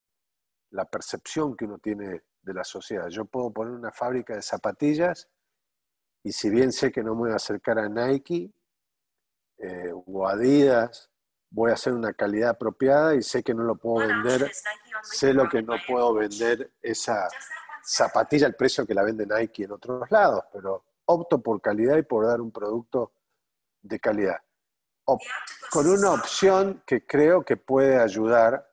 la 0.71 0.85
percepción 0.85 1.57
que 1.57 1.64
uno 1.64 1.79
tiene 1.79 2.23
de 2.42 2.55
la 2.55 2.64
sociedad. 2.64 3.09
Yo 3.09 3.25
puedo 3.25 3.53
poner 3.53 3.73
una 3.73 3.92
fábrica 3.92 4.35
de 4.35 4.42
zapatillas 4.42 5.29
y 6.25 6.33
si 6.33 6.51
bien 6.51 6.73
sé 6.73 6.92
que 6.92 7.03
no 7.03 7.14
me 7.14 7.23
voy 7.23 7.33
a 7.33 7.37
acercar 7.37 7.79
a 7.79 7.88
Nike 7.88 8.53
eh, 9.59 9.92
o 9.92 10.27
Adidas, 10.27 11.12
voy 11.53 11.71
a 11.71 11.75
hacer 11.75 11.93
una 11.93 12.12
calidad 12.15 12.51
apropiada 12.51 13.15
y 13.15 13.23
sé 13.23 13.43
que 13.43 13.55
no 13.55 13.62
lo 13.62 13.77
puedo 13.77 14.07
vender 14.07 14.51
sé 15.03 15.35
lo 15.35 15.49
que 15.49 15.62
no 15.62 15.75
puedo 15.87 16.15
vender 16.15 16.73
esa 16.81 17.29
zapatilla 17.85 18.47
al 18.47 18.55
precio 18.55 18.87
que 18.87 18.95
la 18.95 19.03
vende 19.03 19.27
Nike 19.27 19.65
en 19.65 19.73
otros 19.73 20.11
lados, 20.11 20.45
pero 20.53 20.85
opto 21.07 21.43
por 21.43 21.61
calidad 21.61 21.97
y 21.97 22.03
por 22.03 22.27
dar 22.27 22.41
un 22.41 22.53
producto 22.53 23.12
de 23.83 23.99
calidad. 23.99 24.38
con 25.71 25.88
una 25.88 26.12
opción 26.12 26.83
que 26.87 27.05
creo 27.05 27.45
que 27.45 27.57
puede 27.57 27.99
ayudar 27.99 28.71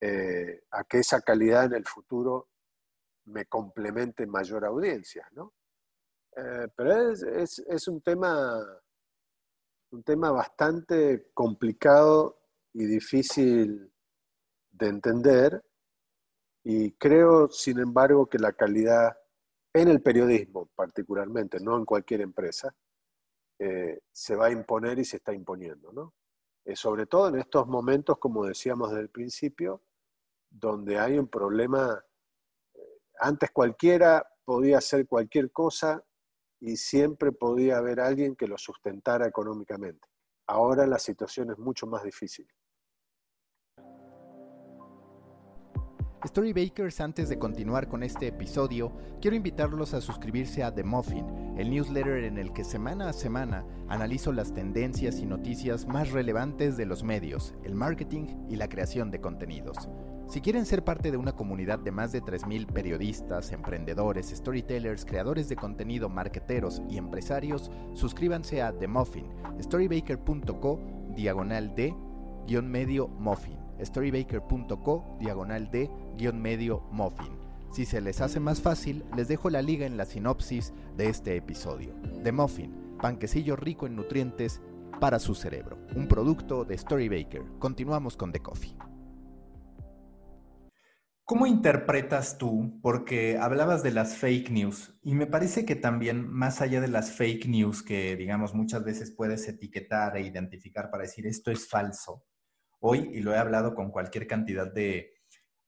eh, 0.00 0.64
a 0.70 0.84
que 0.84 0.98
esa 0.98 1.20
calidad 1.20 1.64
en 1.64 1.74
el 1.74 1.84
futuro 1.84 2.48
me 3.26 3.46
complemente 3.46 4.26
mayor 4.26 4.64
audiencia, 4.64 5.28
¿no? 5.32 5.52
Eh, 6.36 6.68
pero 6.74 7.10
es, 7.12 7.58
es, 7.60 7.88
un 7.88 8.00
tema 8.00 8.60
un 9.94 10.02
tema 10.02 10.32
bastante 10.32 11.30
complicado 11.32 12.40
y 12.72 12.84
difícil 12.84 13.92
de 14.72 14.88
entender 14.88 15.64
y 16.64 16.92
creo, 16.92 17.48
sin 17.48 17.78
embargo, 17.78 18.26
que 18.26 18.38
la 18.38 18.54
calidad 18.54 19.16
en 19.72 19.88
el 19.88 20.02
periodismo 20.02 20.68
particularmente, 20.74 21.60
no 21.60 21.76
en 21.76 21.84
cualquier 21.84 22.22
empresa, 22.22 22.74
eh, 23.58 24.00
se 24.10 24.34
va 24.34 24.46
a 24.46 24.50
imponer 24.50 24.98
y 24.98 25.04
se 25.04 25.18
está 25.18 25.32
imponiendo, 25.32 25.92
¿no? 25.92 26.14
Eh, 26.64 26.74
sobre 26.74 27.06
todo 27.06 27.28
en 27.28 27.36
estos 27.36 27.68
momentos, 27.68 28.18
como 28.18 28.46
decíamos 28.46 28.90
desde 28.90 29.02
el 29.02 29.10
principio, 29.10 29.82
donde 30.50 30.98
hay 30.98 31.18
un 31.18 31.28
problema, 31.28 32.02
eh, 32.74 32.98
antes 33.20 33.50
cualquiera 33.52 34.26
podía 34.44 34.78
hacer 34.78 35.06
cualquier 35.06 35.52
cosa 35.52 36.02
y 36.60 36.76
siempre 36.76 37.32
podía 37.32 37.78
haber 37.78 38.00
alguien 38.00 38.36
que 38.36 38.46
lo 38.46 38.58
sustentara 38.58 39.26
económicamente. 39.26 40.08
Ahora 40.46 40.86
la 40.86 40.98
situación 40.98 41.50
es 41.50 41.58
mucho 41.58 41.86
más 41.86 42.02
difícil. 42.02 42.46
Storybakers, 46.26 47.00
antes 47.00 47.28
de 47.28 47.38
continuar 47.38 47.86
con 47.86 48.02
este 48.02 48.28
episodio, 48.28 48.96
quiero 49.20 49.36
invitarlos 49.36 49.92
a 49.92 50.00
suscribirse 50.00 50.62
a 50.62 50.74
The 50.74 50.82
Muffin, 50.82 51.54
el 51.58 51.70
newsletter 51.70 52.24
en 52.24 52.38
el 52.38 52.52
que 52.54 52.64
semana 52.64 53.10
a 53.10 53.12
semana 53.12 53.66
analizo 53.88 54.32
las 54.32 54.54
tendencias 54.54 55.18
y 55.18 55.26
noticias 55.26 55.86
más 55.86 56.12
relevantes 56.12 56.78
de 56.78 56.86
los 56.86 57.02
medios, 57.02 57.54
el 57.62 57.74
marketing 57.74 58.46
y 58.48 58.56
la 58.56 58.70
creación 58.70 59.10
de 59.10 59.20
contenidos. 59.20 59.90
Si 60.26 60.40
quieren 60.40 60.66
ser 60.66 60.84
parte 60.84 61.10
de 61.10 61.16
una 61.16 61.32
comunidad 61.32 61.78
de 61.78 61.92
más 61.92 62.10
de 62.12 62.22
3.000 62.22 62.66
periodistas, 62.66 63.52
emprendedores, 63.52 64.30
storytellers, 64.30 65.04
creadores 65.04 65.48
de 65.48 65.56
contenido, 65.56 66.08
marketeros 66.08 66.82
y 66.88 66.96
empresarios, 66.96 67.70
suscríbanse 67.92 68.62
a 68.62 68.72
The 68.72 68.88
Muffin, 68.88 69.26
storybaker.co, 69.60 70.80
diagonal 71.14 71.74
de, 71.74 71.94
guion 72.46 72.70
medio 72.70 73.08
muffin 73.08 73.64
storybaker.co 73.82 75.16
diagonal 75.18 75.70
de 75.70 75.90
guion 76.16 76.40
medio 76.40 76.82
muffin. 76.90 77.38
Si 77.72 77.84
se 77.84 78.00
les 78.00 78.20
hace 78.20 78.38
más 78.38 78.60
fácil, 78.60 79.04
les 79.16 79.26
dejo 79.26 79.50
la 79.50 79.60
liga 79.60 79.84
en 79.84 79.96
la 79.96 80.04
sinopsis 80.04 80.72
de 80.96 81.08
este 81.08 81.36
episodio. 81.36 81.92
The 82.22 82.30
Muffin, 82.30 82.96
panquecillo 83.00 83.56
rico 83.56 83.86
en 83.86 83.96
nutrientes 83.96 84.60
para 85.00 85.18
su 85.18 85.34
cerebro. 85.34 85.78
Un 85.96 86.06
producto 86.06 86.64
de 86.64 86.78
Storybaker. 86.78 87.42
Continuamos 87.58 88.16
con 88.16 88.30
The 88.30 88.40
Coffee. 88.40 88.76
¿Cómo 91.26 91.46
interpretas 91.46 92.36
tú? 92.36 92.78
Porque 92.82 93.38
hablabas 93.38 93.82
de 93.82 93.92
las 93.92 94.18
fake 94.18 94.50
news 94.50 94.98
y 95.02 95.14
me 95.14 95.26
parece 95.26 95.64
que 95.64 95.74
también 95.74 96.28
más 96.28 96.60
allá 96.60 96.82
de 96.82 96.88
las 96.88 97.12
fake 97.12 97.46
news 97.46 97.82
que 97.82 98.14
digamos 98.14 98.52
muchas 98.52 98.84
veces 98.84 99.10
puedes 99.10 99.48
etiquetar 99.48 100.18
e 100.18 100.26
identificar 100.26 100.90
para 100.90 101.04
decir 101.04 101.26
esto 101.26 101.50
es 101.50 101.66
falso, 101.66 102.26
hoy, 102.78 103.08
y 103.14 103.20
lo 103.20 103.32
he 103.32 103.38
hablado 103.38 103.74
con 103.74 103.90
cualquier 103.90 104.26
cantidad 104.26 104.70
de 104.70 105.14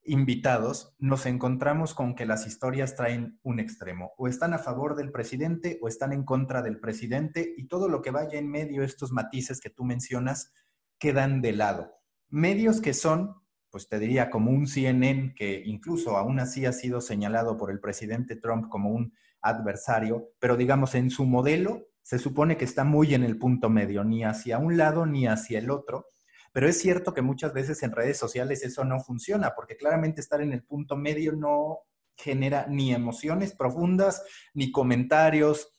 invitados, 0.05 0.95
nos 0.99 1.25
encontramos 1.25 1.95
con 1.95 2.15
que 2.15 2.27
las 2.27 2.47
historias 2.47 2.95
traen 2.95 3.41
un 3.43 3.59
extremo. 3.59 4.13
O 4.19 4.29
están 4.29 4.53
a 4.53 4.59
favor 4.59 4.95
del 4.95 5.11
presidente 5.11 5.79
o 5.81 5.89
están 5.89 6.13
en 6.13 6.25
contra 6.25 6.61
del 6.61 6.79
presidente 6.79 7.55
y 7.57 7.67
todo 7.67 7.89
lo 7.89 8.03
que 8.03 8.11
vaya 8.11 8.39
en 8.39 8.51
medio, 8.51 8.83
estos 8.83 9.11
matices 9.11 9.63
que 9.63 9.71
tú 9.71 9.85
mencionas, 9.85 10.53
quedan 10.99 11.41
de 11.41 11.53
lado. 11.53 11.95
Medios 12.29 12.83
que 12.83 12.93
son, 12.93 13.37
pues 13.77 13.91
te 13.91 13.99
diría, 13.99 14.31
como 14.31 14.53
un 14.53 14.67
CNN, 14.67 15.35
que 15.35 15.63
incluso 15.67 16.17
aún 16.17 16.41
así 16.41 16.65
ha 16.65 16.73
sido 16.73 17.03
señalado 17.03 17.59
por 17.59 17.71
el 17.71 17.79
presidente 17.79 18.35
Trump 18.35 18.71
como 18.71 18.89
un 18.89 19.13
adversario, 19.43 20.31
pero 20.39 20.57
digamos 20.57 20.95
en 20.95 21.11
su 21.11 21.27
modelo 21.27 21.87
se 22.01 22.19
supone 22.19 22.57
que 22.57 22.65
está 22.65 22.85
muy 22.85 23.13
en 23.13 23.23
el 23.23 23.37
punto 23.37 23.69
medio, 23.69 24.03
ni 24.03 24.25
hacia 24.25 24.57
un 24.57 24.79
lado 24.79 25.05
ni 25.05 25.27
hacia 25.27 25.59
el 25.59 25.71
otro 25.71 26.07
pero 26.55 26.71
es 26.71 26.81
cierto 26.81 27.13
que 27.13 27.21
muchas 27.21 27.53
veces 27.53 27.83
en 27.83 27.93
redes 27.93 28.17
sociales 28.17 28.65
eso 28.65 28.83
no 28.83 28.99
funciona, 29.01 29.53
porque 29.55 29.77
claramente 29.77 30.23
estar 30.23 30.41
en 30.41 30.55
el 30.55 30.63
punto 30.65 30.97
medio 30.97 31.33
no 31.33 31.81
genera 32.17 32.67
ni 32.67 32.95
emociones 32.95 33.55
profundas, 33.55 34.25
ni 34.55 34.73
comentarios, 34.73 35.79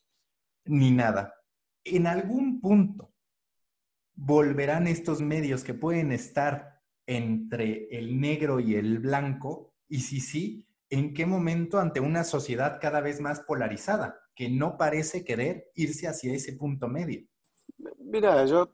ni 0.65 0.91
nada. 0.91 1.33
En 1.83 2.05
algún 2.05 2.61
punto 2.61 3.11
volverán 4.13 4.85
estos 4.85 5.19
medios 5.19 5.63
que 5.63 5.73
pueden 5.73 6.11
estar 6.11 6.76
entre 7.07 7.87
el 7.97 8.19
negro 8.19 8.59
y 8.59 8.75
el 8.75 8.99
blanco, 8.99 9.73
y 9.87 10.01
si 10.01 10.19
sí, 10.19 10.67
¿en 10.89 11.13
qué 11.13 11.25
momento 11.25 11.79
ante 11.79 11.99
una 12.01 12.23
sociedad 12.23 12.79
cada 12.79 13.01
vez 13.01 13.21
más 13.21 13.39
polarizada, 13.39 14.19
que 14.35 14.49
no 14.49 14.77
parece 14.77 15.25
querer 15.25 15.71
irse 15.73 16.07
hacia 16.07 16.33
ese 16.33 16.53
punto 16.53 16.87
medio? 16.87 17.25
Mira, 17.99 18.45
yo 18.45 18.71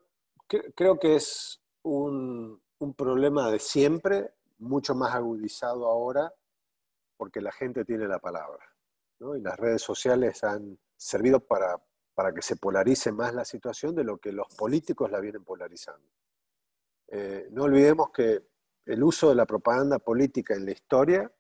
creo 0.76 1.00
que 1.00 1.16
es 1.16 1.62
un, 1.84 2.62
problema 2.98 3.50
de 3.50 3.60
siempre, 3.60 4.34
mucho 4.58 4.94
más 4.94 5.14
agudizado 5.16 5.86
ahora, 5.86 6.34
porque 7.16 7.40
la 7.40 7.52
gente 7.52 7.86
tiene 7.86 8.08
la 8.08 8.20
palabra. 8.20 8.64
Y 9.38 9.42
las 9.42 9.58
redes 9.58 9.82
sociales 9.82 10.44
han 10.44 10.78
servido 10.98 11.40
para, 11.40 11.82
para, 12.14 12.34
que 12.34 12.42
se 12.42 12.58
polarice 12.58 13.14
más 13.14 13.34
la 13.34 13.46
situación 13.46 13.96
de 13.96 14.04
lo 14.04 14.18
que 14.18 14.34
los 14.34 14.48
políticos 14.56 15.10
la 15.10 15.22
vienen 15.22 15.46
polarizando. 15.46 16.06
Eh, 17.16 17.48
no 17.52 17.64
olvidemos 17.64 18.10
que 18.12 18.48
el 18.86 19.04
uso 19.04 19.30
de 19.30 19.36
la 19.36 19.46
propaganda 19.46 20.00
política 20.00 20.56
en 20.56 20.66
la 20.66 20.72
historia 20.72 21.32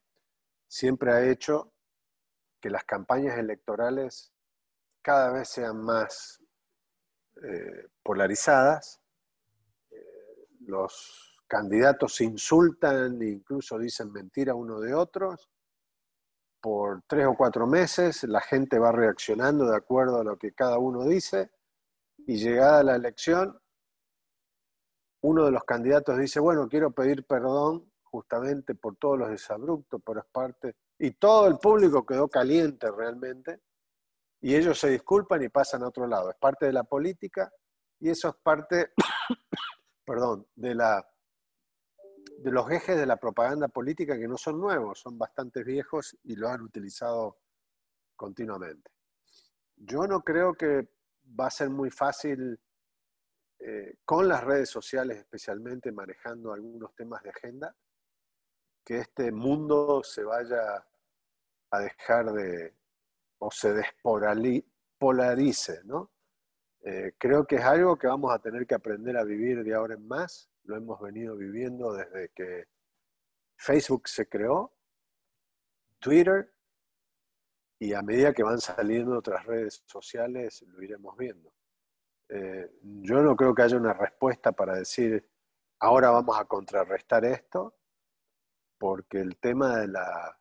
siempre 0.67 1.11
ha 1.11 1.29
hecho 1.29 1.73
que 2.61 2.69
las 2.69 2.83
campañas 2.83 3.37
electorales 3.37 4.31
cada 5.01 5.31
vez 5.31 5.49
sean 5.49 5.83
más 5.83 6.41
eh, 7.43 7.87
polarizadas 8.03 9.03
los 10.67 11.41
candidatos 11.47 12.19
insultan 12.21 13.21
e 13.21 13.29
incluso 13.29 13.77
dicen 13.77 14.11
mentira 14.11 14.55
uno 14.55 14.79
de 14.79 14.93
otros. 14.93 15.49
Por 16.61 17.03
tres 17.07 17.27
o 17.27 17.35
cuatro 17.35 17.67
meses 17.67 18.23
la 18.23 18.41
gente 18.41 18.79
va 18.79 18.91
reaccionando 18.91 19.69
de 19.69 19.75
acuerdo 19.75 20.21
a 20.21 20.23
lo 20.23 20.37
que 20.37 20.53
cada 20.53 20.77
uno 20.77 21.05
dice 21.05 21.51
y 22.25 22.37
llegada 22.37 22.83
la 22.83 22.95
elección, 22.95 23.59
uno 25.23 25.45
de 25.45 25.51
los 25.51 25.63
candidatos 25.63 26.17
dice, 26.17 26.39
bueno, 26.39 26.67
quiero 26.67 26.91
pedir 26.91 27.25
perdón 27.25 27.89
justamente 28.03 28.75
por 28.75 28.97
todos 28.97 29.17
los 29.17 29.29
desabruptos, 29.29 30.01
por 30.01 30.17
es 30.17 30.25
parte, 30.25 30.75
y 30.99 31.11
todo 31.11 31.47
el 31.47 31.57
público 31.57 32.05
quedó 32.05 32.27
caliente 32.27 32.91
realmente, 32.91 33.61
y 34.41 34.53
ellos 34.53 34.77
se 34.77 34.89
disculpan 34.89 35.41
y 35.41 35.49
pasan 35.49 35.83
a 35.83 35.87
otro 35.87 36.07
lado. 36.07 36.29
Es 36.29 36.35
parte 36.35 36.65
de 36.65 36.73
la 36.73 36.83
política 36.83 37.51
y 37.99 38.09
eso 38.09 38.29
es 38.29 38.35
parte 38.43 38.91
perdón, 40.05 40.45
de, 40.55 40.75
la, 40.75 41.07
de 42.39 42.51
los 42.51 42.69
ejes 42.69 42.97
de 42.97 43.05
la 43.05 43.15
propaganda 43.15 43.69
política 43.69 44.17
que 44.17 44.27
no 44.27 44.37
son 44.37 44.59
nuevos, 44.59 44.99
son 44.99 45.17
bastante 45.17 45.63
viejos 45.63 46.17
y 46.23 46.35
lo 46.35 46.49
han 46.49 46.61
utilizado 46.61 47.37
continuamente. 48.17 48.91
Yo 49.77 50.05
no 50.05 50.21
creo 50.21 50.53
que 50.53 50.89
va 51.39 51.47
a 51.47 51.51
ser 51.51 51.69
muy 51.69 51.89
fácil 51.89 52.59
eh, 53.65 53.95
con 54.03 54.27
las 54.27 54.43
redes 54.43 54.69
sociales 54.69 55.19
especialmente 55.19 55.93
manejando 55.93 56.51
algunos 56.51 56.93
temas 56.95 57.23
de 57.23 57.29
agenda, 57.29 57.73
que 58.83 58.97
este 58.97 59.31
mundo 59.31 60.03
se 60.03 60.25
vaya 60.25 60.85
a 61.71 61.79
dejar 61.79 62.33
de, 62.33 62.75
o 63.37 63.49
se 63.51 63.73
despolarice, 63.73 65.81
¿no? 65.85 66.11
Eh, 66.81 67.13
creo 67.17 67.47
que 67.47 67.55
es 67.55 67.63
algo 67.63 67.97
que 67.97 68.07
vamos 68.07 68.33
a 68.33 68.39
tener 68.39 68.67
que 68.67 68.75
aprender 68.75 69.15
a 69.15 69.23
vivir 69.23 69.63
de 69.63 69.73
ahora 69.73 69.93
en 69.93 70.05
más. 70.05 70.49
Lo 70.63 70.75
hemos 70.75 70.99
venido 70.99 71.37
viviendo 71.37 71.93
desde 71.93 72.31
que 72.35 72.67
Facebook 73.55 74.09
se 74.09 74.27
creó, 74.27 74.73
Twitter, 75.99 76.53
y 77.79 77.93
a 77.93 78.01
medida 78.01 78.33
que 78.33 78.43
van 78.43 78.59
saliendo 78.59 79.17
otras 79.17 79.45
redes 79.45 79.83
sociales 79.85 80.65
lo 80.67 80.83
iremos 80.83 81.15
viendo. 81.15 81.53
Eh, 82.29 82.79
yo 82.81 83.21
no 83.21 83.35
creo 83.35 83.53
que 83.53 83.61
haya 83.61 83.77
una 83.77 83.93
respuesta 83.93 84.51
para 84.51 84.75
decir, 84.75 85.29
ahora 85.79 86.09
vamos 86.09 86.39
a 86.39 86.45
contrarrestar 86.45 87.25
esto, 87.25 87.75
porque 88.77 89.19
el 89.19 89.37
tema 89.37 89.77
de, 89.79 89.87
la, 89.87 90.39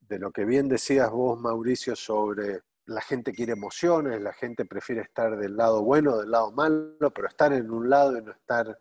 de 0.00 0.18
lo 0.18 0.30
que 0.30 0.44
bien 0.44 0.68
decías 0.68 1.10
vos, 1.10 1.38
Mauricio, 1.40 1.96
sobre 1.96 2.62
la 2.86 3.00
gente 3.00 3.32
quiere 3.32 3.52
emociones, 3.52 4.20
la 4.20 4.32
gente 4.32 4.64
prefiere 4.64 5.02
estar 5.02 5.36
del 5.36 5.56
lado 5.56 5.82
bueno, 5.82 6.16
del 6.18 6.30
lado 6.30 6.50
malo, 6.52 7.12
pero 7.14 7.28
estar 7.28 7.52
en 7.52 7.70
un 7.70 7.90
lado 7.90 8.16
y 8.16 8.22
no 8.22 8.32
estar 8.32 8.80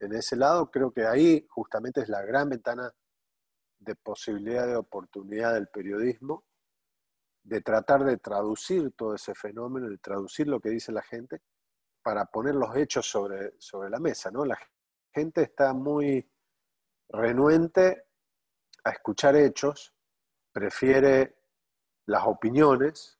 en 0.00 0.12
ese 0.12 0.36
lado, 0.36 0.70
creo 0.70 0.92
que 0.92 1.06
ahí 1.06 1.46
justamente 1.48 2.00
es 2.00 2.08
la 2.08 2.22
gran 2.22 2.48
ventana 2.48 2.92
de 3.78 3.94
posibilidad 3.96 4.66
de 4.66 4.76
oportunidad 4.76 5.54
del 5.54 5.68
periodismo, 5.68 6.44
de 7.44 7.60
tratar 7.60 8.04
de 8.04 8.16
traducir 8.16 8.92
todo 8.92 9.14
ese 9.14 9.34
fenómeno, 9.34 9.88
de 9.88 9.98
traducir 9.98 10.48
lo 10.48 10.60
que 10.60 10.70
dice 10.70 10.90
la 10.90 11.02
gente, 11.02 11.42
para 12.02 12.26
poner 12.26 12.54
los 12.54 12.74
hechos 12.76 13.06
sobre, 13.06 13.54
sobre 13.58 13.90
la 13.90 14.00
mesa. 14.00 14.30
¿no? 14.30 14.44
La 14.44 14.58
gente 15.12 15.42
está 15.42 15.72
muy 15.72 16.28
renuente 17.08 18.06
a 18.82 18.90
escuchar 18.90 19.36
hechos, 19.36 19.94
prefiere 20.52 21.36
las 22.06 22.24
opiniones, 22.26 23.18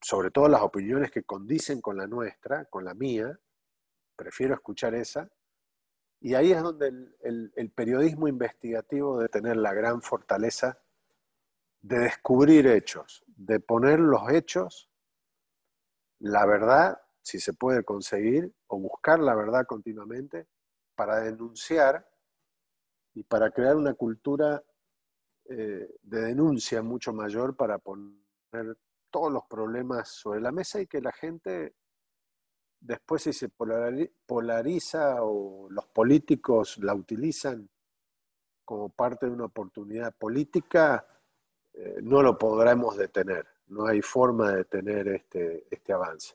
sobre 0.00 0.30
todo 0.30 0.48
las 0.48 0.62
opiniones 0.62 1.10
que 1.10 1.24
condicen 1.24 1.80
con 1.80 1.96
la 1.96 2.06
nuestra, 2.06 2.64
con 2.66 2.84
la 2.84 2.94
mía, 2.94 3.38
prefiero 4.16 4.54
escuchar 4.54 4.94
esa, 4.94 5.30
y 6.20 6.34
ahí 6.34 6.52
es 6.52 6.62
donde 6.62 6.86
el, 7.22 7.72
periodismo 7.74 8.28
investigativo 8.28 9.16
debe 9.16 9.28
tener 9.28 9.56
la 9.56 9.74
gran 9.74 10.02
fortaleza 10.02 10.80
de 11.82 11.98
descubrir 11.98 12.66
hechos, 12.66 13.24
de 13.26 13.60
poner 13.60 14.00
los 14.00 14.30
hechos, 14.30 14.88
la 16.20 16.46
verdad, 16.46 17.00
si 17.20 17.40
se 17.40 17.52
puede 17.52 17.84
conseguir, 17.84 18.54
o 18.68 18.78
buscar 18.78 19.18
la 19.18 19.34
verdad 19.34 19.66
continuamente, 19.66 20.46
para 20.94 21.20
denunciar 21.20 22.08
y 23.14 23.24
para 23.24 23.50
crear 23.50 23.76
una 23.76 23.94
cultura 23.94 24.62
eh, 25.46 25.96
de 26.02 26.20
denuncia 26.20 26.82
mucho 26.82 27.12
mayor 27.12 27.56
para 27.56 27.78
poner 27.78 28.78
todos 29.10 29.32
los 29.32 29.44
problemas 29.46 30.08
sobre 30.08 30.40
la 30.40 30.52
mesa 30.52 30.80
y 30.80 30.86
que 30.86 31.00
la 31.00 31.12
gente 31.12 31.74
después 32.80 33.22
si 33.22 33.32
se 33.32 33.48
polariza 33.48 35.22
o 35.22 35.68
los 35.70 35.86
políticos 35.88 36.78
la 36.78 36.94
utilizan 36.94 37.68
como 38.64 38.88
parte 38.88 39.26
de 39.26 39.32
una 39.32 39.46
oportunidad 39.46 40.14
política, 40.16 41.06
eh, 41.74 41.96
no 42.02 42.22
lo 42.22 42.38
podremos 42.38 42.96
detener. 42.96 43.46
No 43.68 43.86
hay 43.86 44.02
forma 44.02 44.50
de 44.50 44.58
detener 44.58 45.08
este, 45.08 45.66
este 45.70 45.92
avance. 45.92 46.34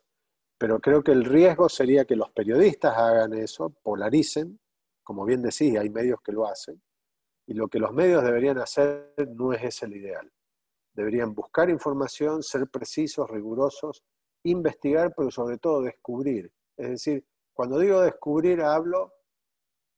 Pero 0.57 0.79
creo 0.79 1.03
que 1.03 1.11
el 1.11 1.23
riesgo 1.23 1.69
sería 1.69 2.05
que 2.05 2.15
los 2.15 2.31
periodistas 2.31 2.97
hagan 2.97 3.33
eso, 3.33 3.69
polaricen, 3.69 4.59
como 5.03 5.23
bien 5.23 5.41
decís, 5.41 5.77
hay 5.77 5.89
medios 5.89 6.19
que 6.21 6.31
lo 6.31 6.47
hacen, 6.47 6.81
y 7.45 7.53
lo 7.53 7.67
que 7.67 7.79
los 7.79 7.93
medios 7.93 8.23
deberían 8.23 8.57
hacer 8.57 9.13
no 9.35 9.53
es 9.53 9.63
ese 9.63 9.85
el 9.85 9.95
ideal. 9.95 10.31
Deberían 10.93 11.33
buscar 11.33 11.69
información, 11.69 12.41
ser 12.41 12.67
precisos, 12.67 13.29
rigurosos, 13.29 14.03
investigar, 14.43 15.13
pero 15.15 15.29
sobre 15.29 15.57
todo 15.59 15.81
descubrir. 15.81 16.51
Es 16.75 16.89
decir, 16.89 17.25
cuando 17.53 17.79
digo 17.79 18.01
descubrir, 18.01 18.61
hablo 18.61 19.13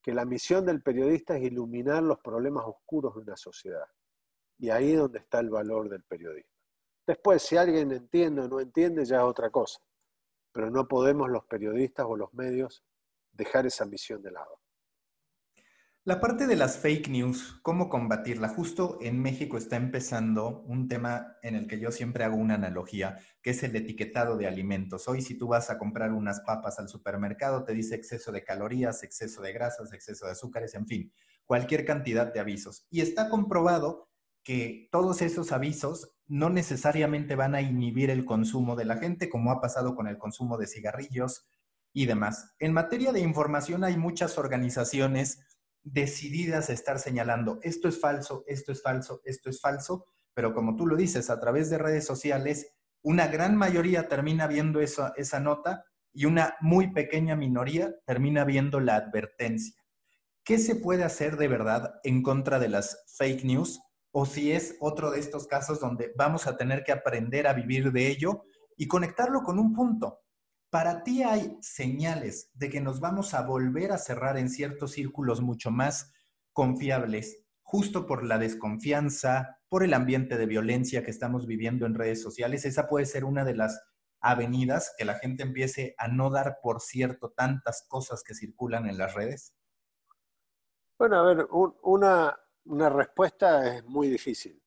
que 0.02 0.14
la 0.14 0.26
misión 0.26 0.66
del 0.66 0.82
periodista 0.82 1.38
es 1.38 1.44
iluminar 1.44 2.04
los 2.04 2.20
problemas 2.20 2.66
oscuros 2.68 3.16
de 3.16 3.22
una 3.22 3.38
sociedad. 3.38 3.86
Y 4.60 4.70
ahí 4.70 4.92
es 4.92 5.00
donde 5.00 5.20
está 5.20 5.40
el 5.40 5.50
valor 5.50 5.90
del 5.90 6.04
periodismo. 6.04 6.52
Después, 7.08 7.42
si 7.42 7.58
alguien 7.58 7.92
entiende 7.92 8.42
o 8.42 8.48
no 8.48 8.60
entiende, 8.60 9.06
ya 9.06 9.18
es 9.18 9.24
otra 9.24 9.50
cosa. 9.50 9.80
Pero 10.52 10.70
no 10.70 10.88
podemos 10.88 11.30
los 11.30 11.46
periodistas 11.46 12.06
o 12.08 12.16
los 12.16 12.34
medios 12.34 12.84
dejar 13.32 13.66
esa 13.66 13.86
misión 13.86 14.22
de 14.22 14.32
lado. 14.32 14.60
La 16.06 16.20
parte 16.20 16.48
de 16.48 16.56
las 16.56 16.78
fake 16.78 17.10
news, 17.10 17.60
¿cómo 17.62 17.88
combatirla? 17.88 18.50
Justo 18.50 18.98
en 19.02 19.22
México 19.22 19.58
está 19.58 19.76
empezando 19.76 20.62
un 20.62 20.88
tema 20.88 21.38
en 21.44 21.56
el 21.56 21.68
que 21.68 21.80
yo 21.80 21.92
siempre 21.92 22.24
hago 22.24 22.36
una 22.36 22.56
analogía, 22.56 23.18
que 23.42 23.52
es 23.52 23.62
el 23.64 23.76
etiquetado 23.76 24.36
de 24.38 24.48
alimentos. 24.48 25.08
Hoy 25.08 25.22
si 25.22 25.38
tú 25.38 25.48
vas 25.48 25.70
a 25.70 25.78
comprar 25.78 26.12
unas 26.14 26.42
papas 26.42 26.80
al 26.80 26.90
supermercado, 26.90 27.64
te 27.64 27.74
dice 27.74 27.96
exceso 27.96 28.32
de 28.32 28.44
calorías, 28.44 29.04
exceso 29.04 29.42
de 29.42 29.54
grasas, 29.54 29.94
exceso 29.94 30.26
de 30.26 30.32
azúcares, 30.32 30.74
en 30.74 30.88
fin, 30.88 31.14
cualquier 31.46 31.86
cantidad 31.86 32.34
de 32.34 32.40
avisos. 32.40 32.88
Y 32.90 33.02
está 33.02 33.30
comprobado 33.30 34.09
que 34.44 34.88
todos 34.92 35.22
esos 35.22 35.52
avisos 35.52 36.16
no 36.28 36.50
necesariamente 36.50 37.36
van 37.36 37.56
a 37.56 37.62
inhibir 37.62 38.10
el 38.10 38.26
consumo 38.26 38.76
de 38.76 38.86
la 38.86 38.98
gente, 38.98 39.30
como 39.30 39.52
ha 39.52 39.62
pasado 39.62 39.96
con 39.96 40.08
el 40.08 40.18
consumo 40.18 40.58
de 40.58 40.68
cigarrillos 40.68 41.50
y 41.94 42.06
demás. 42.06 42.54
En 42.60 42.74
materia 42.74 43.12
de 43.12 43.20
información 43.20 43.84
hay 43.84 43.98
muchas 43.98 44.38
organizaciones 44.38 45.40
decididas 45.84 46.70
a 46.70 46.74
estar 46.74 47.00
señalando 47.00 47.60
esto 47.64 47.88
es 47.88 48.00
falso, 48.00 48.44
esto 48.48 48.72
es 48.72 48.82
falso, 48.82 49.22
esto 49.24 49.50
es 49.50 49.60
falso, 49.60 50.06
pero 50.34 50.54
como 50.54 50.76
tú 50.76 50.86
lo 50.86 50.96
dices, 50.96 51.30
a 51.30 51.40
través 51.40 51.70
de 51.70 51.78
redes 51.78 52.06
sociales, 52.06 52.76
una 53.02 53.28
gran 53.28 53.56
mayoría 53.56 54.08
termina 54.08 54.46
viendo 54.48 54.82
esa, 54.82 55.14
esa 55.16 55.40
nota 55.40 55.86
y 56.14 56.26
una 56.26 56.56
muy 56.60 56.92
pequeña 56.92 57.36
minoría 57.36 57.96
termina 58.06 58.44
viendo 58.44 58.80
la 58.80 58.96
advertencia. 58.96 59.76
¿Qué 60.44 60.58
se 60.58 60.76
puede 60.76 61.04
hacer 61.04 61.38
de 61.38 61.48
verdad 61.48 61.96
en 62.04 62.22
contra 62.24 62.60
de 62.60 62.70
las 62.70 63.04
fake 63.18 63.44
news? 63.46 63.80
O 64.12 64.26
si 64.26 64.52
es 64.52 64.76
otro 64.80 65.12
de 65.12 65.20
estos 65.20 65.48
casos 65.48 65.80
donde 65.80 66.12
vamos 66.16 66.48
a 66.48 66.58
tener 66.58 66.84
que 66.84 66.92
aprender 66.92 67.48
a 67.48 67.54
vivir 67.54 67.92
de 67.92 68.08
ello 68.08 68.44
y 68.78 68.88
conectarlo 68.88 69.44
con 69.44 69.60
un 69.60 69.74
punto. 69.74 70.22
¿Para 70.70 71.04
ti 71.04 71.24
hay 71.24 71.58
señales 71.62 72.50
de 72.54 72.70
que 72.70 72.82
nos 72.82 73.00
vamos 73.00 73.34
a 73.34 73.42
volver 73.42 73.92
a 73.92 73.98
cerrar 73.98 74.38
en 74.38 74.50
ciertos 74.50 74.92
círculos 74.92 75.42
mucho 75.42 75.72
más 75.72 76.14
confiables, 76.54 77.44
justo 77.62 78.06
por 78.06 78.24
la 78.24 78.38
desconfianza, 78.38 79.60
por 79.68 79.84
el 79.84 79.94
ambiente 79.94 80.38
de 80.38 80.46
violencia 80.46 81.04
que 81.04 81.12
estamos 81.12 81.48
viviendo 81.48 81.86
en 81.86 81.96
redes 81.96 82.22
sociales? 82.22 82.66
Esa 82.66 82.88
puede 82.88 83.06
ser 83.06 83.26
una 83.26 83.44
de 83.44 83.56
las 83.56 83.82
avenidas 84.22 84.94
que 84.98 85.06
la 85.06 85.16
gente 85.16 85.44
empiece 85.44 85.96
a 85.98 86.08
no 86.08 86.30
dar 86.30 86.60
por 86.62 86.82
cierto 86.82 87.32
tantas 87.32 87.86
cosas 87.88 88.24
que 88.24 88.36
circulan 88.36 88.88
en 88.88 88.98
las 88.98 89.14
redes? 89.14 89.54
Bueno, 90.98 91.18
a 91.18 91.24
ver, 91.24 91.48
una, 91.84 92.38
una 92.70 92.88
respuesta 92.88 93.76
es 93.76 93.84
muy 93.86 94.10
difícil, 94.10 94.62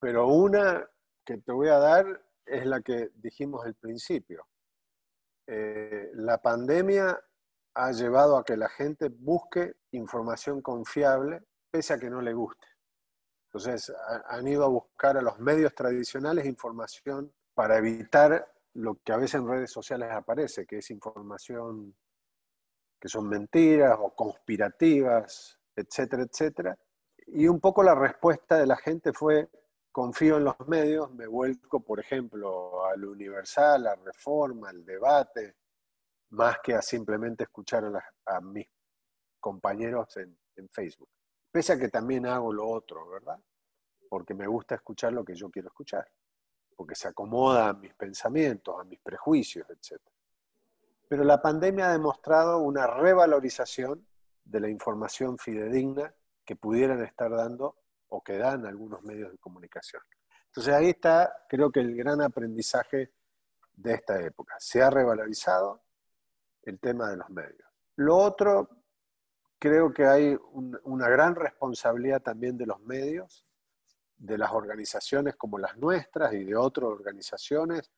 pero 0.00 0.26
una 0.26 0.88
que 1.24 1.38
te 1.38 1.52
voy 1.52 1.68
a 1.68 1.78
dar 1.78 2.04
es 2.44 2.66
la 2.66 2.80
que 2.80 3.10
dijimos 3.14 3.64
al 3.64 3.74
principio. 3.74 4.46
Eh, 5.46 6.10
la 6.14 6.38
pandemia 6.42 7.18
ha 7.74 7.92
llevado 7.92 8.36
a 8.36 8.44
que 8.44 8.56
la 8.56 8.68
gente 8.68 9.08
busque 9.08 9.76
información 9.92 10.60
confiable, 10.60 11.42
pese 11.70 11.94
a 11.94 11.98
que 11.98 12.10
no 12.10 12.20
le 12.20 12.32
guste. 12.32 12.66
Entonces, 13.48 13.92
han 14.26 14.48
ido 14.48 14.64
a 14.64 14.68
buscar 14.68 15.16
a 15.16 15.22
los 15.22 15.38
medios 15.38 15.74
tradicionales 15.74 16.44
información 16.44 17.32
para 17.54 17.78
evitar 17.78 18.52
lo 18.74 18.96
que 18.96 19.12
a 19.12 19.16
veces 19.16 19.36
en 19.36 19.48
redes 19.48 19.70
sociales 19.70 20.10
aparece, 20.10 20.66
que 20.66 20.78
es 20.78 20.90
información 20.90 21.96
que 23.00 23.08
son 23.08 23.28
mentiras 23.28 23.96
o 24.00 24.12
conspirativas, 24.14 25.60
etcétera, 25.76 26.24
etcétera. 26.24 26.76
Y 27.26 27.48
un 27.48 27.60
poco 27.60 27.82
la 27.82 27.94
respuesta 27.94 28.56
de 28.56 28.66
la 28.66 28.76
gente 28.76 29.12
fue, 29.12 29.48
confío 29.90 30.36
en 30.36 30.44
los 30.44 30.56
medios, 30.68 31.12
me 31.12 31.26
vuelco, 31.26 31.80
por 31.80 31.98
ejemplo, 31.98 32.86
al 32.86 33.04
Universal, 33.04 33.86
a 33.86 33.96
Reforma, 33.96 34.70
al 34.70 34.84
debate, 34.84 35.56
más 36.30 36.58
que 36.62 36.74
a 36.74 36.82
simplemente 36.82 37.44
escuchar 37.44 37.84
a, 38.26 38.40
mis 38.40 38.66
compañeros 39.40 40.16
en, 40.16 40.38
en, 40.56 40.68
Facebook. 40.68 41.08
Pese 41.50 41.72
a 41.72 41.78
que 41.78 41.88
también 41.88 42.26
hago 42.26 42.52
lo 42.52 42.68
otro, 42.68 43.08
¿verdad? 43.08 43.40
Porque 44.08 44.34
me 44.34 44.46
gusta 44.46 44.76
escuchar 44.76 45.12
lo 45.12 45.24
que 45.24 45.34
yo 45.34 45.50
quiero 45.50 45.68
escuchar, 45.68 46.06
porque 46.76 46.94
se 46.94 47.08
acomoda 47.08 47.68
a 47.68 47.72
mis 47.72 47.94
pensamientos, 47.94 48.78
a 48.78 48.84
mis 48.84 49.00
prejuicios, 49.00 49.68
etc. 49.70 50.00
Pero 51.08 51.24
la 51.24 51.40
pandemia 51.40 51.88
ha 51.88 51.92
demostrado 51.92 52.58
una 52.58 52.86
revalorización 52.86 54.06
de 54.44 54.60
la 54.60 54.68
información 54.68 55.38
fidedigna 55.38 56.14
que 56.46 56.56
pudieran 56.56 57.02
estar 57.04 57.30
dando 57.30 57.76
o 58.08 58.22
que 58.22 58.38
dan 58.38 58.64
algunos 58.64 59.02
medios 59.02 59.32
de 59.32 59.38
comunicación. 59.38 60.02
Entonces 60.46 60.72
ahí 60.72 60.90
está, 60.90 61.44
creo 61.48 61.70
que 61.70 61.80
el 61.80 61.94
gran 61.94 62.22
aprendizaje 62.22 63.12
de 63.74 63.92
esta 63.92 64.20
época. 64.22 64.56
Se 64.58 64.82
ha 64.82 64.88
revalorizado 64.88 65.82
el 66.62 66.80
tema 66.80 67.10
de 67.10 67.18
los 67.18 67.28
medios. 67.28 67.68
Lo 67.96 68.16
otro, 68.16 68.70
creo 69.58 69.92
que 69.92 70.06
hay 70.06 70.38
una 70.84 71.08
gran 71.08 71.34
responsabilidad 71.34 72.22
también 72.22 72.56
de 72.56 72.66
los 72.66 72.80
medios, 72.80 73.44
de 74.16 74.38
las 74.38 74.52
organizaciones 74.52 75.36
como 75.36 75.58
las 75.58 75.76
nuestras 75.76 76.32
y 76.32 76.44
de 76.44 76.56
otras 76.56 76.88
organizaciones, 76.88 77.92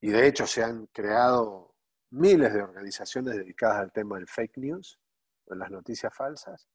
y 0.00 0.10
de 0.10 0.26
hecho 0.26 0.46
se 0.46 0.62
han 0.62 0.86
creado 0.86 1.74
miles 2.10 2.52
de 2.52 2.62
organizaciones 2.62 3.36
dedicadas 3.36 3.78
al 3.78 3.92
tema 3.92 4.16
del 4.16 4.28
fake 4.28 4.58
news, 4.58 4.98
de 5.46 5.56
las 5.56 5.70
noticias 5.70 6.14
falsas, 6.14 6.68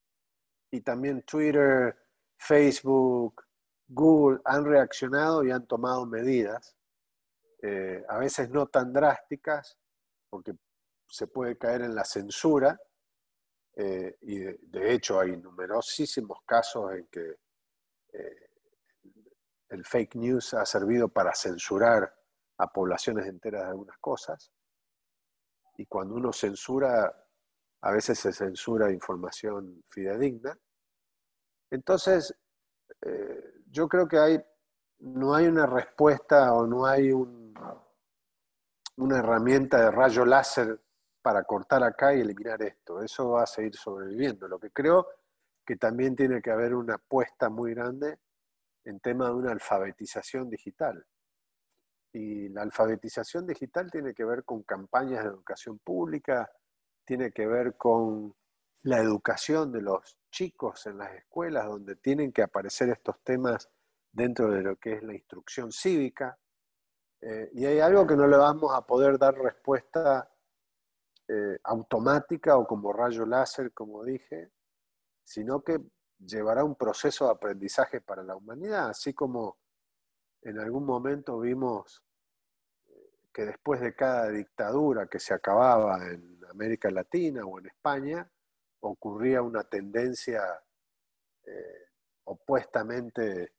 y 0.71 0.81
también 0.81 1.23
Twitter, 1.23 1.97
Facebook, 2.37 3.43
Google 3.87 4.39
han 4.45 4.65
reaccionado 4.65 5.43
y 5.43 5.51
han 5.51 5.65
tomado 5.65 6.05
medidas, 6.05 6.75
eh, 7.61 8.03
a 8.07 8.17
veces 8.17 8.49
no 8.49 8.67
tan 8.67 8.93
drásticas, 8.93 9.77
porque 10.29 10.53
se 11.07 11.27
puede 11.27 11.57
caer 11.57 11.81
en 11.81 11.95
la 11.95 12.05
censura, 12.05 12.79
eh, 13.75 14.17
y 14.21 14.39
de, 14.39 14.93
hecho 14.93 15.19
hay 15.19 15.37
numerosísimos 15.37 16.39
casos 16.45 16.93
en 16.93 17.07
que 17.07 17.37
eh, 18.13 18.49
el 19.69 19.85
fake 19.85 20.15
news 20.15 20.53
ha 20.53 20.65
servido 20.65 21.07
para 21.09 21.33
censurar 21.33 22.13
a 22.57 22.71
poblaciones 22.71 23.25
enteras 23.25 23.63
de 23.63 23.69
algunas 23.69 23.97
cosas, 23.97 24.51
y 25.77 25.85
cuando 25.85 26.15
uno 26.15 26.31
censura, 26.31 27.11
a 27.81 27.91
veces 27.91 28.19
se 28.19 28.33
censura 28.33 28.91
información 28.91 29.83
fidedigna, 29.89 30.57
entonces, 31.71 32.35
eh, 33.01 33.53
yo 33.67 33.87
creo 33.87 34.07
que 34.07 34.43
no 34.99 35.35
hay 35.35 35.47
una 35.47 35.65
respuesta 35.65 36.53
o 36.53 36.65
no 36.65 36.85
hay 36.85 37.11
una 37.11 39.17
herramienta 39.17 39.81
de 39.81 39.91
rayo 39.91 40.25
láser 40.25 40.81
para 41.21 41.43
cortar 41.43 41.83
acá 41.83 42.13
y 42.13 42.21
eliminar 42.21 42.61
esto. 42.63 43.01
Eso 43.01 43.31
va 43.31 43.43
a 43.43 43.47
seguir 43.47 43.75
sobreviviendo. 43.75 44.47
Lo 44.47 44.59
que 44.59 44.71
creo 44.71 45.07
que 45.65 45.75
también 45.75 46.15
tiene 46.15 46.41
que 46.41 46.51
haber 46.51 46.73
una 46.73 46.95
apuesta 46.95 47.49
muy 47.49 47.73
grande 47.73 48.17
en 48.85 48.99
tema 48.99 49.27
de 49.27 49.35
una 49.35 49.51
alfabetización 49.51 50.49
digital. 50.49 51.05
Y 52.11 52.49
la 52.49 52.63
alfabetización 52.63 53.45
digital 53.45 53.91
tiene 53.91 54.15
que 54.15 54.25
ver 54.25 54.43
con 54.43 54.63
campañas 54.63 55.23
de 55.23 55.29
educación 55.29 55.77
pública, 55.77 56.51
tiene 57.09 57.31
que 57.31 57.47
ver 57.47 57.75
con 57.75 58.35
la 58.83 58.99
educación 58.99 59.71
de 59.71 59.81
los 59.81 60.15
chicos 60.29 60.85
en 60.85 60.99
las 60.99 61.11
escuelas, 61.15 61.65
donde 61.65 61.95
tienen 61.95 62.31
que 62.31 62.43
aparecer 62.43 62.89
estos 62.89 63.19
temas 63.23 63.67
dentro 64.11 64.51
de 64.51 64.61
lo 64.61 64.75
que 64.75 64.93
es 64.93 65.01
la 65.01 65.15
instrucción 65.15 65.71
cívica. 65.71 66.37
Eh, 67.19 67.49
y 67.53 67.65
hay 67.65 67.79
algo 67.79 68.05
que 68.05 68.15
no 68.15 68.27
le 68.27 68.37
vamos 68.37 68.75
a 68.75 68.85
poder 68.85 69.17
dar 69.17 69.33
respuesta 69.33 70.31
eh, 71.27 71.57
automática 71.63 72.55
o 72.57 72.67
como 72.67 72.93
rayo 72.93 73.25
láser, 73.25 73.73
como 73.73 74.03
dije, 74.03 74.51
sino 75.23 75.63
que 75.63 75.79
llevará 76.19 76.63
un 76.63 76.75
proceso 76.75 77.25
de 77.25 77.31
aprendizaje 77.31 78.01
para 78.01 78.21
la 78.21 78.35
humanidad, 78.35 78.89
así 78.89 79.15
como 79.15 79.57
en 80.43 80.59
algún 80.59 80.85
momento 80.85 81.39
vimos 81.39 82.03
eh, 82.87 83.13
que 83.33 83.45
después 83.45 83.81
de 83.81 83.95
cada 83.95 84.29
dictadura 84.29 85.07
que 85.07 85.19
se 85.19 85.33
acababa 85.33 86.05
en 86.05 86.38
América 86.49 86.89
Latina 86.91 87.45
o 87.45 87.59
en 87.59 87.67
España, 87.67 88.29
ocurría 88.81 89.41
una 89.41 89.63
tendencia 89.63 90.41
eh, 91.45 91.87
opuestamente 92.25 93.53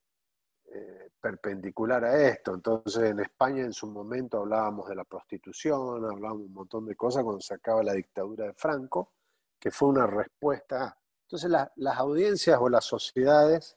eh, 0.73 1.11
perpendicular 1.21 2.05
a 2.05 2.29
esto. 2.29 2.55
Entonces 2.55 3.11
en 3.11 3.21
España 3.21 3.63
en 3.63 3.73
su 3.73 3.87
momento 3.89 4.39
hablábamos 4.39 4.89
de 4.89 4.95
la 4.95 5.05
prostitución, 5.05 6.05
hablábamos 6.05 6.47
un 6.47 6.53
montón 6.53 6.87
de 6.87 6.97
cosas 6.97 7.25
cuando 7.25 7.41
se 7.41 7.55
acaba 7.55 7.83
la 7.83 7.95
dictadura 7.95 8.47
de 8.47 8.55
Franco, 8.55 9.15
que 9.59 9.71
fue 9.71 9.89
una 9.89 10.07
respuesta. 10.07 10.97
Entonces 11.23 11.51
las 11.77 11.99
audiencias 11.99 12.59
o 12.61 12.69
las 12.69 12.85
sociedades 12.85 13.77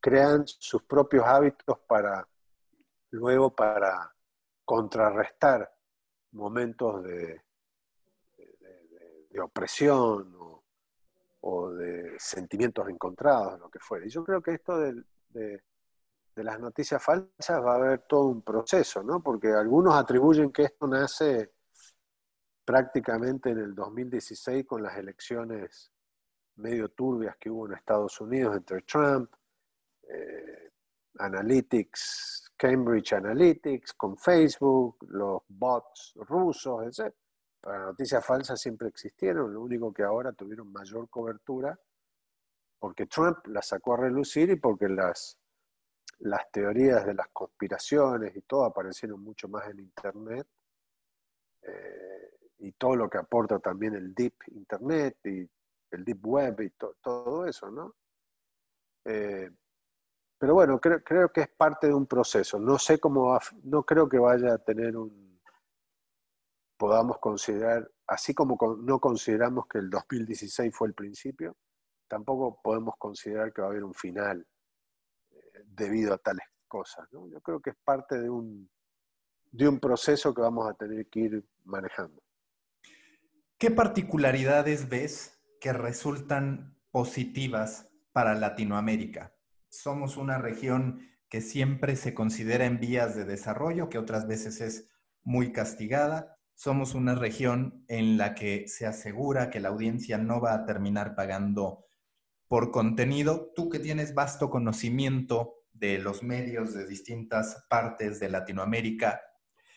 crean 0.00 0.46
sus 0.46 0.82
propios 0.84 1.24
hábitos 1.26 1.78
para 1.86 2.26
luego 3.10 3.54
para 3.54 4.14
contrarrestar 4.64 5.72
momentos 6.32 7.02
de, 7.02 7.45
de, 9.36 9.42
opresión 9.42 10.34
o, 11.40 11.70
de 11.72 12.16
sentimientos 12.18 12.88
encontrados, 12.88 13.60
lo 13.60 13.70
que 13.70 13.78
fuera. 13.78 14.06
Y 14.06 14.10
yo 14.10 14.24
creo 14.24 14.42
que 14.42 14.54
esto 14.54 14.78
de, 14.78 15.02
de, 15.30 15.62
las 16.36 16.58
noticias 16.58 17.02
falsas 17.02 17.64
va 17.64 17.72
a 17.72 17.76
haber 17.76 18.00
todo 18.00 18.26
un 18.26 18.42
proceso, 18.42 19.02
¿no? 19.02 19.22
Porque 19.22 19.52
algunos 19.52 19.94
atribuyen 19.94 20.52
que 20.52 20.64
esto 20.64 20.86
nace 20.86 21.52
prácticamente 22.64 23.50
en 23.50 23.58
el 23.58 23.74
2016 23.74 24.66
con 24.66 24.82
las 24.82 24.96
elecciones 24.98 25.92
medio 26.56 26.88
turbias 26.90 27.36
que 27.36 27.50
hubo 27.50 27.66
en 27.66 27.74
Estados 27.74 28.20
Unidos 28.20 28.56
entre 28.56 28.82
Trump, 28.82 29.30
eh, 30.08 30.70
Analytics, 31.18 32.52
Cambridge 32.56 33.12
Analytics, 33.12 33.92
con 33.94 34.16
Facebook, 34.16 35.06
los 35.08 35.42
bots 35.48 36.14
rusos, 36.16 36.98
etc. 36.98 37.14
Para 37.66 37.80
noticias 37.80 38.24
falsas 38.24 38.60
siempre 38.60 38.86
existieron, 38.86 39.52
lo 39.52 39.60
único 39.60 39.92
que 39.92 40.04
ahora 40.04 40.30
tuvieron 40.30 40.70
mayor 40.70 41.08
cobertura 41.10 41.76
porque 42.78 43.06
Trump 43.06 43.44
las 43.48 43.66
sacó 43.66 43.94
a 43.94 43.96
relucir 43.96 44.50
y 44.50 44.54
porque 44.54 44.88
las, 44.88 45.36
las 46.20 46.48
teorías 46.52 47.04
de 47.04 47.14
las 47.14 47.26
conspiraciones 47.32 48.36
y 48.36 48.42
todo 48.42 48.66
aparecieron 48.66 49.20
mucho 49.20 49.48
más 49.48 49.68
en 49.68 49.80
Internet. 49.80 50.46
Eh, 51.62 52.30
y 52.58 52.70
todo 52.70 52.94
lo 52.94 53.10
que 53.10 53.18
aporta 53.18 53.58
también 53.58 53.96
el 53.96 54.14
Deep 54.14 54.34
Internet 54.52 55.16
y 55.24 55.50
el 55.90 56.04
Deep 56.04 56.24
Web 56.24 56.60
y 56.60 56.70
todo 56.70 57.46
eso, 57.46 57.68
¿no? 57.68 57.96
Eh, 59.06 59.50
pero 60.38 60.54
bueno, 60.54 60.80
creo, 60.80 61.02
creo 61.02 61.32
que 61.32 61.40
es 61.40 61.48
parte 61.48 61.88
de 61.88 61.94
un 61.94 62.06
proceso. 62.06 62.60
No 62.60 62.78
sé 62.78 63.00
cómo 63.00 63.36
no 63.64 63.82
creo 63.82 64.08
que 64.08 64.20
vaya 64.20 64.54
a 64.54 64.58
tener 64.58 64.96
un, 64.96 65.25
podamos 66.76 67.18
considerar, 67.18 67.90
así 68.06 68.34
como 68.34 68.58
no 68.82 68.98
consideramos 69.00 69.66
que 69.66 69.78
el 69.78 69.90
2016 69.90 70.74
fue 70.74 70.88
el 70.88 70.94
principio, 70.94 71.56
tampoco 72.08 72.60
podemos 72.62 72.94
considerar 72.98 73.52
que 73.52 73.62
va 73.62 73.68
a 73.68 73.70
haber 73.70 73.84
un 73.84 73.94
final 73.94 74.46
eh, 75.30 75.36
debido 75.66 76.14
a 76.14 76.18
tales 76.18 76.46
cosas. 76.68 77.08
Yo 77.12 77.40
creo 77.40 77.60
que 77.60 77.70
es 77.70 77.76
parte 77.84 78.20
de 78.20 78.30
un, 78.30 78.70
de 79.50 79.68
un 79.68 79.80
proceso 79.80 80.34
que 80.34 80.42
vamos 80.42 80.68
a 80.68 80.74
tener 80.74 81.08
que 81.08 81.20
ir 81.20 81.44
manejando. 81.64 82.22
¿Qué 83.58 83.70
particularidades 83.70 84.88
ves 84.88 85.40
que 85.60 85.72
resultan 85.72 86.76
positivas 86.90 87.90
para 88.12 88.34
Latinoamérica? 88.34 89.36
somos 89.68 90.16
una 90.16 90.38
región 90.38 91.08
que 91.28 91.40
siempre 91.40 91.96
se 91.96 92.14
considera 92.14 92.66
en 92.66 92.80
vías 92.80 93.16
de 93.16 93.24
desarrollo, 93.24 93.88
que 93.88 93.98
otras 93.98 94.26
veces 94.26 94.60
es 94.60 94.88
muy 95.22 95.52
castigada. 95.52 96.35
Somos 96.58 96.94
una 96.94 97.14
región 97.14 97.84
en 97.86 98.16
la 98.16 98.34
que 98.34 98.66
se 98.66 98.86
asegura 98.86 99.50
que 99.50 99.60
la 99.60 99.68
audiencia 99.68 100.16
no 100.16 100.40
va 100.40 100.54
a 100.54 100.64
terminar 100.64 101.14
pagando 101.14 101.84
por 102.48 102.70
contenido. 102.70 103.52
Tú 103.54 103.68
que 103.68 103.78
tienes 103.78 104.14
vasto 104.14 104.48
conocimiento 104.48 105.66
de 105.74 105.98
los 105.98 106.22
medios 106.22 106.72
de 106.72 106.86
distintas 106.86 107.66
partes 107.68 108.20
de 108.20 108.30
Latinoamérica, 108.30 109.20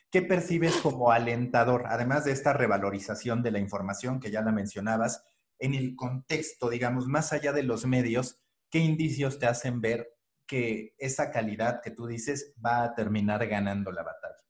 ¿qué 0.10 0.22
percibes 0.22 0.78
como 0.78 1.12
alentador, 1.12 1.84
además 1.88 2.24
de 2.24 2.32
esta 2.32 2.54
revalorización 2.54 3.44
de 3.44 3.52
la 3.52 3.60
información 3.60 4.22
que 4.22 4.32
ya 4.32 4.42
la 4.42 4.54
mencionabas, 4.54 5.26
en 5.60 5.74
el 5.74 5.98
contexto, 5.98 6.70
digamos, 6.70 7.08
más 7.08 7.34
allá 7.34 7.52
de 7.52 7.64
los 7.64 7.86
medios, 7.86 8.40
¿qué 8.70 8.80
indicios 8.80 9.38
te 9.38 9.48
hacen 9.48 9.82
ver 9.82 10.08
que 10.48 10.96
esa 10.98 11.30
calidad 11.30 11.82
que 11.84 11.92
tú 11.92 12.08
dices 12.08 12.54
va 12.66 12.84
a 12.84 12.96
terminar 12.96 13.46
ganando 13.48 13.92
la 13.92 14.04
batalla? 14.04 14.49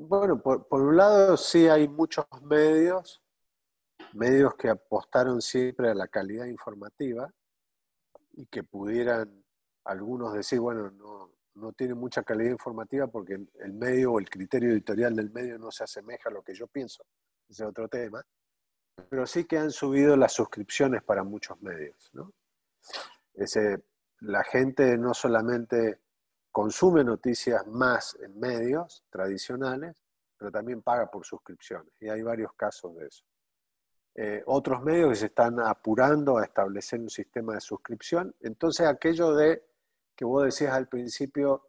Bueno, 0.00 0.40
por, 0.40 0.64
un 0.70 0.96
lado 0.96 1.36
sí 1.36 1.66
hay 1.66 1.88
muchos 1.88 2.24
medios, 2.42 3.20
medios 4.12 4.54
que 4.54 4.68
apostaron 4.68 5.42
siempre 5.42 5.90
a 5.90 5.94
la 5.94 6.06
calidad 6.06 6.46
informativa 6.46 7.28
y 8.34 8.46
que 8.46 8.62
pudieran 8.62 9.44
algunos 9.84 10.34
decir, 10.34 10.60
bueno, 10.60 10.88
no, 10.92 11.32
no 11.54 11.72
tiene 11.72 11.94
mucha 11.94 12.22
calidad 12.22 12.52
informativa 12.52 13.08
porque 13.08 13.44
el 13.58 13.72
medio 13.72 14.12
o 14.12 14.20
el 14.20 14.30
criterio 14.30 14.70
editorial 14.70 15.16
del 15.16 15.30
medio 15.30 15.58
no 15.58 15.72
se 15.72 15.82
asemeja 15.82 16.28
a 16.28 16.32
lo 16.32 16.42
que 16.42 16.54
yo 16.54 16.68
pienso. 16.68 17.04
Ese 17.48 17.64
es 17.64 17.68
otro 17.68 17.88
tema. 17.88 18.24
Pero 19.10 19.26
sí 19.26 19.46
que 19.46 19.58
han 19.58 19.72
subido 19.72 20.16
las 20.16 20.32
suscripciones 20.32 21.02
para 21.02 21.24
muchos 21.24 21.60
medios. 21.60 22.08
¿no? 22.12 22.32
Ese, 23.34 23.82
la 24.20 24.44
gente 24.44 24.96
no 24.96 25.12
solamente 25.12 26.02
consume 26.50 27.04
noticias 27.04 27.66
más 27.66 28.16
en 28.20 28.38
medios 28.38 29.04
tradicionales, 29.10 30.02
pero 30.36 30.50
también 30.50 30.82
paga 30.82 31.10
por 31.10 31.24
suscripciones. 31.24 31.92
Y 32.00 32.08
hay 32.08 32.22
varios 32.22 32.52
casos 32.54 32.94
de 32.96 33.06
eso. 33.06 33.24
Eh, 34.14 34.42
otros 34.46 34.82
medios 34.82 35.10
que 35.10 35.14
se 35.16 35.26
están 35.26 35.60
apurando 35.60 36.38
a 36.38 36.44
establecer 36.44 37.00
un 37.00 37.10
sistema 37.10 37.54
de 37.54 37.60
suscripción. 37.60 38.34
Entonces, 38.40 38.86
aquello 38.86 39.32
de 39.34 39.64
que 40.16 40.24
vos 40.24 40.44
decías 40.44 40.74
al 40.74 40.88
principio 40.88 41.68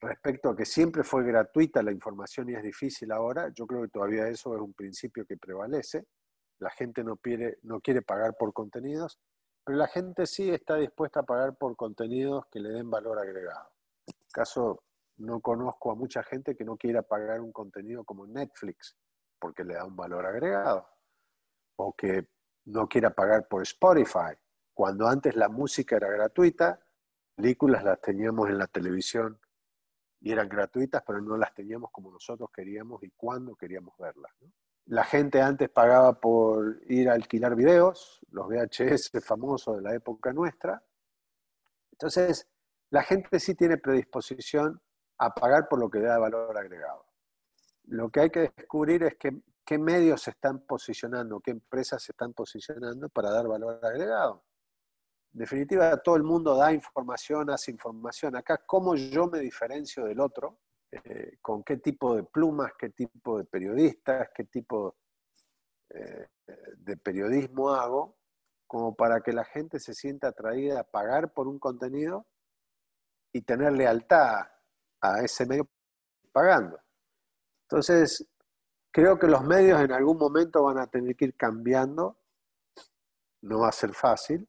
respecto 0.00 0.50
a 0.50 0.56
que 0.56 0.64
siempre 0.64 1.02
fue 1.02 1.24
gratuita 1.24 1.82
la 1.82 1.92
información 1.92 2.48
y 2.48 2.54
es 2.54 2.62
difícil 2.62 3.12
ahora, 3.12 3.50
yo 3.54 3.66
creo 3.66 3.82
que 3.82 3.88
todavía 3.88 4.28
eso 4.28 4.54
es 4.54 4.60
un 4.60 4.72
principio 4.74 5.26
que 5.26 5.36
prevalece. 5.36 6.06
La 6.60 6.70
gente 6.70 7.02
no 7.02 7.16
quiere, 7.16 7.58
no 7.62 7.80
quiere 7.80 8.02
pagar 8.02 8.36
por 8.38 8.52
contenidos, 8.52 9.18
pero 9.64 9.78
la 9.78 9.88
gente 9.88 10.26
sí 10.26 10.50
está 10.50 10.76
dispuesta 10.76 11.20
a 11.20 11.22
pagar 11.24 11.56
por 11.56 11.74
contenidos 11.76 12.46
que 12.46 12.60
le 12.60 12.68
den 12.70 12.90
valor 12.90 13.18
agregado. 13.18 13.70
En 14.06 14.28
caso, 14.30 14.84
no 15.16 15.40
conozco 15.40 15.90
a 15.90 15.94
mucha 15.94 16.22
gente 16.22 16.54
que 16.54 16.64
no 16.64 16.76
quiera 16.76 17.02
pagar 17.02 17.40
un 17.40 17.52
contenido 17.52 18.04
como 18.04 18.26
Netflix 18.26 18.96
porque 19.38 19.64
le 19.64 19.74
da 19.74 19.84
un 19.84 19.96
valor 19.96 20.26
agregado. 20.26 20.86
O 21.76 21.94
que 21.94 22.28
no 22.66 22.88
quiera 22.88 23.10
pagar 23.10 23.48
por 23.48 23.62
Spotify. 23.62 24.34
Cuando 24.72 25.06
antes 25.06 25.34
la 25.36 25.48
música 25.48 25.96
era 25.96 26.08
gratuita, 26.08 26.80
películas 27.34 27.84
las 27.84 28.00
teníamos 28.00 28.48
en 28.50 28.58
la 28.58 28.66
televisión 28.66 29.40
y 30.20 30.32
eran 30.32 30.48
gratuitas, 30.48 31.02
pero 31.06 31.20
no 31.20 31.36
las 31.36 31.54
teníamos 31.54 31.90
como 31.90 32.10
nosotros 32.10 32.50
queríamos 32.52 33.02
y 33.02 33.10
cuando 33.10 33.54
queríamos 33.54 33.96
verlas. 33.98 34.32
¿no? 34.40 34.50
La 34.86 35.04
gente 35.04 35.40
antes 35.40 35.70
pagaba 35.70 36.20
por 36.20 36.80
ir 36.88 37.08
a 37.08 37.14
alquilar 37.14 37.54
videos, 37.54 38.20
los 38.30 38.46
VHS 38.48 39.10
famosos 39.24 39.76
de 39.76 39.82
la 39.82 39.94
época 39.94 40.32
nuestra. 40.32 40.82
Entonces, 41.92 42.46
la 42.90 43.02
gente 43.02 43.40
sí 43.40 43.54
tiene 43.54 43.78
predisposición 43.78 44.80
a 45.18 45.34
pagar 45.34 45.68
por 45.68 45.78
lo 45.78 45.88
que 45.88 46.00
da 46.00 46.18
valor 46.18 46.56
agregado. 46.58 47.06
Lo 47.84 48.10
que 48.10 48.20
hay 48.20 48.30
que 48.30 48.52
descubrir 48.54 49.04
es 49.04 49.16
qué 49.16 49.78
medios 49.78 50.22
se 50.22 50.30
están 50.30 50.60
posicionando, 50.66 51.40
qué 51.40 51.52
empresas 51.52 52.02
se 52.02 52.12
están 52.12 52.34
posicionando 52.34 53.08
para 53.08 53.30
dar 53.30 53.46
valor 53.46 53.80
agregado. 53.82 54.44
En 55.32 55.40
definitiva, 55.40 55.96
todo 55.96 56.16
el 56.16 56.22
mundo 56.22 56.56
da 56.56 56.72
información, 56.72 57.50
hace 57.50 57.70
información. 57.72 58.36
Acá, 58.36 58.58
¿cómo 58.64 58.94
yo 58.94 59.26
me 59.26 59.40
diferencio 59.40 60.04
del 60.04 60.20
otro? 60.20 60.60
Eh, 61.02 61.38
con 61.42 61.64
qué 61.64 61.78
tipo 61.78 62.14
de 62.14 62.22
plumas, 62.22 62.72
qué 62.78 62.90
tipo 62.90 63.38
de 63.38 63.44
periodistas, 63.44 64.28
qué 64.32 64.44
tipo 64.44 64.96
eh, 65.90 66.28
de 66.76 66.96
periodismo 66.96 67.70
hago, 67.70 68.16
como 68.64 68.94
para 68.94 69.20
que 69.20 69.32
la 69.32 69.44
gente 69.44 69.80
se 69.80 69.92
sienta 69.92 70.28
atraída 70.28 70.80
a 70.80 70.84
pagar 70.84 71.32
por 71.32 71.48
un 71.48 71.58
contenido 71.58 72.26
y 73.32 73.42
tener 73.42 73.72
lealtad 73.72 74.46
a 75.00 75.20
ese 75.24 75.46
medio 75.46 75.68
pagando. 76.30 76.78
Entonces, 77.62 78.28
creo 78.92 79.18
que 79.18 79.26
los 79.26 79.42
medios 79.42 79.80
en 79.80 79.90
algún 79.90 80.16
momento 80.16 80.62
van 80.62 80.78
a 80.78 80.86
tener 80.86 81.16
que 81.16 81.24
ir 81.24 81.34
cambiando, 81.34 82.20
no 83.42 83.60
va 83.60 83.68
a 83.70 83.72
ser 83.72 83.94
fácil. 83.94 84.48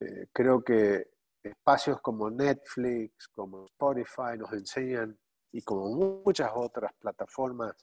Eh, 0.00 0.26
creo 0.32 0.64
que 0.64 1.17
espacios 1.50 2.00
como 2.00 2.30
Netflix, 2.30 3.28
como 3.28 3.66
Spotify 3.66 4.36
nos 4.38 4.52
enseñan, 4.52 5.18
y 5.52 5.62
como 5.62 6.22
muchas 6.24 6.50
otras 6.54 6.92
plataformas 6.98 7.74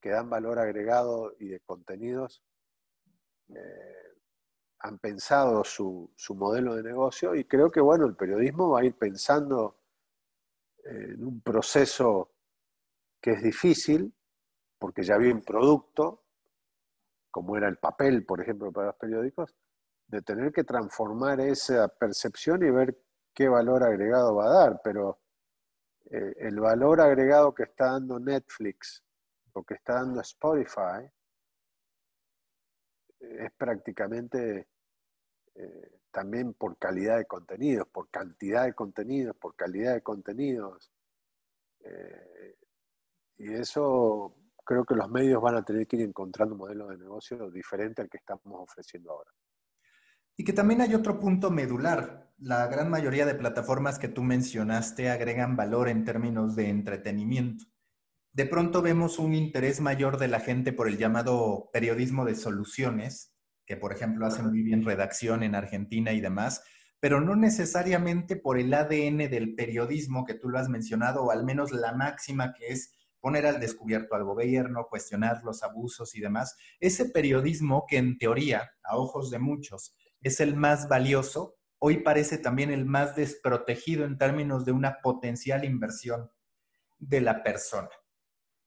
que 0.00 0.10
dan 0.10 0.28
valor 0.28 0.58
agregado 0.58 1.34
y 1.38 1.48
de 1.48 1.60
contenidos, 1.60 2.42
eh, 3.48 4.04
han 4.80 4.98
pensado 4.98 5.64
su, 5.64 6.12
modelo 6.30 6.74
de 6.74 6.82
negocio 6.82 7.34
y 7.34 7.44
creo 7.44 7.70
que 7.70 7.80
bueno, 7.80 8.06
el 8.06 8.16
periodismo 8.16 8.70
va 8.70 8.80
a 8.80 8.84
ir 8.84 8.96
pensando 8.96 9.80
en 10.84 11.24
un 11.24 11.40
proceso 11.40 12.32
que 13.20 13.32
es 13.32 13.42
difícil, 13.42 14.14
porque 14.78 15.02
ya 15.02 15.14
había 15.14 15.32
un 15.32 15.42
producto, 15.42 16.24
como 17.30 17.56
era 17.56 17.68
el 17.68 17.78
papel, 17.78 18.26
por 18.26 18.42
ejemplo, 18.42 18.70
para 18.70 18.88
los 18.88 18.96
periódicos, 18.96 19.54
de 20.14 20.22
tener 20.22 20.52
que 20.52 20.62
transformar 20.62 21.40
esa 21.40 21.88
percepción 21.88 22.64
y 22.64 22.70
ver 22.70 22.96
qué 23.34 23.48
valor 23.48 23.82
agregado 23.82 24.36
va 24.36 24.46
a 24.46 24.54
dar, 24.60 24.80
pero 24.82 25.18
eh, 26.04 26.34
el 26.38 26.60
valor 26.60 27.00
agregado 27.00 27.52
que 27.52 27.64
está 27.64 27.86
dando 27.86 28.20
Netflix 28.20 29.02
o 29.54 29.64
que 29.64 29.74
está 29.74 29.94
dando 29.94 30.20
Spotify 30.20 31.10
es 33.18 33.50
prácticamente 33.56 34.68
eh, 35.56 35.98
también 36.12 36.54
por 36.54 36.78
calidad 36.78 37.16
de 37.16 37.26
contenidos, 37.26 37.88
por 37.88 38.08
cantidad 38.08 38.66
de 38.66 38.74
contenidos, 38.74 39.36
por 39.36 39.56
calidad 39.56 39.94
de 39.94 40.02
contenidos. 40.02 40.92
Eh, 41.80 42.56
y 43.38 43.52
eso 43.52 44.36
creo 44.64 44.84
que 44.84 44.94
los 44.94 45.10
medios 45.10 45.42
van 45.42 45.56
a 45.56 45.64
tener 45.64 45.88
que 45.88 45.96
ir 45.96 46.02
encontrando 46.02 46.54
un 46.54 46.60
modelo 46.60 46.86
de 46.86 46.98
negocio 46.98 47.50
diferente 47.50 48.00
al 48.00 48.08
que 48.08 48.18
estamos 48.18 48.44
ofreciendo 48.60 49.10
ahora. 49.10 49.32
Y 50.36 50.44
que 50.44 50.52
también 50.52 50.80
hay 50.80 50.94
otro 50.94 51.20
punto 51.20 51.50
medular. 51.50 52.32
La 52.38 52.66
gran 52.66 52.90
mayoría 52.90 53.24
de 53.26 53.34
plataformas 53.34 53.98
que 53.98 54.08
tú 54.08 54.22
mencionaste 54.22 55.08
agregan 55.08 55.56
valor 55.56 55.88
en 55.88 56.04
términos 56.04 56.56
de 56.56 56.68
entretenimiento. 56.68 57.66
De 58.32 58.46
pronto 58.46 58.82
vemos 58.82 59.20
un 59.20 59.32
interés 59.32 59.80
mayor 59.80 60.18
de 60.18 60.26
la 60.26 60.40
gente 60.40 60.72
por 60.72 60.88
el 60.88 60.98
llamado 60.98 61.70
periodismo 61.72 62.24
de 62.24 62.34
soluciones, 62.34 63.32
que 63.64 63.76
por 63.76 63.92
ejemplo 63.92 64.26
hace 64.26 64.42
muy 64.42 64.62
bien 64.62 64.84
redacción 64.84 65.44
en 65.44 65.54
Argentina 65.54 66.12
y 66.12 66.20
demás, 66.20 66.64
pero 66.98 67.20
no 67.20 67.36
necesariamente 67.36 68.34
por 68.34 68.58
el 68.58 68.74
ADN 68.74 69.30
del 69.30 69.54
periodismo 69.54 70.24
que 70.24 70.34
tú 70.34 70.48
lo 70.48 70.58
has 70.58 70.68
mencionado, 70.68 71.22
o 71.22 71.30
al 71.30 71.44
menos 71.44 71.70
la 71.70 71.92
máxima 71.92 72.52
que 72.54 72.72
es 72.72 72.92
poner 73.20 73.46
al 73.46 73.60
descubierto 73.60 74.16
al 74.16 74.24
gobierno, 74.24 74.88
cuestionar 74.90 75.42
los 75.44 75.62
abusos 75.62 76.14
y 76.16 76.20
demás. 76.20 76.56
Ese 76.80 77.10
periodismo 77.10 77.86
que 77.88 77.98
en 77.98 78.18
teoría, 78.18 78.72
a 78.82 78.96
ojos 78.96 79.30
de 79.30 79.38
muchos, 79.38 79.94
es 80.24 80.40
el 80.40 80.56
más 80.56 80.88
valioso, 80.88 81.56
hoy 81.78 81.98
parece 81.98 82.38
también 82.38 82.70
el 82.70 82.86
más 82.86 83.14
desprotegido 83.14 84.04
en 84.04 84.18
términos 84.18 84.64
de 84.64 84.72
una 84.72 85.00
potencial 85.02 85.64
inversión 85.64 86.30
de 86.98 87.20
la 87.20 87.42
persona. 87.42 87.90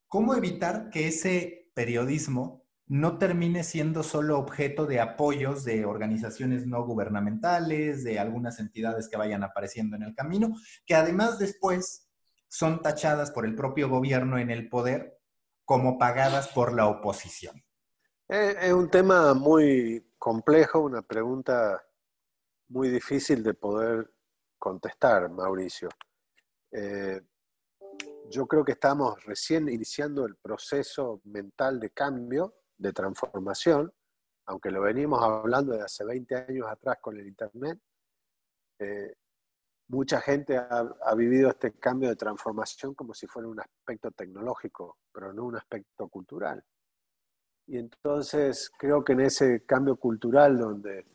¿Cómo 0.07 0.35
evitar 0.35 0.89
que 0.91 1.07
ese 1.07 1.71
periodismo 1.73 2.63
no 2.85 3.17
termine 3.17 3.63
siendo 3.63 4.03
solo 4.03 4.39
objeto 4.39 4.85
de 4.85 5.01
apoyos 5.01 5.65
de 5.65 5.83
organizaciones 5.83 6.65
no 6.65 6.85
gubernamentales, 6.85 8.03
de 8.03 8.19
algunas 8.19 8.59
entidades 8.59 9.09
que 9.09 9.17
vayan 9.17 9.43
apareciendo 9.43 9.97
en 9.97 10.03
el 10.03 10.15
camino, 10.15 10.55
que 10.85 10.95
además 10.95 11.39
después 11.39 12.07
son 12.47 12.81
tachadas 12.81 13.31
por 13.31 13.45
el 13.45 13.55
propio 13.55 13.89
gobierno 13.89 14.37
en 14.37 14.51
el 14.51 14.69
poder 14.69 15.19
como 15.65 15.97
pagadas 15.97 16.47
por 16.49 16.73
la 16.73 16.85
oposición? 16.87 17.61
Eh, 18.29 18.55
es 18.61 18.73
un 18.73 18.89
tema 18.89 19.33
muy 19.33 20.06
complejo, 20.17 20.79
una 20.79 21.01
pregunta 21.01 21.83
muy 22.69 22.89
difícil 22.89 23.43
de 23.43 23.53
poder 23.53 24.11
contestar, 24.57 25.29
Mauricio. 25.29 25.89
Eh, 26.71 27.21
yo 28.29 28.45
creo 28.45 28.65
que 28.65 28.73
estamos 28.73 29.23
recién 29.23 29.69
iniciando 29.69 30.25
el 30.25 30.35
proceso 30.35 31.21
mental 31.25 31.79
de 31.79 31.91
cambio, 31.91 32.55
de 32.77 32.91
transformación, 32.91 33.91
aunque 34.47 34.71
lo 34.71 34.81
venimos 34.81 35.21
hablando 35.23 35.73
de 35.73 35.83
hace 35.83 36.03
20 36.03 36.35
años 36.35 36.67
atrás 36.67 36.97
con 37.01 37.17
el 37.17 37.27
Internet. 37.27 37.79
Eh, 38.79 39.13
mucha 39.87 40.19
gente 40.21 40.57
ha, 40.57 41.15
vivido 41.15 41.49
este 41.49 41.73
cambio 41.73 42.09
de 42.09 42.15
transformación 42.15 42.93
como 42.93 43.13
si 43.13 43.27
fuera 43.27 43.47
un 43.47 43.59
aspecto 43.59 44.11
tecnológico, 44.11 44.99
pero 45.11 45.33
no 45.33 45.45
un 45.45 45.55
aspecto 45.55 46.07
cultural. 46.09 46.63
Y 47.67 47.77
entonces 47.77 48.71
creo 48.77 49.03
que 49.03 49.13
en 49.13 49.21
ese 49.21 49.65
cambio 49.65 49.97
cultural 49.97 50.57
donde 50.57 51.05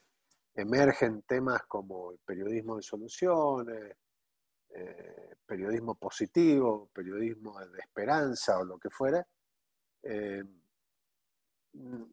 emergen 0.54 1.22
temas 1.22 1.62
como 1.62 2.12
el 2.12 2.18
periodismo 2.18 2.76
de 2.76 2.82
soluciones, 2.82 3.96
eh, 4.68 5.34
periodismo 5.46 5.94
positivo, 5.94 6.90
periodismo 6.92 7.58
de 7.58 7.78
esperanza 7.78 8.58
o 8.58 8.64
lo 8.64 8.78
que 8.78 8.90
fuera, 8.90 9.26
eh, 10.02 10.44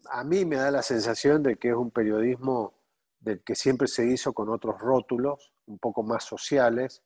a 0.09 0.23
mí 0.23 0.45
me 0.45 0.55
da 0.55 0.71
la 0.71 0.81
sensación 0.81 1.43
de 1.43 1.57
que 1.57 1.69
es 1.69 1.75
un 1.75 1.91
periodismo 1.91 2.79
del 3.19 3.43
que 3.43 3.55
siempre 3.55 3.87
se 3.87 4.05
hizo 4.05 4.33
con 4.33 4.49
otros 4.49 4.79
rótulos, 4.79 5.53
un 5.65 5.77
poco 5.79 6.01
más 6.03 6.23
sociales, 6.23 7.03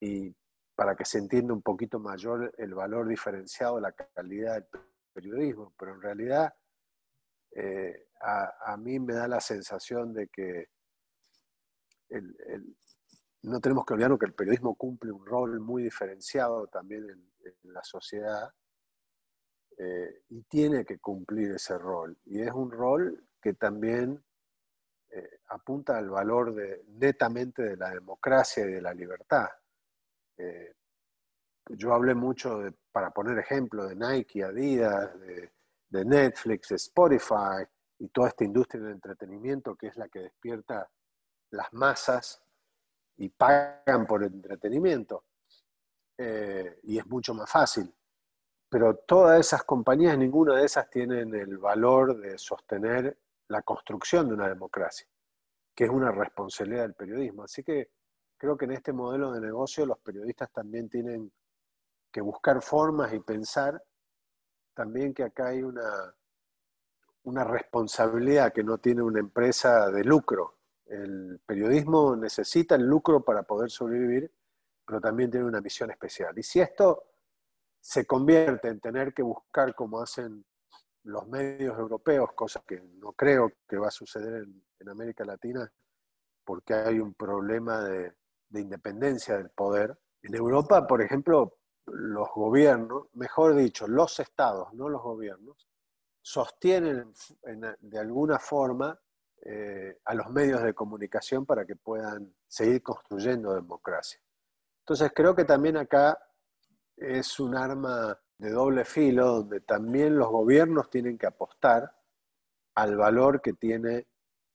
y 0.00 0.32
para 0.76 0.94
que 0.94 1.04
se 1.04 1.18
entienda 1.18 1.52
un 1.52 1.62
poquito 1.62 1.98
mayor 1.98 2.54
el 2.58 2.74
valor 2.74 3.08
diferenciado 3.08 3.80
la 3.80 3.90
calidad 3.90 4.54
del 4.54 4.66
periodismo, 5.18 5.74
pero 5.76 5.94
en 5.94 6.00
realidad 6.00 6.54
eh, 7.50 8.08
a, 8.20 8.76
mí 8.76 9.00
me 9.00 9.14
da 9.14 9.26
la 9.26 9.40
sensación 9.40 10.12
de 10.12 10.28
que 10.28 10.68
no 13.42 13.60
tenemos 13.60 13.84
que 13.84 13.94
olvidarnos 13.94 14.18
que 14.18 14.26
el 14.26 14.34
periodismo 14.34 14.76
cumple 14.76 15.10
un 15.10 15.26
rol 15.26 15.60
muy 15.60 15.82
diferenciado 15.82 16.68
también 16.68 17.08
en, 17.10 17.28
la 17.62 17.82
sociedad 17.82 18.50
eh, 19.78 20.22
y 20.28 20.42
tiene 20.42 20.84
que 20.84 20.98
cumplir 20.98 21.52
ese 21.52 21.78
rol. 21.78 22.18
Y 22.26 22.42
es 22.42 22.52
un 22.52 22.70
rol 22.70 23.26
que 23.40 23.54
también 23.54 24.22
eh, 25.10 25.40
apunta 25.48 25.96
al 25.96 26.10
valor 26.10 26.54
netamente 26.88 27.62
de 27.62 27.76
la 27.76 27.90
democracia 27.90 28.66
y 28.66 28.72
de 28.72 28.82
la 28.82 28.92
libertad 28.92 29.48
yo 31.70 31.92
hablé 31.92 32.14
mucho, 32.14 32.58
de, 32.58 32.72
para 32.98 33.12
poner 33.12 33.38
ejemplo, 33.38 33.86
de 33.86 33.94
Nike, 33.94 34.42
Adidas, 34.42 35.12
de, 35.20 36.04
Netflix, 36.04 36.72
Spotify 36.72 37.64
y 37.96 38.08
toda 38.08 38.26
esta 38.26 38.42
industria 38.42 38.82
del 38.82 38.94
entretenimiento 38.94 39.76
que 39.76 39.86
es 39.86 39.96
la 39.96 40.08
que 40.08 40.18
despierta 40.18 40.90
las 41.50 41.72
masas 41.72 42.42
y 43.18 43.28
pagan 43.28 44.04
por 44.04 44.24
el 44.24 44.32
entretenimiento. 44.32 45.26
Eh, 46.18 46.80
y 46.82 46.98
es 46.98 47.06
mucho 47.06 47.34
más 47.34 47.48
fácil. 47.48 47.94
Pero 48.68 48.96
todas 48.96 49.38
esas 49.38 49.62
compañías, 49.62 50.18
ninguna 50.18 50.56
de 50.56 50.64
esas 50.64 50.90
tienen 50.90 51.32
el 51.36 51.56
valor 51.56 52.18
de 52.18 52.36
sostener 52.36 53.16
la 53.46 53.62
construcción 53.62 54.26
de 54.26 54.34
una 54.34 54.48
democracia, 54.48 55.06
que 55.72 55.84
es 55.84 55.90
una 55.90 56.10
responsabilidad 56.10 56.82
del 56.82 56.94
periodismo. 56.94 57.44
Así 57.44 57.62
que 57.62 57.92
creo 58.36 58.56
que 58.56 58.64
en 58.64 58.72
este 58.72 58.92
modelo 58.92 59.30
de 59.30 59.40
negocio 59.40 59.86
los 59.86 60.00
periodistas 60.00 60.50
también 60.50 60.88
tienen 60.88 61.30
que 62.10 62.20
buscar 62.20 62.62
formas 62.62 63.12
y 63.12 63.20
pensar 63.20 63.82
también 64.78 65.12
que 65.12 65.24
acá 65.24 65.48
hay 65.48 65.62
una, 65.62 66.14
una 67.24 67.42
responsabilidad 67.42 68.52
que 68.52 68.62
no 68.62 68.78
tiene 68.78 69.02
una 69.02 69.18
empresa 69.18 69.90
de 69.90 70.04
lucro. 70.04 70.58
El 70.86 71.40
periodismo 71.44 72.14
necesita 72.14 72.76
el 72.76 72.82
lucro 72.82 73.24
para 73.24 73.42
poder 73.42 73.70
sobrevivir, 73.70 74.32
pero 74.86 75.00
también 75.00 75.30
tiene 75.30 75.46
una 75.46 75.60
misión 75.60 75.90
especial. 75.90 76.38
Y 76.38 76.42
si 76.42 76.60
esto 76.60 77.04
se 77.80 78.06
convierte 78.06 78.68
en 78.68 78.78
tener 78.78 79.12
que 79.12 79.22
buscar 79.22 79.74
como 79.74 80.00
hacen 80.00 80.44
los 81.02 81.26
medios 81.26 81.76
europeos, 81.76 82.30
cosa 82.34 82.62
que 82.66 82.80
no 82.80 83.12
creo 83.14 83.52
que 83.66 83.78
va 83.78 83.88
a 83.88 83.90
suceder 83.90 84.44
en, 84.44 84.88
América 84.88 85.24
Latina, 85.24 85.70
porque 86.44 86.72
hay 86.72 87.00
un 87.00 87.12
problema 87.14 87.82
de, 87.82 88.14
de 88.48 88.60
independencia 88.60 89.36
del 89.36 89.50
poder. 89.50 89.98
En 90.22 90.34
Europa, 90.34 90.86
por 90.86 91.02
ejemplo, 91.02 91.57
los 91.92 92.28
gobiernos, 92.34 93.06
mejor 93.14 93.54
dicho, 93.54 93.86
los 93.86 94.18
estados, 94.20 94.72
no 94.74 94.88
los 94.88 95.02
gobiernos, 95.02 95.68
sostienen 96.20 97.12
de 97.80 97.98
alguna 97.98 98.38
forma 98.38 98.98
eh, 99.42 99.98
a 100.04 100.14
los 100.14 100.30
medios 100.30 100.62
de 100.62 100.74
comunicación 100.74 101.46
para 101.46 101.64
que 101.64 101.76
puedan 101.76 102.34
seguir 102.46 102.82
construyendo 102.82 103.54
democracia. 103.54 104.20
Entonces 104.80 105.12
creo 105.14 105.34
que 105.34 105.44
también 105.44 105.76
acá 105.76 106.18
es 106.96 107.38
un 107.38 107.56
arma 107.56 108.18
de 108.36 108.50
doble 108.50 108.84
filo 108.84 109.26
donde 109.26 109.60
también 109.60 110.16
los 110.16 110.28
gobiernos 110.28 110.90
tienen 110.90 111.16
que 111.18 111.26
apostar 111.26 111.94
al 112.74 112.96
valor 112.96 113.40
que 113.40 113.54
tienen 113.54 114.06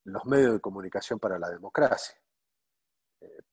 los 0.04 0.24
medios 0.26 0.52
de 0.54 0.60
comunicación 0.60 1.18
para 1.18 1.38
la 1.38 1.50
democracia. 1.50 2.16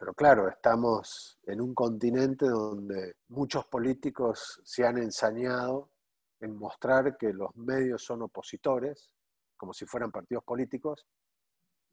Pero 0.02 0.16
claro, 0.16 0.49
estamos 0.49 1.38
en 1.45 1.62
un 1.62 1.76
continente 1.76 2.47
donde 2.47 3.18
muchos 3.28 3.68
políticos 3.68 4.60
se 4.64 4.84
han 4.84 4.97
ensañado 4.97 5.91
en 6.39 6.56
mostrar 6.56 7.16
que 7.18 7.32
los 7.32 7.56
medios 7.56 8.04
son 8.04 8.24
opositores, 8.24 9.12
como 9.56 9.74
si 9.74 9.86
fueran 9.86 10.10
partidos 10.10 10.43
políticos, 10.43 11.06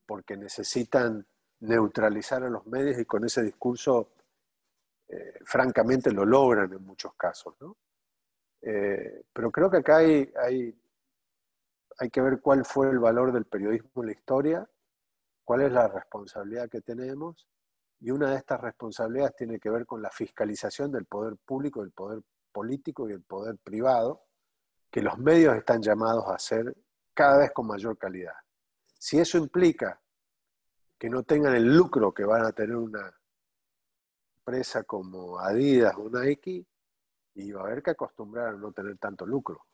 porque 0.07 0.39
necesitan 0.39 1.27
neutralizar 1.61 2.43
a 2.45 2.49
los 2.49 2.67
medios 2.67 2.99
y 2.99 3.05
con 3.05 3.27
ese 3.27 3.43
discurso, 3.43 4.15
eh, 5.07 5.41
francamente, 5.45 6.11
lo 6.11 6.25
logran 6.25 6.73
en 6.73 6.83
muchos 6.83 7.13
casos. 7.15 7.57
Eh, 8.63 9.23
pero 9.35 9.51
creo 9.51 9.71
que 9.71 9.77
acá 9.77 9.99
hay, 9.99 10.33
hay, 10.43 10.83
hay 11.99 12.09
que 12.09 12.23
ver 12.23 12.41
cuál 12.41 12.65
fue 12.65 12.89
el 12.89 13.01
valor 13.01 13.35
del 13.35 13.45
periodismo 13.45 14.03
en 14.03 14.07
la 14.07 14.13
historia, 14.13 14.71
cuál 15.45 15.61
es 15.61 15.73
la 15.73 15.89
responsabilidad 15.89 16.71
que 16.71 16.81
tenemos 16.81 17.47
y 18.01 18.11
una 18.11 18.31
de 18.31 18.37
estas 18.37 18.61
responsabilidades 18.61 19.37
tiene 19.37 19.59
que 19.59 19.71
ver 19.71 19.85
con 19.87 20.01
la 20.01 20.11
fiscalización 20.11 20.93
del 20.93 21.07
poder 21.07 21.37
público, 21.37 21.83
del 21.83 21.93
poder 21.93 22.23
político 22.53 23.09
y 23.09 23.13
el 23.13 23.23
poder 23.23 23.59
privado, 23.59 24.23
que 24.91 25.03
los 25.03 25.19
medios 25.19 25.57
están 25.57 25.83
llamados 25.83 26.25
a 26.27 26.35
hacer 26.35 26.75
cada 27.13 27.39
vez 27.39 27.53
con 27.53 27.67
mayor 27.67 27.99
calidad. 27.99 28.35
Si 28.99 29.19
eso 29.19 29.39
implica 29.39 30.01
que 30.99 31.11
no 31.11 31.23
tengan 31.23 31.55
el 31.55 31.77
lucro 31.77 32.13
que 32.13 32.25
van 32.25 32.45
a 32.45 32.53
tener 32.53 32.77
una 32.77 33.13
empresa 34.39 34.85
como 34.85 35.39
Adidas 35.39 35.95
o 35.97 36.09
Nike, 36.09 36.67
y 37.35 37.53
va 37.53 37.63
a 37.63 37.65
haber 37.67 37.83
que 37.83 37.91
acostumbrar 37.91 38.49
a 38.49 38.53
no 38.53 38.73
tener 38.73 38.99
tanto 38.99 39.25
lucro. 39.25 39.67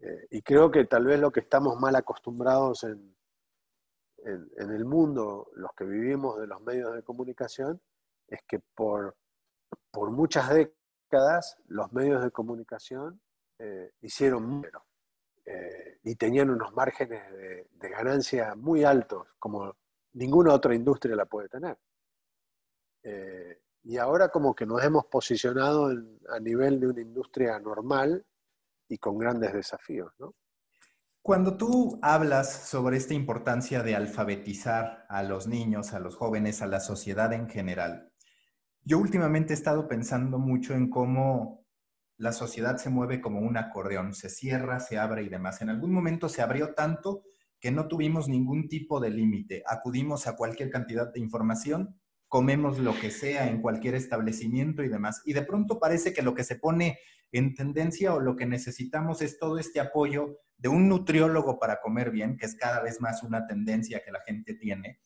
Eh, 0.00 0.28
y 0.30 0.42
creo 0.42 0.70
que 0.70 0.86
tal 0.86 1.04
vez 1.04 1.20
lo 1.20 1.30
que 1.30 1.40
estamos 1.40 1.78
mal 1.78 1.94
acostumbrados 1.94 2.84
en, 2.84 3.14
en, 4.24 4.70
el 4.70 4.84
mundo, 4.84 5.50
los 5.54 5.72
que 5.76 5.84
vivimos 5.84 6.38
de 6.38 6.46
los 6.46 6.60
medios 6.62 6.94
de 6.94 7.02
comunicación, 7.02 7.80
es 8.26 8.40
que 8.46 8.58
por, 8.58 9.16
por 9.90 10.10
muchas 10.10 10.50
décadas 10.50 11.56
los 11.66 11.92
medios 11.92 12.22
de 12.22 12.30
comunicación 12.30 13.20
eh, 13.58 13.92
hicieron 14.02 14.48
número 14.48 14.84
eh, 15.44 15.98
y 16.04 16.14
tenían 16.16 16.50
unos 16.50 16.72
márgenes 16.74 17.30
de, 17.32 17.68
de, 17.70 17.88
ganancia 17.88 18.54
muy 18.54 18.84
altos, 18.84 19.26
como 19.38 19.76
ninguna 20.12 20.54
otra 20.54 20.74
industria 20.74 21.16
la 21.16 21.26
puede 21.26 21.48
tener. 21.48 21.78
y 23.82 23.96
ahora 23.96 24.28
como 24.28 24.54
que 24.54 24.66
nos 24.66 24.84
hemos 24.84 25.06
posicionado 25.06 25.90
a 26.28 26.38
nivel 26.40 26.78
de 26.78 26.88
una 26.88 27.00
industria 27.00 27.58
normal 27.58 28.24
y 28.88 28.98
con 28.98 29.16
grandes 29.18 29.52
desafíos, 29.52 30.12
¿no? 30.18 30.34
Cuando 31.22 31.58
tú 31.58 31.98
hablas 32.00 32.50
sobre 32.50 32.96
esta 32.96 33.12
importancia 33.12 33.82
de 33.82 33.94
alfabetizar 33.94 35.04
a 35.10 35.22
los 35.22 35.46
niños, 35.46 35.92
a 35.92 36.00
los 36.00 36.16
jóvenes, 36.16 36.62
a 36.62 36.66
la 36.66 36.80
sociedad 36.80 37.30
en 37.34 37.46
general, 37.46 38.10
yo 38.84 38.98
últimamente 38.98 39.52
he 39.52 39.56
estado 39.56 39.86
pensando 39.86 40.38
mucho 40.38 40.72
en 40.72 40.88
cómo 40.88 41.66
la 42.16 42.32
sociedad 42.32 42.78
se 42.78 42.88
mueve 42.88 43.20
como 43.20 43.40
un 43.40 43.58
acordeón, 43.58 44.14
se 44.14 44.30
cierra, 44.30 44.80
se 44.80 44.98
abre 44.98 45.22
y 45.22 45.28
demás. 45.28 45.60
En 45.60 45.68
algún 45.68 45.92
momento 45.92 46.30
se 46.30 46.40
abrió 46.40 46.72
tanto 46.72 47.22
que 47.60 47.70
no 47.70 47.86
tuvimos 47.86 48.26
ningún 48.26 48.68
tipo 48.68 48.98
de 48.98 49.10
límite. 49.10 49.62
Acudimos 49.66 50.26
a 50.26 50.36
cualquier 50.36 50.70
cantidad 50.70 51.12
de 51.12 51.20
información, 51.20 52.00
comemos 52.28 52.78
lo 52.78 52.98
que 52.98 53.10
sea 53.10 53.46
en 53.48 53.60
cualquier 53.60 53.94
establecimiento 53.94 54.82
y 54.82 54.88
demás. 54.88 55.20
Y 55.26 55.34
de 55.34 55.42
pronto 55.42 55.78
parece 55.78 56.14
que 56.14 56.22
lo 56.22 56.34
que 56.34 56.44
se 56.44 56.56
pone 56.56 56.98
en 57.32 57.54
tendencia 57.54 58.14
o 58.14 58.20
lo 58.20 58.36
que 58.36 58.46
necesitamos 58.46 59.22
es 59.22 59.38
todo 59.38 59.58
este 59.58 59.80
apoyo 59.80 60.38
de 60.58 60.68
un 60.68 60.88
nutriólogo 60.88 61.58
para 61.58 61.80
comer 61.80 62.10
bien, 62.10 62.36
que 62.36 62.46
es 62.46 62.54
cada 62.54 62.82
vez 62.82 63.00
más 63.00 63.22
una 63.22 63.46
tendencia 63.46 64.02
que 64.04 64.10
la 64.10 64.20
gente 64.20 64.54
tiene, 64.54 65.00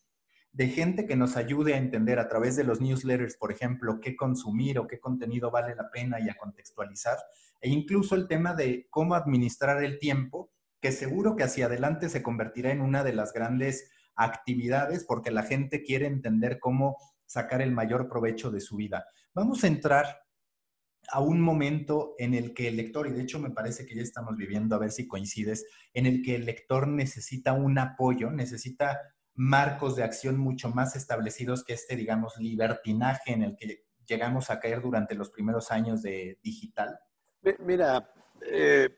de 0.51 0.67
gente 0.67 1.05
que 1.05 1.15
nos 1.15 1.37
ayude 1.37 1.73
a 1.73 1.77
entender 1.77 2.19
a 2.19 2.27
través 2.27 2.55
de 2.55 2.63
los 2.63 2.81
newsletters, 2.81 3.37
por 3.37 3.51
ejemplo, 3.51 3.99
qué 4.01 4.15
consumir 4.15 4.79
o 4.79 4.87
qué 4.87 4.99
contenido 4.99 5.51
vale 5.51 5.75
la 5.75 5.89
pena 5.91 6.19
y 6.19 6.29
a 6.29 6.35
contextualizar, 6.35 7.17
e 7.61 7.69
incluso 7.69 8.15
el 8.15 8.27
tema 8.27 8.53
de 8.53 8.87
cómo 8.89 9.15
administrar 9.15 9.83
el 9.83 9.99
tiempo, 9.99 10.51
que 10.81 10.91
seguro 10.91 11.35
que 11.35 11.43
hacia 11.43 11.65
adelante 11.65 12.09
se 12.09 12.21
convertirá 12.21 12.71
en 12.71 12.81
una 12.81 13.03
de 13.03 13.13
las 13.13 13.33
grandes 13.33 13.91
actividades 14.15 15.03
porque 15.03 15.31
la 15.31 15.43
gente 15.43 15.83
quiere 15.83 16.07
entender 16.07 16.59
cómo 16.59 16.97
sacar 17.25 17.61
el 17.61 17.71
mayor 17.71 18.07
provecho 18.07 18.51
de 18.51 18.61
su 18.61 18.77
vida. 18.77 19.05
Vamos 19.33 19.63
a 19.63 19.67
entrar 19.67 20.24
a 21.11 21.19
un 21.19 21.41
momento 21.41 22.15
en 22.17 22.33
el 22.33 22.53
que 22.53 22.67
el 22.67 22.77
lector, 22.77 23.07
y 23.07 23.11
de 23.11 23.21
hecho 23.21 23.39
me 23.39 23.51
parece 23.51 23.85
que 23.85 23.95
ya 23.95 24.01
estamos 24.01 24.35
viviendo, 24.35 24.75
a 24.75 24.79
ver 24.79 24.91
si 24.91 25.07
coincides, 25.07 25.65
en 25.93 26.05
el 26.05 26.21
que 26.21 26.35
el 26.35 26.45
lector 26.45 26.87
necesita 26.87 27.53
un 27.53 27.77
apoyo, 27.77 28.31
necesita 28.31 29.01
marcos 29.35 29.95
de 29.95 30.03
acción 30.03 30.37
mucho 30.37 30.69
más 30.69 30.95
establecidos 30.95 31.63
que 31.63 31.73
este, 31.73 31.95
digamos, 31.95 32.37
libertinaje 32.37 33.33
en 33.33 33.43
el 33.43 33.55
que 33.55 33.85
llegamos 34.07 34.49
a 34.49 34.59
caer 34.59 34.81
durante 34.81 35.15
los 35.15 35.29
primeros 35.29 35.71
años 35.71 36.01
de 36.01 36.39
digital? 36.41 36.97
Mira, 37.59 38.11
eh, 38.41 38.89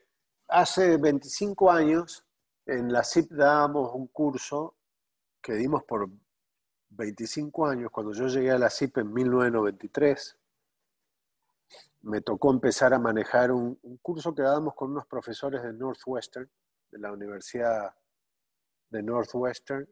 hace 0.48 0.98
25 0.98 1.72
años 1.72 2.26
en 2.66 2.92
la 2.92 3.04
CIP 3.04 3.32
dábamos 3.32 3.92
un 3.94 4.08
curso 4.08 4.76
que 5.42 5.54
dimos 5.54 5.84
por 5.84 6.10
25 6.90 7.68
años, 7.68 7.92
cuando 7.92 8.14
yo 8.14 8.28
llegué 8.28 8.52
a 8.52 8.58
la 8.58 8.70
CIP 8.70 8.98
en 9.00 9.14
1993 9.14 10.38
me 12.08 12.22
tocó 12.22 12.52
empezar 12.52 12.94
a 12.94 13.00
manejar 13.00 13.52
un, 13.52 13.76
curso 14.02 14.34
que 14.34 14.42
dábamos 14.42 14.76
con 14.76 14.92
unos 14.92 15.06
profesores 15.08 15.62
de 15.62 15.74
Northwestern, 15.74 16.50
de 16.90 17.00
la 17.00 17.12
Universidad 17.12 17.94
de 18.90 19.04
Northwestern, 19.04 19.86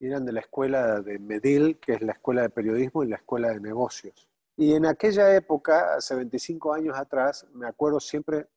y 0.00 0.08
eran 0.08 0.24
de 0.24 0.32
la 0.32 0.40
escuela 0.40 1.00
de 1.00 1.20
Medill, 1.20 1.78
que 1.78 1.92
es 1.92 2.02
la 2.02 2.12
escuela 2.12 2.42
de 2.42 2.50
periodismo 2.50 3.04
y 3.04 3.08
la 3.08 3.16
escuela 3.16 3.50
de 3.50 3.60
negocios. 3.60 4.28
Y 4.56 4.74
en 4.74 4.84
aquella 4.84 5.32
época, 5.32 5.94
hace 5.94 6.16
25 6.16 6.74
años 6.74 6.98
atrás, 6.98 7.46
me 7.52 7.68
acuerdo 7.68 8.00
siempre, 8.00 8.48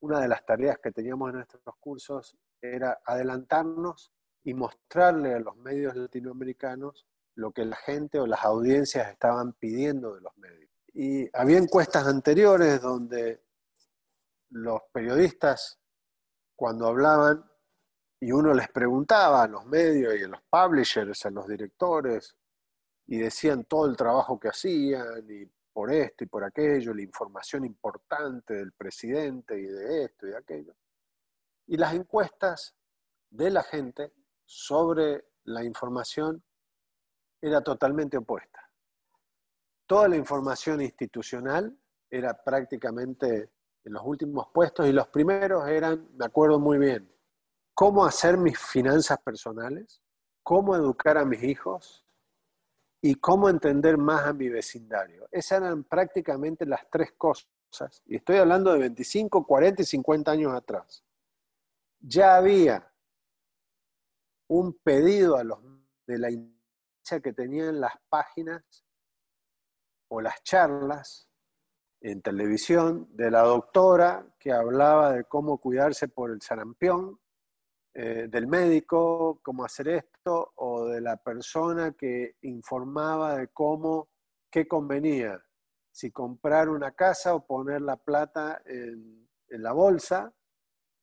una 0.00 0.20
de 0.20 0.28
las 0.28 0.44
tareas 0.46 0.78
que 0.78 0.90
teníamos 0.90 1.28
en 1.30 1.36
nuestros 1.36 1.76
cursos 1.80 2.34
era 2.62 2.98
adelantarnos 3.04 4.10
y 4.42 4.54
mostrarle 4.54 5.34
a 5.34 5.38
los 5.38 5.56
medios 5.58 5.94
latinoamericanos 5.96 7.06
lo 7.34 7.52
que 7.52 7.66
la 7.66 7.76
gente 7.76 8.18
o 8.20 8.26
las 8.26 8.42
audiencias 8.42 9.10
estaban 9.10 9.52
pidiendo 9.52 10.14
de 10.14 10.22
los 10.22 10.34
medios. 10.38 10.73
Y 10.94 11.28
había 11.36 11.58
encuestas 11.58 12.06
anteriores 12.06 12.80
donde 12.80 13.42
los 14.50 14.80
periodistas, 14.92 15.80
cuando 16.54 16.86
hablaban, 16.86 17.44
y 18.20 18.30
uno 18.30 18.54
les 18.54 18.68
preguntaba 18.68 19.42
a 19.42 19.48
los 19.48 19.66
medios 19.66 20.14
y 20.14 20.22
a 20.22 20.28
los 20.28 20.40
publishers, 20.48 21.26
a 21.26 21.30
los 21.30 21.48
directores, 21.48 22.36
y 23.06 23.18
decían 23.18 23.64
todo 23.64 23.86
el 23.86 23.96
trabajo 23.96 24.38
que 24.38 24.48
hacían, 24.48 25.26
y 25.28 25.44
por 25.72 25.92
esto 25.92 26.22
y 26.22 26.28
por 26.28 26.44
aquello, 26.44 26.94
la 26.94 27.02
información 27.02 27.64
importante 27.64 28.54
del 28.54 28.72
presidente 28.72 29.58
y 29.58 29.66
de 29.66 30.04
esto 30.04 30.28
y 30.28 30.30
de 30.30 30.36
aquello. 30.36 30.76
Y 31.66 31.76
las 31.76 31.92
encuestas 31.92 32.76
de 33.30 33.50
la 33.50 33.64
gente 33.64 34.12
sobre 34.44 35.24
la 35.42 35.64
información 35.64 36.42
era 37.42 37.60
totalmente 37.62 38.16
opuesta 38.16 38.63
toda 39.86 40.08
la 40.08 40.16
información 40.16 40.80
institucional 40.80 41.76
era 42.10 42.34
prácticamente 42.42 43.50
en 43.84 43.92
los 43.92 44.02
últimos 44.04 44.48
puestos 44.52 44.86
y 44.88 44.92
los 44.92 45.08
primeros 45.08 45.68
eran, 45.68 46.08
me 46.16 46.24
acuerdo 46.24 46.58
muy 46.58 46.78
bien, 46.78 47.12
cómo 47.74 48.04
hacer 48.04 48.38
mis 48.38 48.58
finanzas 48.58 49.18
personales, 49.20 50.02
cómo 50.42 50.74
educar 50.74 51.18
a 51.18 51.24
mis 51.24 51.42
hijos 51.42 52.06
y 53.02 53.16
cómo 53.16 53.48
entender 53.48 53.98
más 53.98 54.26
a 54.26 54.32
mi 54.32 54.48
vecindario. 54.48 55.28
Esas 55.30 55.60
eran 55.60 55.84
prácticamente 55.84 56.64
las 56.64 56.88
tres 56.90 57.12
cosas. 57.18 58.02
Y 58.06 58.16
estoy 58.16 58.36
hablando 58.36 58.72
de 58.72 58.78
25, 58.78 59.46
40 59.46 59.82
y 59.82 59.84
50 59.84 60.30
años 60.30 60.54
atrás. 60.54 61.04
Ya 62.00 62.36
había 62.36 62.90
un 64.48 64.74
pedido 64.74 65.36
a 65.36 65.44
los 65.44 65.58
de 66.06 66.18
la 66.18 66.28
que 67.22 67.32
tenían 67.32 67.80
las 67.80 67.92
páginas 68.08 68.83
o 70.08 70.20
las 70.20 70.42
charlas 70.42 71.28
en 72.00 72.20
televisión 72.20 73.08
de 73.10 73.30
la 73.30 73.42
doctora 73.42 74.26
que 74.38 74.52
hablaba 74.52 75.12
de 75.12 75.24
cómo 75.24 75.58
cuidarse 75.58 76.08
por 76.08 76.30
el 76.30 76.42
sarampión, 76.42 77.18
eh, 77.94 78.26
del 78.28 78.46
médico, 78.46 79.40
cómo 79.42 79.64
hacer 79.64 79.88
esto, 79.88 80.52
o 80.56 80.86
de 80.86 81.00
la 81.00 81.16
persona 81.16 81.92
que 81.92 82.36
informaba 82.42 83.36
de 83.36 83.48
cómo, 83.48 84.08
qué 84.50 84.66
convenía, 84.66 85.42
si 85.92 86.10
comprar 86.10 86.68
una 86.68 86.90
casa 86.90 87.34
o 87.34 87.46
poner 87.46 87.80
la 87.80 87.96
plata 87.96 88.60
en, 88.66 89.28
en 89.48 89.62
la 89.62 89.72
bolsa, 89.72 90.32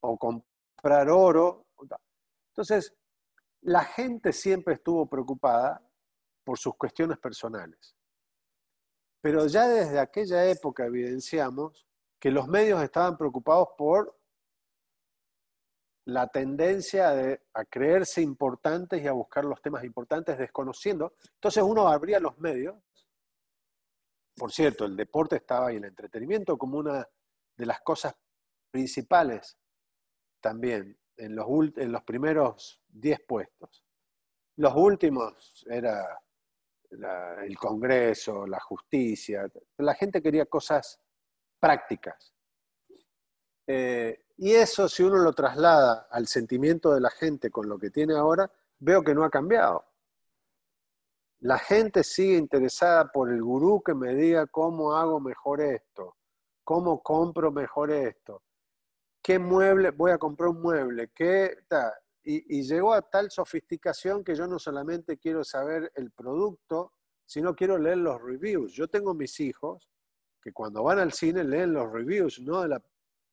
o 0.02 0.18
comprar 0.18 1.10
oro. 1.10 1.68
Entonces, 2.50 2.94
la 3.62 3.84
gente 3.84 4.34
siempre 4.34 4.76
estuvo 4.76 5.08
preocupada 5.08 5.82
por 6.44 6.58
sus 6.58 6.76
cuestiones 6.76 7.18
personales. 7.18 7.96
Pero 9.22 9.46
ya 9.48 9.68
desde 9.68 10.00
aquella 10.00 10.50
época 10.50 10.86
evidenciamos 10.86 11.86
que 12.20 12.32
los 12.32 12.48
medios 12.48 12.82
estaban 12.84 13.18
preocupados 13.18 13.70
por 13.78 14.18
la 16.06 16.28
tendencia 16.28 17.12
de, 17.12 17.42
a 17.54 17.64
creerse 17.66 18.22
importantes 18.22 19.02
y 19.02 19.08
a 19.08 19.12
buscar 19.12 19.46
los 19.46 19.62
temas 19.62 19.84
importantes 19.84 20.38
desconociendo. 20.38 21.14
Entonces 21.36 21.64
uno 21.64 21.88
abría 21.88 22.20
los 22.20 22.38
medios. 22.40 22.76
Por 24.36 24.52
cierto, 24.52 24.86
el 24.86 24.96
deporte 24.96 25.36
estaba 25.36 25.68
ahí, 25.68 25.76
el 25.76 25.86
entretenimiento 25.86 26.58
como 26.58 26.80
una 26.80 27.08
de 27.56 27.66
las 27.66 27.82
cosas 27.82 28.16
principales 28.72 29.58
también 30.40 30.98
en 31.18 31.36
los, 31.36 31.48
en 31.78 31.92
los 31.92 32.04
primeros 32.04 32.82
10 32.88 33.20
puestos. 33.28 33.84
Los 34.56 34.74
últimos 34.76 35.64
era 35.70 36.20
el 36.92 37.58
Congreso, 37.58 38.46
la 38.46 38.60
justicia. 38.60 39.50
La 39.78 39.94
gente 39.96 40.22
quería 40.22 40.46
cosas 40.46 41.00
prácticas. 41.60 42.34
Eh, 43.68 44.26
y 44.38 44.52
eso, 44.54 44.90
si 44.90 45.04
uno 45.04 45.18
lo 45.18 45.34
traslada 45.34 46.08
al 46.10 46.28
sentimiento 46.28 46.94
de 46.94 47.02
la 47.02 47.12
gente 47.12 47.52
con 47.52 47.70
lo 47.70 47.78
que 47.78 47.92
tiene 47.92 48.16
ahora, 48.16 48.52
veo 48.80 49.04
que 49.04 49.14
no 49.14 49.24
ha 49.24 49.30
cambiado. 49.30 49.86
La 51.40 51.58
gente 51.58 52.04
sigue 52.04 52.38
interesada 52.38 53.12
por 53.12 53.32
el 53.32 53.42
gurú 53.42 53.82
que 53.84 53.94
me 53.94 54.14
diga 54.14 54.46
cómo 54.48 54.96
hago 54.96 55.20
mejor 55.20 55.62
esto, 55.62 56.18
cómo 56.64 57.02
compro 57.02 57.52
mejor 57.52 57.92
esto, 57.92 58.44
qué 59.22 59.40
mueble, 59.40 59.92
voy 59.92 60.12
a 60.12 60.18
comprar 60.18 60.50
un 60.50 60.62
mueble, 60.62 61.10
qué 61.16 61.58
y, 62.24 62.64
llegó 62.64 62.94
a 62.94 63.02
tal 63.02 63.32
sofisticación 63.32 64.24
que 64.24 64.36
yo 64.36 64.48
no 64.48 64.60
solamente 64.60 65.18
quiero 65.18 65.44
saber 65.44 65.92
el 65.96 66.12
producto, 66.12 66.94
sino 67.26 67.56
quiero 67.56 67.78
leer 67.78 67.98
los 67.98 68.22
reviews. 68.22 68.74
Yo 68.74 68.88
tengo 68.88 69.14
mis 69.14 69.40
hijos 69.40 69.90
que 70.42 70.52
cuando 70.52 70.84
van 70.84 71.00
al 71.00 71.14
cine 71.14 71.44
leen 71.44 71.74
los 71.74 71.92
reviews, 71.92 72.40
no, 72.42 72.66
la, 72.68 72.82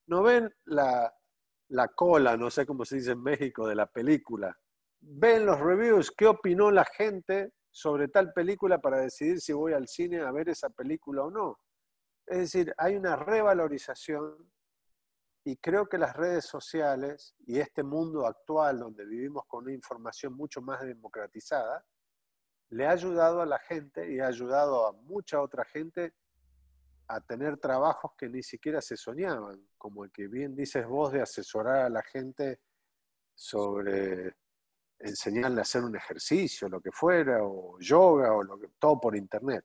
no 0.06 0.22
ven 0.22 0.54
la, 0.64 1.12
la 1.68 1.88
cola, 1.88 2.36
no 2.36 2.50
sé 2.50 2.64
cómo 2.66 2.84
se 2.84 2.96
dice 2.96 3.12
en 3.12 3.22
México, 3.22 3.66
de 3.66 3.74
la 3.74 3.86
película. 3.86 4.56
Ven 5.00 5.46
los 5.46 5.60
reviews, 5.60 6.10
qué 6.10 6.26
opinó 6.26 6.70
la 6.70 6.84
gente 6.84 7.52
sobre 7.70 8.08
tal 8.08 8.32
película 8.32 8.80
para 8.80 9.00
decidir 9.00 9.40
si 9.40 9.52
voy 9.52 9.72
al 9.72 9.86
cine 9.86 10.20
a 10.20 10.32
ver 10.32 10.48
esa 10.48 10.70
película 10.70 11.24
o 11.24 11.30
no. 11.30 11.58
Es 12.26 12.38
decir, 12.38 12.74
hay 12.76 12.96
una 12.96 13.16
revalorización 13.16 14.50
y 15.48 15.56
creo 15.56 15.88
que 15.88 15.96
las 15.96 16.14
redes 16.14 16.44
sociales 16.44 17.34
y 17.46 17.58
este 17.58 17.82
mundo 17.82 18.26
actual 18.26 18.80
donde 18.80 19.06
vivimos 19.06 19.46
con 19.46 19.64
una 19.64 19.72
información 19.72 20.34
mucho 20.34 20.60
más 20.60 20.82
democratizada, 20.82 21.86
le 22.68 22.86
ha 22.86 22.90
ayudado 22.90 23.40
a 23.40 23.46
la 23.46 23.58
gente 23.58 24.12
y 24.12 24.20
ha 24.20 24.26
ayudado 24.26 24.86
a 24.86 24.92
mucha 24.92 25.40
otra 25.40 25.64
gente 25.64 26.12
a 27.06 27.22
tener 27.22 27.56
trabajos 27.56 28.12
que 28.18 28.28
ni 28.28 28.42
siquiera 28.42 28.82
se 28.82 28.98
soñaban, 28.98 29.70
como 29.78 30.04
el 30.04 30.12
que 30.12 30.28
bien 30.28 30.54
dices 30.54 30.86
vos 30.86 31.12
de 31.12 31.22
asesorar 31.22 31.86
a 31.86 31.88
la 31.88 32.02
gente 32.02 32.60
sobre 33.34 34.36
enseñarle 34.98 35.60
a 35.60 35.62
hacer 35.62 35.82
un 35.82 35.96
ejercicio, 35.96 36.68
lo 36.68 36.82
que 36.82 36.92
fuera, 36.92 37.42
o 37.42 37.80
yoga, 37.80 38.34
o 38.34 38.42
lo 38.42 38.58
que, 38.58 38.68
todo 38.78 39.00
por 39.00 39.16
internet. 39.16 39.64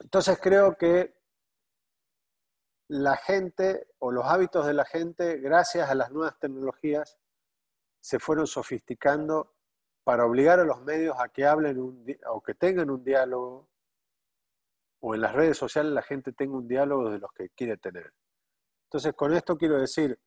Entonces 0.00 0.38
creo 0.38 0.76
que 0.76 1.17
la 2.88 3.16
gente 3.16 3.86
o 3.98 4.10
los 4.10 4.24
hábitos 4.24 4.66
de 4.66 4.72
la 4.72 4.84
gente, 4.84 5.38
gracias 5.38 5.90
a 5.90 5.94
las 5.94 6.10
nuevas 6.10 6.38
tecnologías, 6.38 7.18
se 8.00 8.18
fueron 8.18 8.46
sofisticando 8.46 9.54
para 10.04 10.24
obligar 10.24 10.58
a 10.58 10.64
los 10.64 10.82
medios 10.82 11.16
a 11.18 11.28
que 11.28 11.44
hablen 11.44 11.78
o 12.28 12.42
que 12.42 12.54
tengan 12.54 12.88
un 12.88 13.04
diálogo, 13.04 13.68
o 15.00 15.14
en 15.14 15.20
las 15.20 15.34
redes 15.34 15.58
sociales 15.58 15.92
la 15.92 16.02
gente 16.02 16.32
tenga 16.32 16.56
un 16.56 16.66
diálogo 16.66 17.10
de 17.10 17.18
los 17.18 17.30
que 17.32 17.50
quiere 17.50 17.76
tener. 17.76 18.14
Entonces, 18.84 19.12
con 19.12 19.34
esto 19.34 19.58
quiero 19.58 19.78
decir, 19.78 20.18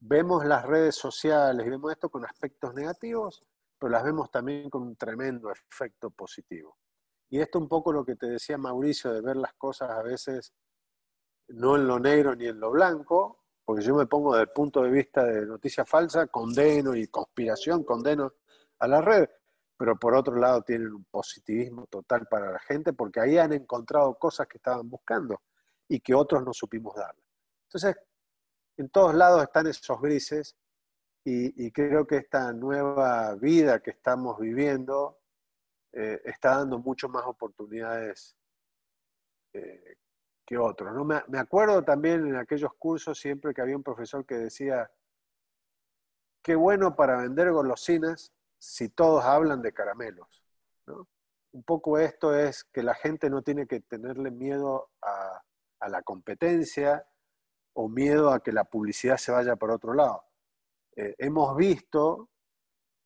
vemos 0.00 0.46
las 0.46 0.64
redes 0.64 0.96
sociales 0.96 1.68
vemos 1.68 1.92
esto 1.92 2.08
con 2.08 2.24
aspectos 2.24 2.72
negativos, 2.72 3.44
pero 3.78 3.90
las 3.90 4.02
vemos 4.02 4.30
también 4.30 4.70
con 4.70 4.82
un 4.82 4.96
tremendo 4.96 5.50
efecto 5.50 6.10
positivo. 6.10 6.78
Y 7.28 7.40
esto 7.40 7.58
un 7.58 7.68
poco 7.68 7.92
lo 7.92 8.04
que 8.04 8.16
te 8.16 8.26
decía 8.26 8.56
Mauricio, 8.56 9.12
de 9.12 9.20
ver 9.20 9.36
las 9.36 9.52
cosas 9.54 9.90
a 9.90 10.02
veces 10.02 10.54
no 11.48 11.76
en 11.76 11.86
lo 11.86 11.98
negro 11.98 12.34
ni 12.34 12.46
en 12.46 12.60
lo 12.60 12.70
blanco, 12.70 13.44
porque 13.64 13.82
yo 13.82 13.94
me 13.94 14.06
pongo 14.06 14.32
desde 14.32 14.44
el 14.44 14.50
punto 14.50 14.82
de 14.82 14.90
vista 14.90 15.24
de 15.24 15.46
noticia 15.46 15.84
falsa, 15.84 16.26
condeno 16.28 16.94
y 16.94 17.06
conspiración, 17.08 17.84
condeno 17.84 18.32
a 18.78 18.88
la 18.88 19.00
red, 19.00 19.28
pero 19.76 19.98
por 19.98 20.14
otro 20.14 20.36
lado 20.36 20.62
tienen 20.62 20.92
un 20.92 21.04
positivismo 21.04 21.86
total 21.86 22.26
para 22.28 22.50
la 22.52 22.58
gente, 22.58 22.92
porque 22.92 23.20
ahí 23.20 23.38
han 23.38 23.52
encontrado 23.52 24.14
cosas 24.18 24.46
que 24.46 24.58
estaban 24.58 24.88
buscando 24.88 25.42
y 25.86 26.00
que 26.00 26.14
otros 26.14 26.42
no 26.44 26.52
supimos 26.52 26.94
darle. 26.94 27.22
Entonces, 27.64 27.96
en 28.76 28.88
todos 28.90 29.14
lados 29.14 29.42
están 29.42 29.66
esos 29.66 30.00
grises 30.00 30.56
y, 31.24 31.70
creo 31.72 32.06
que 32.06 32.16
esta 32.16 32.52
nueva 32.54 33.34
vida 33.34 33.80
que 33.80 33.90
estamos 33.90 34.38
viviendo 34.38 35.18
eh, 35.92 36.22
está 36.24 36.56
dando 36.56 36.78
mucho 36.78 37.10
más 37.10 37.24
oportunidades 37.26 38.34
eh, 39.52 39.96
que 40.48 40.56
otros. 40.56 40.94
¿no? 40.94 41.04
Me, 41.04 41.38
acuerdo 41.38 41.84
también 41.84 42.26
en 42.26 42.36
aquellos 42.36 42.72
cursos 42.78 43.20
siempre 43.20 43.52
que 43.52 43.60
había 43.60 43.76
un 43.76 43.82
profesor 43.82 44.24
que 44.24 44.36
decía, 44.36 44.90
qué 46.42 46.54
bueno 46.54 46.96
para 46.96 47.18
vender 47.18 47.52
golosinas 47.52 48.32
si 48.56 48.88
todos 48.88 49.24
hablan 49.24 49.60
de 49.60 49.74
caramelos. 49.74 50.42
Un 51.52 51.62
poco 51.64 51.98
esto 51.98 52.34
es 52.34 52.64
que 52.64 52.82
la 52.82 52.94
gente 52.94 53.28
no 53.28 53.42
tiene 53.42 53.66
que 53.66 53.80
tenerle 53.80 54.30
miedo 54.30 54.88
a, 55.02 55.42
la 55.86 56.00
competencia 56.02 57.06
o 57.74 57.90
miedo 57.90 58.30
a 58.30 58.42
que 58.42 58.50
la 58.50 58.64
publicidad 58.64 59.18
se 59.18 59.32
vaya 59.32 59.54
por 59.54 59.70
otro 59.70 59.92
lado. 59.92 60.24
Eh, 60.96 61.14
hemos 61.18 61.54
visto, 61.58 62.30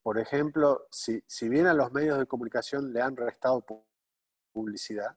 por 0.00 0.20
ejemplo, 0.20 0.86
si, 0.92 1.20
si 1.26 1.48
bien 1.48 1.66
a 1.66 1.74
los 1.74 1.90
medios 1.90 2.20
de 2.20 2.26
comunicación 2.26 2.92
le 2.92 3.02
han 3.02 3.16
restado 3.16 3.66
publicidad, 4.52 5.16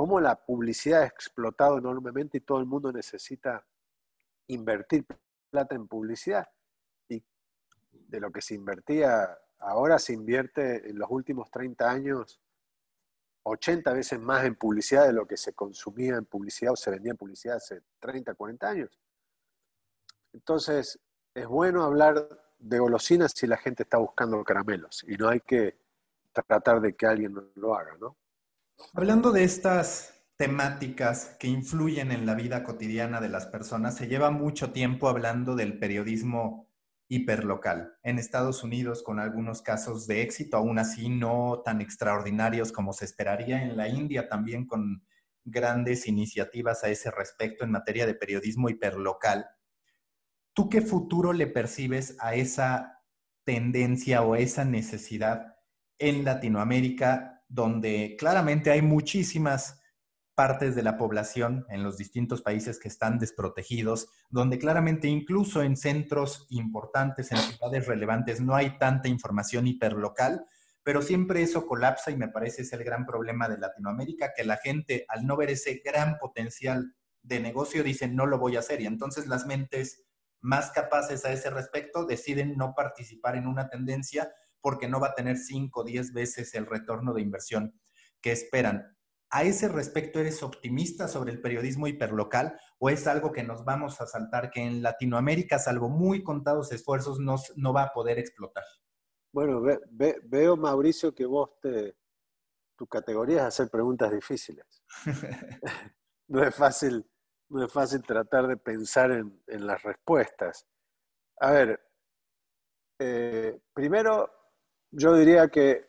cómo 0.00 0.18
la 0.18 0.34
publicidad 0.34 1.02
ha 1.02 1.06
explotado 1.06 1.76
enormemente 1.76 2.38
y 2.38 2.40
todo 2.40 2.58
el 2.58 2.64
mundo 2.64 2.90
necesita 2.90 3.62
invertir 4.46 5.04
plata 5.50 5.74
en 5.74 5.86
publicidad. 5.86 6.48
Y 7.06 7.22
de 7.90 8.18
lo 8.18 8.32
que 8.32 8.40
se 8.40 8.54
invertía, 8.54 9.28
ahora 9.58 9.98
se 9.98 10.14
invierte 10.14 10.88
en 10.88 10.98
los 10.98 11.10
últimos 11.10 11.50
30 11.50 11.90
años 11.90 12.40
80 13.42 13.92
veces 13.92 14.18
más 14.18 14.46
en 14.46 14.54
publicidad 14.54 15.06
de 15.06 15.12
lo 15.12 15.26
que 15.26 15.36
se 15.36 15.52
consumía 15.52 16.16
en 16.16 16.24
publicidad 16.24 16.72
o 16.72 16.76
se 16.76 16.92
vendía 16.92 17.10
en 17.10 17.18
publicidad 17.18 17.56
hace 17.56 17.82
30, 17.98 18.32
40 18.32 18.68
años. 18.70 18.98
Entonces, 20.32 20.98
es 21.34 21.46
bueno 21.46 21.84
hablar 21.84 22.26
de 22.58 22.78
golosinas 22.78 23.32
si 23.36 23.46
la 23.46 23.58
gente 23.58 23.82
está 23.82 23.98
buscando 23.98 24.42
caramelos 24.44 25.04
y 25.06 25.18
no 25.18 25.28
hay 25.28 25.40
que 25.40 25.76
tratar 26.32 26.80
de 26.80 26.96
que 26.96 27.04
alguien 27.04 27.34
lo 27.54 27.74
haga, 27.74 27.98
¿no? 27.98 28.16
Hablando 28.92 29.30
de 29.30 29.44
estas 29.44 30.14
temáticas 30.36 31.36
que 31.38 31.46
influyen 31.46 32.10
en 32.10 32.26
la 32.26 32.34
vida 32.34 32.64
cotidiana 32.64 33.20
de 33.20 33.28
las 33.28 33.46
personas, 33.46 33.96
se 33.96 34.08
lleva 34.08 34.30
mucho 34.30 34.72
tiempo 34.72 35.08
hablando 35.08 35.54
del 35.54 35.78
periodismo 35.78 36.68
hiperlocal. 37.08 37.94
En 38.02 38.18
Estados 38.18 38.64
Unidos, 38.64 39.02
con 39.02 39.20
algunos 39.20 39.62
casos 39.62 40.06
de 40.06 40.22
éxito, 40.22 40.56
aún 40.56 40.78
así 40.78 41.08
no 41.08 41.62
tan 41.64 41.80
extraordinarios 41.80 42.72
como 42.72 42.92
se 42.92 43.04
esperaría. 43.04 43.62
En 43.62 43.76
la 43.76 43.88
India 43.88 44.28
también 44.28 44.66
con 44.66 45.04
grandes 45.44 46.06
iniciativas 46.06 46.82
a 46.82 46.88
ese 46.88 47.10
respecto 47.10 47.64
en 47.64 47.70
materia 47.70 48.06
de 48.06 48.14
periodismo 48.14 48.68
hiperlocal. 48.68 49.46
¿Tú 50.52 50.68
qué 50.68 50.80
futuro 50.80 51.32
le 51.32 51.46
percibes 51.46 52.16
a 52.18 52.34
esa 52.34 53.02
tendencia 53.44 54.22
o 54.22 54.36
esa 54.36 54.64
necesidad 54.64 55.56
en 55.98 56.24
Latinoamérica 56.24 57.39
donde 57.50 58.16
claramente 58.18 58.70
hay 58.70 58.80
muchísimas 58.80 59.80
partes 60.36 60.74
de 60.74 60.82
la 60.82 60.96
población 60.96 61.66
en 61.68 61.82
los 61.82 61.98
distintos 61.98 62.40
países 62.40 62.78
que 62.78 62.88
están 62.88 63.18
desprotegidos, 63.18 64.08
donde 64.30 64.58
claramente 64.58 65.08
incluso 65.08 65.62
en 65.62 65.76
centros 65.76 66.46
importantes, 66.48 67.30
en 67.32 67.38
ciudades 67.38 67.86
relevantes, 67.86 68.40
no 68.40 68.54
hay 68.54 68.78
tanta 68.78 69.08
información 69.08 69.66
hiperlocal, 69.66 70.46
pero 70.82 71.02
siempre 71.02 71.42
eso 71.42 71.66
colapsa 71.66 72.10
y 72.10 72.16
me 72.16 72.28
parece 72.28 72.62
es 72.62 72.72
el 72.72 72.84
gran 72.84 73.04
problema 73.04 73.48
de 73.48 73.58
Latinoamérica, 73.58 74.32
que 74.34 74.44
la 74.44 74.56
gente 74.56 75.04
al 75.08 75.26
no 75.26 75.36
ver 75.36 75.50
ese 75.50 75.82
gran 75.84 76.16
potencial 76.18 76.94
de 77.22 77.40
negocio 77.40 77.82
dice 77.82 78.08
no 78.08 78.24
lo 78.24 78.38
voy 78.38 78.56
a 78.56 78.60
hacer 78.60 78.80
y 78.80 78.86
entonces 78.86 79.26
las 79.26 79.44
mentes 79.44 80.06
más 80.40 80.70
capaces 80.70 81.24
a 81.26 81.32
ese 81.32 81.50
respecto 81.50 82.06
deciden 82.06 82.56
no 82.56 82.74
participar 82.74 83.36
en 83.36 83.46
una 83.46 83.68
tendencia 83.68 84.32
porque 84.60 84.88
no 84.88 85.00
va 85.00 85.08
a 85.08 85.14
tener 85.14 85.36
5 85.36 85.80
o 85.80 85.84
10 85.84 86.12
veces 86.12 86.54
el 86.54 86.66
retorno 86.66 87.12
de 87.12 87.22
inversión 87.22 87.80
que 88.20 88.32
esperan. 88.32 88.96
¿A 89.30 89.44
ese 89.44 89.68
respecto 89.68 90.18
eres 90.18 90.42
optimista 90.42 91.06
sobre 91.06 91.32
el 91.32 91.40
periodismo 91.40 91.86
hiperlocal 91.86 92.58
o 92.78 92.90
es 92.90 93.06
algo 93.06 93.30
que 93.32 93.44
nos 93.44 93.64
vamos 93.64 94.00
a 94.00 94.06
saltar 94.06 94.50
que 94.50 94.60
en 94.60 94.82
Latinoamérica, 94.82 95.58
salvo 95.58 95.88
muy 95.88 96.24
contados 96.24 96.72
esfuerzos, 96.72 97.18
no 97.20 97.72
va 97.72 97.84
a 97.84 97.92
poder 97.92 98.18
explotar? 98.18 98.64
Bueno, 99.32 99.62
veo, 99.92 100.56
Mauricio, 100.56 101.14
que 101.14 101.24
vos 101.24 101.50
te, 101.60 101.96
tu 102.76 102.86
categoría 102.86 103.42
es 103.42 103.44
hacer 103.44 103.70
preguntas 103.70 104.10
difíciles. 104.10 104.82
no, 106.28 106.42
es 106.42 106.54
fácil, 106.54 107.08
no 107.48 107.64
es 107.64 107.72
fácil 107.72 108.02
tratar 108.02 108.48
de 108.48 108.56
pensar 108.56 109.12
en, 109.12 109.40
las 109.46 109.82
respuestas. 109.82 110.66
A 111.38 111.52
ver, 111.52 111.80
eh, 112.98 113.60
primero 113.72 114.39
yo 114.92 115.14
diría 115.14 115.48
que 115.48 115.88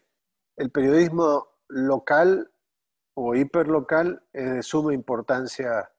el 0.56 0.70
periodismo 0.70 1.48
local 1.68 2.52
o 3.16 3.36
hiperlocal 3.36 4.24
es 4.32 4.54
de 4.54 4.64
suma 4.64 4.94
importancia 4.94 5.92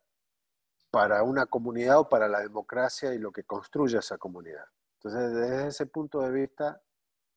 para 0.91 1.23
una 1.23 1.47
comunidad 1.47 2.01
o 2.01 2.09
para 2.09 2.29
la 2.29 2.41
democracia 2.41 3.15
y 3.15 3.19
lo 3.19 3.33
que 3.33 3.45
construye 3.45 3.99
esa 3.99 4.19
comunidad. 4.19 4.65
Entonces, 4.99 5.35
desde 5.35 5.67
ese 5.69 5.87
punto 5.87 6.21
de 6.21 6.31
vista, 6.31 6.81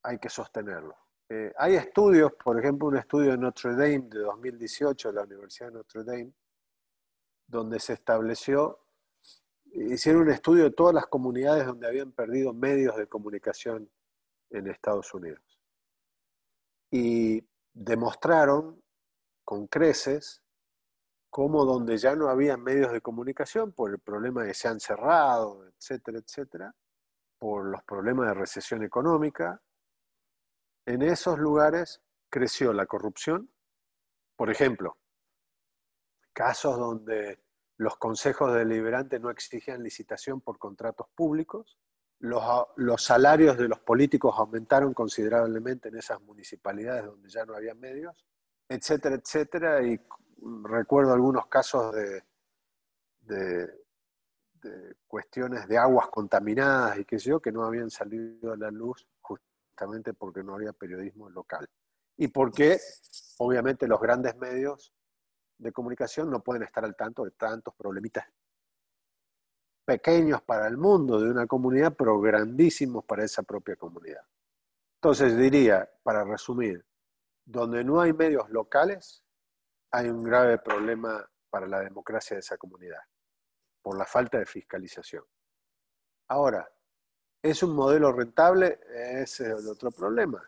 hay 0.02 0.18
que 0.18 0.28
sostenerlo. 0.28 0.96
Eh, 1.28 1.52
hay 1.56 1.74
estudios, 1.74 2.32
por 2.34 2.58
ejemplo, 2.58 2.86
un 2.86 2.98
estudio 2.98 3.32
de 3.32 3.38
Notre 3.38 3.72
Dame 3.72 4.08
de 4.08 4.20
2018 4.20 5.08
de 5.08 5.14
la 5.14 5.22
Universidad 5.22 5.68
de 5.68 5.74
Notre 5.74 6.04
Dame, 6.04 6.32
donde 7.48 7.80
se 7.80 7.94
estableció, 7.94 8.80
hicieron 9.72 10.22
un 10.22 10.30
estudio 10.30 10.64
de 10.64 10.70
todas 10.70 10.94
las 10.94 11.06
comunidades 11.06 11.66
donde 11.66 11.88
habían 11.88 12.12
perdido 12.12 12.52
medios 12.52 12.96
de 12.96 13.08
comunicación 13.08 13.90
en 14.50 14.68
Estados 14.68 15.12
Unidos 15.12 15.55
y 16.90 17.46
demostraron 17.72 18.82
con 19.44 19.66
creces 19.66 20.42
cómo 21.30 21.64
donde 21.64 21.98
ya 21.98 22.16
no 22.16 22.28
había 22.28 22.56
medios 22.56 22.92
de 22.92 23.00
comunicación 23.00 23.72
por 23.72 23.90
el 23.90 23.98
problema 23.98 24.42
de 24.42 24.54
se 24.54 24.68
han 24.68 24.80
cerrado, 24.80 25.66
etcétera, 25.68 26.18
etcétera, 26.18 26.74
por 27.38 27.66
los 27.66 27.82
problemas 27.84 28.28
de 28.28 28.34
recesión 28.34 28.82
económica, 28.82 29.62
en 30.86 31.02
esos 31.02 31.38
lugares 31.38 32.00
creció 32.30 32.72
la 32.72 32.86
corrupción. 32.86 33.50
Por 34.36 34.50
ejemplo, 34.50 34.98
casos 36.32 36.78
donde 36.78 37.42
los 37.76 37.96
consejos 37.98 38.54
deliberantes 38.54 39.20
no 39.20 39.30
exigían 39.30 39.82
licitación 39.82 40.40
por 40.40 40.58
contratos 40.58 41.08
públicos, 41.14 41.78
los, 42.20 42.42
los, 42.76 43.02
salarios 43.02 43.58
de 43.58 43.68
los 43.68 43.80
políticos 43.80 44.34
aumentaron 44.38 44.94
considerablemente 44.94 45.88
en 45.88 45.96
esas 45.96 46.20
municipalidades 46.22 47.04
donde 47.04 47.28
ya 47.28 47.44
no 47.44 47.54
había 47.54 47.74
medios, 47.74 48.24
etcétera, 48.68 49.16
etcétera. 49.16 49.82
Y 49.82 50.00
recuerdo 50.64 51.12
algunos 51.12 51.46
casos 51.46 51.94
de, 51.94 52.22
de, 53.20 53.68
cuestiones 55.06 55.68
de 55.68 55.78
aguas 55.78 56.08
contaminadas 56.08 56.98
y 56.98 57.04
qué 57.04 57.18
sé 57.18 57.30
yo, 57.30 57.40
que 57.40 57.52
no 57.52 57.64
habían 57.64 57.90
salido 57.90 58.52
a 58.52 58.56
la 58.56 58.70
luz 58.70 59.06
justamente 59.20 60.12
porque 60.14 60.42
no 60.42 60.54
había 60.54 60.72
periodismo 60.72 61.28
local. 61.30 61.68
Y 62.16 62.28
porque, 62.28 62.78
obviamente, 63.38 63.86
los 63.86 64.00
grandes 64.00 64.36
medios 64.36 64.92
de 65.58 65.72
comunicación 65.72 66.30
no 66.30 66.42
pueden 66.42 66.62
estar 66.62 66.84
al 66.84 66.96
tanto 66.96 67.24
de 67.24 67.30
tantos 67.32 67.74
problemitas 67.74 68.26
pequeños 69.86 70.42
para 70.42 70.66
el 70.66 70.76
mundo 70.76 71.20
de 71.20 71.30
una 71.30 71.46
comunidad, 71.46 71.94
pero 71.96 72.20
grandísimos 72.20 73.04
para 73.04 73.24
esa 73.24 73.42
propia 73.44 73.76
comunidad. 73.76 74.22
Entonces 74.96 75.36
diría, 75.36 75.88
para 76.02 76.24
resumir, 76.24 76.84
donde 77.44 77.84
no 77.84 78.00
hay 78.00 78.12
medios 78.12 78.50
locales, 78.50 79.22
hay 79.92 80.08
un 80.08 80.24
grave 80.24 80.58
problema 80.58 81.24
para 81.48 81.68
la 81.68 81.80
democracia 81.80 82.34
de 82.34 82.40
esa 82.40 82.58
comunidad, 82.58 83.00
por 83.80 83.96
la 83.96 84.04
falta 84.04 84.38
de 84.38 84.46
fiscalización. 84.46 85.24
Ahora, 86.28 86.68
¿es 87.40 87.62
un 87.62 87.74
modelo 87.74 88.12
rentable? 88.12 88.80
Ese 88.90 89.52
es 89.52 89.58
el 89.60 89.68
otro 89.68 89.92
problema, 89.92 90.42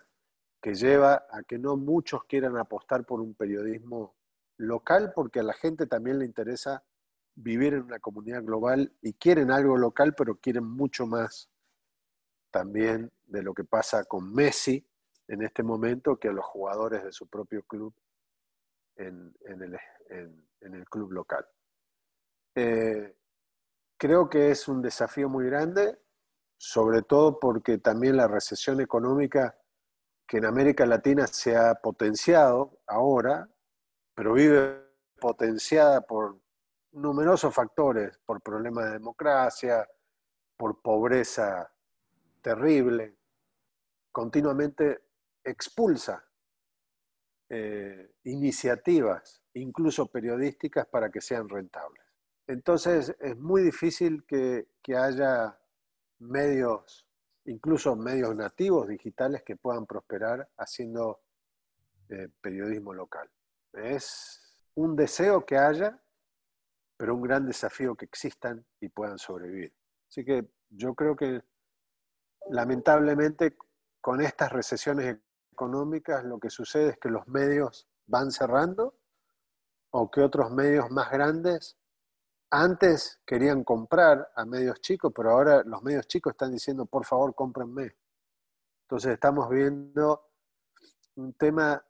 que 0.60 0.74
lleva 0.74 1.28
a 1.30 1.44
que 1.44 1.58
no 1.58 1.76
muchos 1.76 2.24
quieran 2.24 2.56
apostar 2.56 3.04
por 3.04 3.20
un 3.20 3.34
periodismo 3.34 4.16
local 4.56 5.12
porque 5.14 5.38
a 5.38 5.44
la 5.44 5.54
gente 5.54 5.86
también 5.86 6.18
le 6.18 6.24
interesa 6.24 6.84
vivir 7.40 7.74
en 7.74 7.82
una 7.82 8.00
comunidad 8.00 8.42
global 8.42 8.92
y 9.00 9.14
quieren 9.14 9.50
algo 9.50 9.76
local, 9.76 10.14
pero 10.16 10.36
quieren 10.36 10.64
mucho 10.64 11.06
más 11.06 11.48
también 12.50 13.12
de 13.26 13.42
lo 13.42 13.54
que 13.54 13.64
pasa 13.64 14.04
con 14.04 14.32
Messi 14.34 14.84
en 15.28 15.42
este 15.42 15.62
momento 15.62 16.18
que 16.18 16.28
a 16.28 16.32
los 16.32 16.44
jugadores 16.44 17.04
de 17.04 17.12
su 17.12 17.28
propio 17.28 17.62
club 17.62 17.94
en, 18.96 19.32
el, 19.44 20.84
club 20.90 21.12
local. 21.12 21.46
Eh, 22.56 23.16
creo 23.96 24.28
que 24.28 24.50
es 24.50 24.66
un 24.66 24.82
desafío 24.82 25.28
muy 25.28 25.46
grande, 25.46 25.96
sobre 26.56 27.02
todo 27.02 27.38
porque 27.38 27.78
también 27.78 28.16
la 28.16 28.26
recesión 28.26 28.80
económica 28.80 29.56
que 30.26 30.38
en 30.38 30.46
América 30.46 30.84
Latina 30.86 31.28
se 31.28 31.56
ha 31.56 31.76
potenciado 31.76 32.80
ahora, 32.86 33.48
pero 34.14 34.32
vive 34.32 34.82
potenciada 35.20 36.00
por 36.00 36.40
numerosos 36.92 37.54
factores, 37.54 38.18
por 38.24 38.40
problemas 38.40 38.86
de 38.86 38.92
democracia, 38.92 39.86
por 40.56 40.80
pobreza 40.80 41.70
terrible, 42.42 43.16
continuamente 44.10 45.04
expulsa 45.44 46.24
eh, 47.50 48.12
iniciativas, 48.24 49.42
incluso 49.54 50.06
periodísticas, 50.10 50.86
para 50.86 51.10
que 51.10 51.20
sean 51.20 51.48
rentables. 51.48 52.04
Entonces 52.46 53.14
es 53.20 53.36
muy 53.36 53.62
difícil 53.62 54.24
que, 54.24 54.66
haya 54.96 55.58
medios, 56.18 57.06
incluso 57.44 57.94
medios 57.94 58.34
nativos 58.34 58.88
digitales, 58.88 59.42
que 59.42 59.56
puedan 59.56 59.86
prosperar 59.86 60.48
haciendo 60.56 61.20
eh, 62.08 62.28
periodismo 62.40 62.94
local. 62.94 63.30
Es 63.74 64.58
un 64.74 64.96
deseo 64.96 65.44
que 65.44 65.58
haya, 65.58 66.02
pero 66.98 67.14
un 67.14 67.22
gran 67.22 67.46
desafío 67.46 67.94
que 67.94 68.04
existan 68.04 68.66
y 68.80 68.88
puedan 68.88 69.18
sobrevivir. 69.18 69.72
Así 70.10 70.24
que 70.24 70.50
yo 70.68 70.94
creo 70.94 71.14
que 71.14 71.42
lamentablemente 72.50 73.56
con 74.00 74.20
estas 74.20 74.52
recesiones 74.52 75.16
económicas 75.52 76.24
lo 76.24 76.40
que 76.40 76.50
sucede 76.50 76.90
es 76.90 76.98
que 76.98 77.08
los 77.08 77.26
medios 77.28 77.88
van 78.06 78.32
cerrando 78.32 78.98
o 79.90 80.10
que 80.10 80.20
otros 80.22 80.50
medios 80.50 80.90
más 80.90 81.10
grandes 81.10 81.78
antes 82.50 83.20
querían 83.24 83.62
comprar 83.62 84.32
a 84.34 84.44
medios 84.44 84.80
chicos, 84.80 85.12
pero 85.14 85.30
ahora 85.30 85.62
los 85.64 85.82
medios 85.82 86.06
chicos 86.08 86.32
están 86.32 86.50
diciendo, 86.50 86.86
por 86.86 87.04
favor, 87.04 87.34
cómprenme. 87.34 87.96
Entonces 88.82 89.12
estamos 89.12 89.48
viendo 89.50 90.30
un 91.16 91.34
tema 91.34 91.84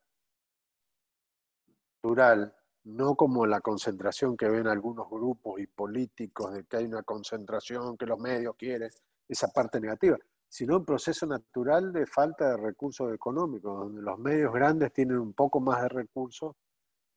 no 2.85 3.14
como 3.14 3.47
la 3.47 3.61
concentración 3.61 4.37
que 4.37 4.49
ven 4.49 4.66
algunos 4.66 5.09
grupos 5.11 5.61
y 5.61 5.66
políticos 5.66 6.55
de 6.55 6.64
que 6.64 6.79
hay 6.79 6.85
una 6.87 7.03
concentración, 7.03 7.97
que 7.97 8.07
los 8.07 8.18
medios 8.18 8.57
quieren, 8.57 8.91
esa 9.29 9.49
parte 9.49 9.81
negativa, 9.81 10.16
sino 10.49 10.79
un 10.79 10.85
proceso 10.85 11.26
natural 11.26 11.93
de 11.93 12.07
falta 12.07 12.51
de 12.51 12.57
recursos 12.57 13.12
económicos, 13.12 13.79
donde 13.79 14.01
los 14.01 14.18
medios 14.18 14.53
grandes 14.53 14.93
tienen 14.93 15.18
un 15.18 15.35
poco 15.35 15.61
más 15.61 15.83
de 15.83 15.89
recursos 15.89 16.57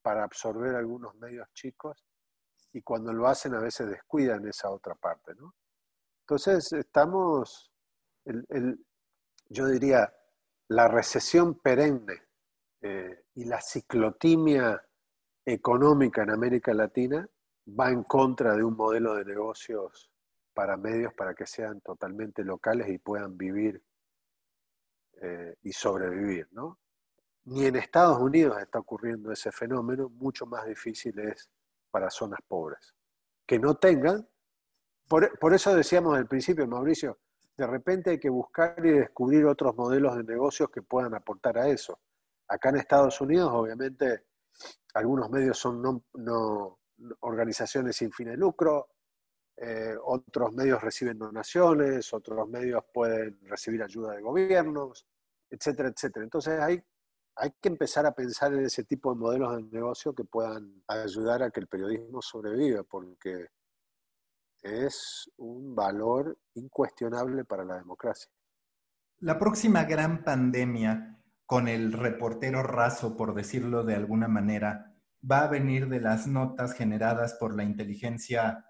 para 0.01 0.23
absorber 0.23 0.75
algunos 0.75 1.15
medios 1.15 1.47
chicos 1.53 2.05
y 2.73 2.81
cuando 2.81 3.13
lo 3.13 3.27
hacen 3.27 3.53
a 3.55 3.59
veces 3.59 3.89
descuidan 3.89 4.45
esa 4.47 4.69
otra 4.69 4.95
parte. 4.95 5.33
¿no? 5.35 5.55
Entonces 6.21 6.71
estamos, 6.73 7.71
yo 9.49 9.67
diría, 9.67 10.13
la 10.69 10.87
recesión 10.87 11.59
perenne 11.59 12.21
eh, 12.81 13.25
y 13.35 13.45
la 13.45 13.61
ciclotimia 13.61 14.81
económica 15.45 16.23
en 16.23 16.31
América 16.31 16.73
Latina 16.73 17.27
va 17.67 17.89
en 17.89 18.03
contra 18.03 18.55
de 18.55 18.63
un 18.63 18.75
modelo 18.75 19.15
de 19.15 19.25
negocios 19.25 20.11
para 20.53 20.77
medios 20.77 21.13
para 21.13 21.33
que 21.33 21.45
sean 21.45 21.81
totalmente 21.81 22.43
locales 22.43 22.89
y 22.89 22.97
puedan 22.97 23.37
vivir 23.37 23.81
eh, 25.21 25.55
y 25.63 25.71
sobrevivir. 25.71 26.47
¿no? 26.51 26.79
Ni 27.45 27.65
en 27.65 27.75
Estados 27.75 28.19
Unidos 28.19 28.59
está 28.59 28.79
ocurriendo 28.79 29.31
ese 29.31 29.51
fenómeno, 29.51 30.09
mucho 30.09 30.45
más 30.45 30.65
difícil 30.65 31.17
es 31.19 31.49
para 31.89 32.09
zonas 32.09 32.39
pobres. 32.47 32.95
Que 33.45 33.59
no 33.59 33.75
tengan, 33.75 34.27
por, 35.07 35.37
por 35.39 35.53
eso 35.53 35.75
decíamos 35.75 36.17
al 36.17 36.27
principio, 36.27 36.67
Mauricio, 36.67 37.19
de 37.57 37.67
repente 37.67 38.11
hay 38.11 38.19
que 38.19 38.29
buscar 38.29 38.75
y 38.85 38.91
descubrir 38.91 39.45
otros 39.45 39.75
modelos 39.75 40.15
de 40.17 40.23
negocios 40.23 40.69
que 40.69 40.81
puedan 40.81 41.13
aportar 41.13 41.57
a 41.57 41.67
eso 41.67 41.99
Acá 42.51 42.67
en 42.67 42.75
Estados 42.75 43.21
Unidos, 43.21 43.49
obviamente, 43.53 44.25
algunos 44.93 45.29
medios 45.29 45.57
son 45.57 45.81
no, 45.81 46.79
organizaciones 47.21 47.95
sin 47.95 48.11
fin 48.11 48.29
de 48.29 48.37
lucro, 48.37 48.89
eh, 49.57 49.95
otros 50.03 50.53
medios 50.53 50.81
reciben 50.81 51.19
donaciones, 51.19 52.13
otros 52.13 52.47
medios 52.49 52.83
pueden 52.93 53.39
recibir 53.43 53.83
ayuda 53.83 54.13
de 54.13 54.21
gobiernos, 54.21 55.05
etcétera, 55.49 55.89
etcétera. 55.89 56.23
Entonces 56.23 56.59
hay, 56.59 56.81
hay 57.35 57.51
que 57.61 57.69
empezar 57.69 58.05
a 58.05 58.13
pensar 58.13 58.53
en 58.53 58.65
ese 58.65 58.83
tipo 58.83 59.13
de 59.13 59.19
modelos 59.19 59.55
de 59.55 59.63
negocio 59.63 60.13
que 60.13 60.23
puedan 60.23 60.83
ayudar 60.87 61.43
a 61.43 61.51
que 61.51 61.59
el 61.59 61.67
periodismo 61.67 62.21
sobreviva, 62.21 62.83
porque 62.83 63.47
es 64.61 65.29
un 65.37 65.75
valor 65.75 66.37
incuestionable 66.55 67.45
para 67.45 67.65
la 67.65 67.77
democracia. 67.77 68.31
La 69.19 69.37
próxima 69.37 69.83
gran 69.83 70.23
pandemia 70.23 71.20
con 71.51 71.67
el 71.67 71.91
reportero 71.91 72.63
raso, 72.63 73.17
por 73.17 73.35
decirlo 73.35 73.83
de 73.83 73.93
alguna 73.93 74.29
manera, 74.29 74.95
va 75.29 75.43
a 75.43 75.49
venir 75.49 75.89
de 75.89 75.99
las 75.99 76.25
notas 76.25 76.73
generadas 76.73 77.33
por 77.33 77.57
la 77.57 77.65
inteligencia 77.65 78.67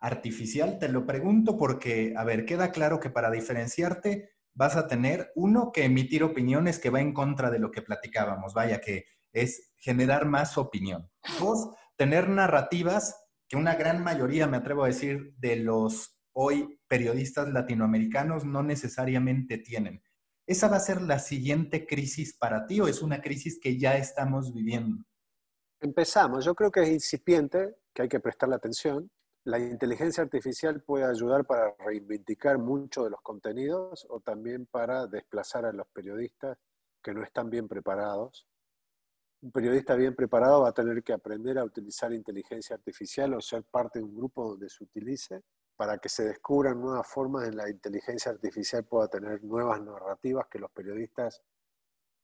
artificial? 0.00 0.78
Te 0.78 0.88
lo 0.88 1.04
pregunto 1.04 1.58
porque, 1.58 2.14
a 2.16 2.24
ver, 2.24 2.46
queda 2.46 2.72
claro 2.72 2.98
que 2.98 3.10
para 3.10 3.30
diferenciarte 3.30 4.30
vas 4.54 4.74
a 4.76 4.88
tener 4.88 5.32
uno 5.34 5.70
que 5.70 5.84
emitir 5.84 6.24
opiniones 6.24 6.78
que 6.78 6.88
va 6.88 7.02
en 7.02 7.12
contra 7.12 7.50
de 7.50 7.58
lo 7.58 7.70
que 7.70 7.82
platicábamos, 7.82 8.54
vaya 8.54 8.80
que 8.80 9.04
es 9.34 9.74
generar 9.76 10.24
más 10.24 10.56
opinión. 10.56 11.10
Dos, 11.38 11.74
tener 11.94 12.30
narrativas 12.30 13.14
que 13.46 13.58
una 13.58 13.74
gran 13.74 14.02
mayoría, 14.02 14.46
me 14.46 14.56
atrevo 14.56 14.84
a 14.84 14.86
decir, 14.86 15.34
de 15.36 15.56
los 15.56 16.18
hoy 16.32 16.80
periodistas 16.88 17.50
latinoamericanos 17.50 18.46
no 18.46 18.62
necesariamente 18.62 19.58
tienen. 19.58 20.02
¿Esa 20.46 20.68
va 20.68 20.76
a 20.76 20.80
ser 20.80 21.00
la 21.00 21.18
siguiente 21.18 21.86
crisis 21.86 22.36
para 22.36 22.66
ti 22.66 22.78
o 22.78 22.86
es 22.86 23.00
una 23.00 23.22
crisis 23.22 23.58
que 23.58 23.78
ya 23.78 23.96
estamos 23.96 24.52
viviendo? 24.52 25.02
Empezamos, 25.80 26.44
yo 26.44 26.54
creo 26.54 26.70
que 26.70 26.82
es 26.82 26.90
incipiente, 26.90 27.76
que 27.94 28.02
hay 28.02 28.08
que 28.08 28.20
prestarle 28.20 28.56
atención. 28.56 29.10
La 29.44 29.58
inteligencia 29.58 30.22
artificial 30.22 30.82
puede 30.82 31.04
ayudar 31.04 31.46
para 31.46 31.74
reivindicar 31.78 32.58
mucho 32.58 33.04
de 33.04 33.10
los 33.10 33.22
contenidos 33.22 34.06
o 34.10 34.20
también 34.20 34.66
para 34.66 35.06
desplazar 35.06 35.64
a 35.64 35.72
los 35.72 35.86
periodistas 35.88 36.58
que 37.02 37.14
no 37.14 37.22
están 37.22 37.48
bien 37.48 37.66
preparados. 37.66 38.46
Un 39.40 39.50
periodista 39.50 39.94
bien 39.94 40.14
preparado 40.14 40.62
va 40.62 40.70
a 40.70 40.74
tener 40.74 41.02
que 41.02 41.12
aprender 41.14 41.58
a 41.58 41.64
utilizar 41.64 42.12
inteligencia 42.12 42.76
artificial 42.76 43.32
o 43.32 43.40
ser 43.40 43.64
parte 43.64 43.98
de 43.98 44.04
un 44.04 44.14
grupo 44.14 44.50
donde 44.50 44.68
se 44.68 44.84
utilice 44.84 45.42
para 45.76 45.98
que 45.98 46.08
se 46.08 46.24
descubran 46.24 46.80
nuevas 46.80 47.06
formas 47.06 47.48
en 47.48 47.56
la 47.56 47.68
inteligencia 47.68 48.32
artificial 48.32 48.84
pueda 48.84 49.08
tener 49.08 49.42
nuevas 49.42 49.80
narrativas 49.80 50.46
que 50.48 50.58
los 50.58 50.70
periodistas 50.70 51.42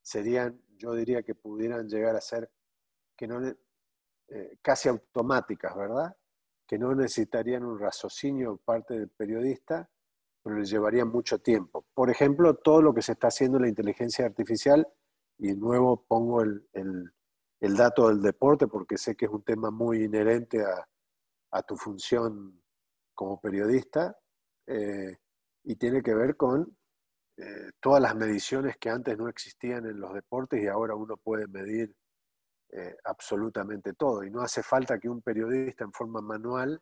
serían, 0.02 0.60
yo 0.76 0.94
diría 0.94 1.22
que 1.22 1.34
pudieran 1.34 1.88
llegar 1.88 2.16
a 2.16 2.20
ser 2.20 2.50
que 3.16 3.26
no, 3.26 3.40
eh, 4.28 4.58
casi 4.62 4.88
automáticas, 4.88 5.76
¿verdad? 5.76 6.16
Que 6.66 6.78
no 6.78 6.94
necesitarían 6.94 7.64
un 7.64 7.78
raciocinio 7.78 8.56
parte 8.58 8.94
del 8.94 9.08
periodista, 9.08 9.90
pero 10.42 10.56
les 10.56 10.70
llevaría 10.70 11.04
mucho 11.04 11.38
tiempo. 11.40 11.84
Por 11.92 12.10
ejemplo, 12.10 12.54
todo 12.54 12.80
lo 12.80 12.94
que 12.94 13.02
se 13.02 13.12
está 13.12 13.28
haciendo 13.28 13.58
en 13.58 13.64
la 13.64 13.68
inteligencia 13.68 14.24
artificial, 14.24 14.86
y 15.38 15.48
de 15.48 15.56
nuevo 15.56 16.04
pongo 16.06 16.42
el, 16.42 16.64
dato 17.60 18.08
del 18.08 18.22
deporte 18.22 18.66
porque 18.66 18.98
sé 18.98 19.16
que 19.16 19.26
es 19.26 19.30
un 19.30 19.42
tema 19.42 19.70
muy 19.70 20.04
inherente 20.04 20.62
a, 20.62 20.86
a 21.50 21.62
tu 21.62 21.76
función 21.76 22.59
como 23.20 23.38
periodista 23.38 24.16
eh, 24.66 25.14
y 25.64 25.76
tiene 25.76 26.02
que 26.02 26.14
ver 26.14 26.38
con 26.38 26.74
eh, 27.36 27.70
todas 27.78 28.00
las 28.00 28.16
mediciones 28.16 28.78
que 28.78 28.88
antes 28.88 29.18
no 29.18 29.28
existían 29.28 29.84
en 29.84 30.00
los 30.00 30.14
deportes 30.14 30.62
y 30.62 30.68
ahora 30.68 30.94
uno 30.94 31.18
puede 31.18 31.46
medir 31.46 31.94
eh, 32.72 32.96
absolutamente 33.04 33.92
todo. 33.92 34.24
Y 34.24 34.30
no 34.30 34.40
hace 34.40 34.62
falta 34.62 34.98
que 34.98 35.10
un 35.10 35.20
periodista 35.20 35.84
en 35.84 35.92
forma 35.92 36.22
manual 36.22 36.80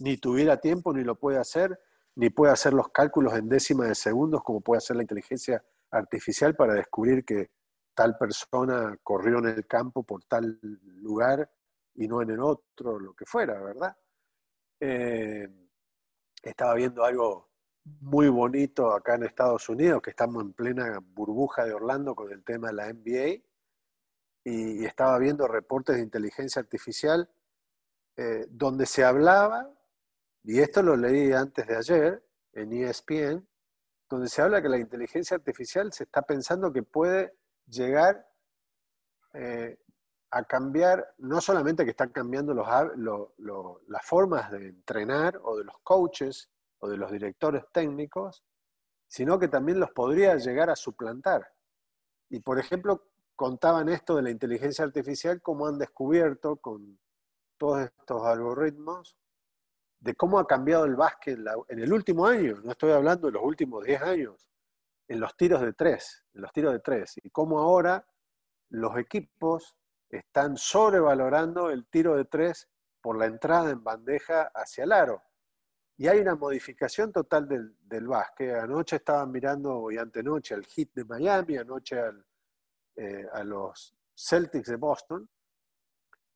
ni 0.00 0.18
tuviera 0.18 0.58
tiempo, 0.58 0.92
ni 0.92 1.04
lo 1.04 1.18
puede 1.18 1.38
hacer, 1.38 1.80
ni 2.16 2.28
puede 2.28 2.52
hacer 2.52 2.74
los 2.74 2.90
cálculos 2.90 3.32
en 3.32 3.48
décimas 3.48 3.88
de 3.88 3.94
segundos 3.94 4.42
como 4.44 4.60
puede 4.60 4.76
hacer 4.76 4.96
la 4.96 5.04
inteligencia 5.04 5.64
artificial 5.90 6.54
para 6.54 6.74
descubrir 6.74 7.24
que 7.24 7.50
tal 7.94 8.18
persona 8.18 8.94
corrió 9.02 9.38
en 9.38 9.46
el 9.46 9.66
campo 9.66 10.02
por 10.02 10.22
tal 10.24 10.58
lugar 10.60 11.50
y 11.94 12.06
no 12.08 12.20
en 12.20 12.28
el 12.28 12.40
otro, 12.40 13.00
lo 13.00 13.14
que 13.14 13.24
fuera, 13.24 13.58
¿verdad? 13.58 13.96
Estaba 16.42 16.74
viendo 16.74 17.04
algo 17.04 17.52
muy 17.84 18.28
bonito 18.28 18.92
acá 18.92 19.14
en 19.14 19.24
Estados 19.24 19.68
Unidos, 19.68 20.02
que 20.02 20.10
estamos 20.10 20.42
en 20.42 20.52
plena 20.52 20.98
burbuja 21.00 21.64
de 21.64 21.72
Orlando 21.72 22.14
con 22.14 22.32
el 22.32 22.44
tema 22.44 22.68
de 22.68 22.74
la 22.74 22.92
NBA, 22.92 23.42
y, 24.44 24.84
estaba 24.84 25.18
viendo 25.18 25.46
reportes 25.46 25.96
de 25.96 26.02
inteligencia 26.02 26.60
artificial 26.60 27.30
eh, 28.16 28.46
donde 28.48 28.86
se 28.86 29.04
hablaba, 29.04 29.72
y 30.44 30.60
esto 30.60 30.82
lo 30.82 30.96
leí 30.96 31.32
antes 31.32 31.66
de 31.66 31.76
ayer 31.76 32.24
en 32.52 32.72
ESPN, 32.72 33.46
donde 34.08 34.28
se 34.28 34.42
habla 34.42 34.60
que 34.60 34.68
la 34.68 34.78
inteligencia 34.78 35.36
artificial 35.36 35.92
se 35.92 36.04
está 36.04 36.22
pensando 36.22 36.72
que 36.72 36.82
puede 36.82 37.34
llegar 37.66 38.28
eh, 39.34 39.78
a 40.34 40.44
cambiar, 40.44 41.14
no 41.18 41.42
solamente 41.42 41.84
que 41.84 41.90
están 41.90 42.08
cambiando 42.08 42.54
los, 42.54 42.66
las 43.86 44.06
formas 44.06 44.50
de 44.50 44.68
entrenar 44.68 45.38
o 45.42 45.58
de 45.58 45.64
los 45.64 45.76
coaches 45.82 46.48
o 46.78 46.88
de 46.88 46.96
los 46.96 47.12
directores 47.12 47.64
técnicos, 47.70 48.42
sino 49.06 49.38
que 49.38 49.48
también 49.48 49.78
los 49.78 49.90
podría 49.90 50.36
llegar 50.36 50.70
a 50.70 50.76
suplantar. 50.76 51.46
Y 52.30 52.40
por 52.40 52.58
ejemplo, 52.58 53.10
contaban 53.36 53.90
esto 53.90 54.16
de 54.16 54.22
la 54.22 54.30
inteligencia 54.30 54.86
artificial, 54.86 55.42
cómo 55.42 55.66
han 55.66 55.78
descubierto 55.78 56.56
con 56.56 56.98
todos 57.58 57.82
estos 57.82 58.24
algoritmos, 58.24 59.18
de 60.00 60.14
cómo 60.14 60.38
ha 60.38 60.46
cambiado 60.46 60.86
el 60.86 60.96
básquet 60.96 61.38
en 61.68 61.78
el 61.78 61.92
último 61.92 62.26
año, 62.26 62.58
no 62.64 62.72
estoy 62.72 62.92
hablando 62.92 63.26
de 63.26 63.34
los 63.34 63.42
últimos 63.44 63.84
10 63.84 64.02
años, 64.02 64.48
en 65.08 65.20
los 65.20 65.36
tiros 65.36 65.60
de 65.60 65.74
tres, 65.74 66.24
en 66.32 66.40
los 66.40 66.52
tiros 66.52 66.72
de 66.72 66.80
tres, 66.80 67.20
y 67.22 67.28
cómo 67.28 67.58
ahora 67.58 68.06
los 68.70 68.96
equipos 68.96 69.76
están 70.12 70.56
sobrevalorando 70.56 71.70
el 71.70 71.86
tiro 71.86 72.16
de 72.16 72.26
tres 72.26 72.68
por 73.00 73.18
la 73.18 73.26
entrada 73.26 73.70
en 73.70 73.82
bandeja 73.82 74.50
hacia 74.54 74.84
el 74.84 74.92
aro. 74.92 75.22
Y 75.96 76.08
hay 76.08 76.20
una 76.20 76.34
modificación 76.34 77.12
total 77.12 77.48
del, 77.48 77.76
del 77.80 78.06
básquet. 78.06 78.54
Anoche 78.54 78.96
estaban 78.96 79.30
mirando, 79.30 79.90
y 79.90 79.98
antenoche, 79.98 80.54
al 80.54 80.64
Heat 80.66 80.90
de 80.94 81.04
Miami, 81.04 81.56
anoche 81.56 81.96
eh, 82.96 83.26
a 83.32 83.42
los 83.44 83.94
Celtics 84.14 84.68
de 84.68 84.76
Boston. 84.76 85.28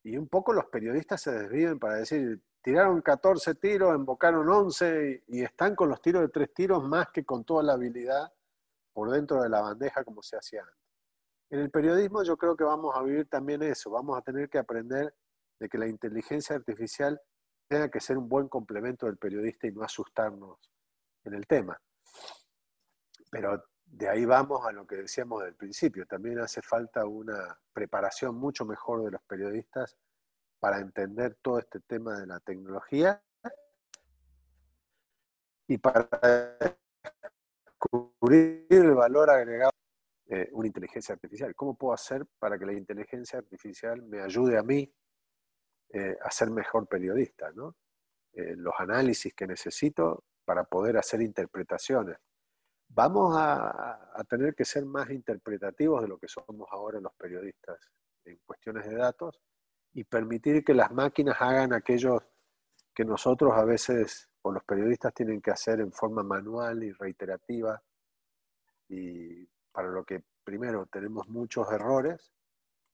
Y 0.05 0.17
un 0.17 0.29
poco 0.29 0.53
los 0.53 0.67
periodistas 0.67 1.23
se 1.23 1.33
desviven 1.33 1.79
para 1.79 1.97
decir, 1.97 2.41
tiraron 2.63 3.03
14 3.03 3.57
tiros, 3.57 3.95
embocaron 3.95 4.49
11 4.49 5.25
y, 5.27 5.39
y 5.39 5.43
están 5.43 5.75
con 5.75 5.89
los 5.89 6.01
tiros 6.01 6.23
de 6.23 6.29
tres 6.29 6.55
tiros 6.55 6.83
más 6.85 7.09
que 7.11 7.25
con 7.25 7.45
toda 7.45 7.63
la 7.63 7.73
habilidad 7.73 8.33
por 8.93 9.11
dentro 9.11 9.43
de 9.43 9.49
la 9.49 9.61
bandeja 9.61 10.05
como 10.05 10.23
se 10.23 10.37
hacía 10.37 10.63
antes. 10.63 10.86
En 11.51 11.61
el 11.61 11.71
periodismo 11.71 12.23
yo 12.25 12.37
creo 12.37 12.57
que 12.57 12.65
vamos 12.65 12.95
a 12.97 13.03
vivir 13.03 13.29
también 13.29 13.63
eso, 13.63 13.91
vamos 13.91 14.19
a 14.19 14.23
tener 14.23 14.49
que 14.49 14.59
aprender 14.59 15.15
de 15.59 15.69
que 15.69 15.79
la 15.79 15.87
inteligencia 15.87 16.57
artificial 16.57 17.21
tenga 17.69 17.89
que 17.89 18.01
ser 18.01 18.19
un 18.19 18.29
buen 18.29 18.49
complemento 18.49 19.07
del 19.07 19.17
periodista 19.17 19.67
y 19.67 19.73
no 19.73 19.83
asustarnos 19.83 20.59
en 21.25 21.35
el 21.35 21.47
tema. 21.47 21.81
Pero 23.31 23.65
de 23.85 24.09
ahí 24.09 24.25
vamos 24.25 24.67
a 24.67 24.73
lo 24.73 24.87
que 24.87 24.97
decíamos 24.97 25.45
del 25.45 25.55
principio, 25.55 26.07
también 26.07 26.41
hace 26.41 26.63
falta 26.63 27.07
una 27.07 27.59
preparación 27.73 28.35
mucho 28.35 28.65
mejor 28.65 29.05
de 29.05 29.13
los 29.13 29.23
periodistas 29.23 29.97
para 30.59 30.81
entender 30.81 31.37
todo 31.41 31.59
este 31.59 31.81
tema 31.81 32.19
de 32.19 32.27
la 32.27 32.41
tecnología 32.41 33.23
y 35.69 35.79
para 35.79 36.09
cubrir 37.79 38.67
el 38.71 38.95
valor 38.95 39.31
agregado 39.31 39.71
eh, 40.29 40.49
una 40.53 40.67
inteligencia 40.67 41.15
artificial. 41.15 41.55
¿Cómo 41.55 41.77
puedo 41.77 41.95
hacer 41.95 42.27
para 42.39 42.59
que 42.59 42.67
la 42.67 42.73
inteligencia 42.73 43.39
artificial 43.39 44.03
me 44.03 44.21
ayude 44.21 44.59
a 44.59 44.63
mí 44.63 44.93
eh, 45.91 46.17
a 46.21 46.31
ser 46.31 46.51
mejor 46.51 46.89
periodista? 46.89 47.53
¿no? 47.53 47.77
Eh, 48.33 48.57
los 48.57 48.75
análisis 48.79 49.33
que 49.35 49.47
necesito 49.47 50.25
para 50.45 50.65
poder 50.65 50.97
hacer 50.97 51.23
interpretaciones. 51.23 52.17
Vamos 52.89 53.37
a, 53.37 54.11
a, 54.15 54.25
tener 54.25 54.55
que 54.55 54.65
ser 54.65 54.85
más 54.85 55.11
interpretativos 55.11 56.03
de 56.03 56.09
lo 56.09 56.19
que 56.19 56.29
somos 56.29 56.69
ahora 56.71 57.01
los 57.01 57.15
periodistas 57.15 57.79
en 58.25 58.39
cuestiones 58.45 58.89
de 58.89 58.97
datos 58.97 59.41
y 59.93 60.05
permitir 60.05 60.65
que 60.65 60.75
las 60.75 60.93
máquinas 60.93 61.37
hagan 61.41 61.73
aquello 61.73 62.21
que 62.95 63.05
nosotros 63.05 63.53
a 63.55 63.65
veces, 63.65 64.29
o 64.43 64.51
los 64.51 64.65
periodistas, 64.65 65.15
tienen 65.15 65.41
que 65.41 65.51
hacer 65.51 65.81
en 65.81 65.93
forma 65.93 66.23
manual 66.23 66.83
y 66.83 66.93
reiterativa 66.93 67.81
y 68.89 69.49
para 69.77 69.89
lo 69.89 70.05
que 70.05 70.23
primero 70.43 70.87
tenemos 70.87 71.29
muchos 71.29 71.71
errores 71.71 72.33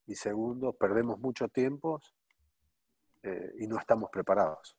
y 0.04 0.16
segundo 0.16 0.72
perdemos 0.72 1.20
mucho 1.20 1.46
tiempo 1.46 2.00
eh, 3.22 3.52
y 3.60 3.68
no 3.68 3.78
estamos 3.78 4.10
preparados. 4.10 4.76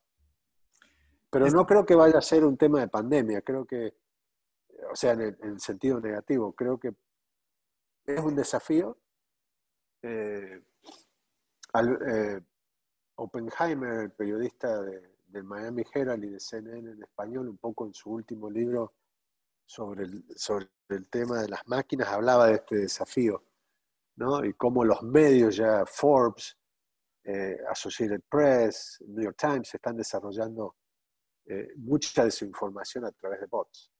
Pero 1.30 1.46
no 1.48 1.64
creo 1.64 1.86
que 1.86 1.94
vaya 1.94 2.18
a 2.18 2.20
ser 2.20 2.44
un 2.44 2.58
tema 2.58 2.80
de 2.80 2.88
pandemia, 2.88 3.40
creo 3.40 3.64
que, 3.64 3.94
o 4.92 4.94
sea, 4.94 5.12
en 5.12 5.34
el, 5.40 5.58
sentido 5.58 5.98
negativo, 5.98 6.52
creo 6.52 6.78
que 6.78 6.94
es 8.04 8.20
un 8.20 8.36
desafío. 8.36 8.98
Eh, 10.02 10.62
eh, 11.72 12.40
Oppenheimer, 13.14 14.02
el 14.02 14.12
periodista 14.12 14.78
del 14.82 15.44
Miami 15.44 15.84
Herald 15.90 16.22
y 16.22 16.28
de 16.28 16.38
CNN 16.38 16.90
en 16.90 17.02
español, 17.02 17.48
un 17.48 17.56
poco 17.56 17.86
en 17.86 17.94
su 17.94 18.10
último 18.10 18.50
libro, 18.50 18.92
sobre 19.66 20.04
el, 20.04 20.24
sobre 20.36 20.68
el 20.88 21.08
tema 21.08 21.42
de 21.42 21.48
las 21.48 21.66
máquinas 21.66 22.08
hablaba 22.08 22.48
de 22.48 22.54
este 22.54 22.76
desafío, 22.76 23.44
¿no? 24.16 24.44
Y 24.44 24.54
cómo 24.54 24.84
los 24.84 25.02
medios 25.02 25.56
ya, 25.56 25.84
Forbes, 25.86 26.56
eh, 27.24 27.56
Associated 27.70 28.20
Press, 28.28 29.02
New 29.06 29.24
York 29.24 29.36
Times, 29.38 29.74
están 29.74 29.96
desarrollando 29.96 30.76
eh, 31.46 31.68
mucha 31.76 32.24
de 32.24 32.30
su 32.30 32.44
información 32.44 33.04
a 33.04 33.12
través 33.12 33.40
de 33.40 33.46
bots. 33.46 33.90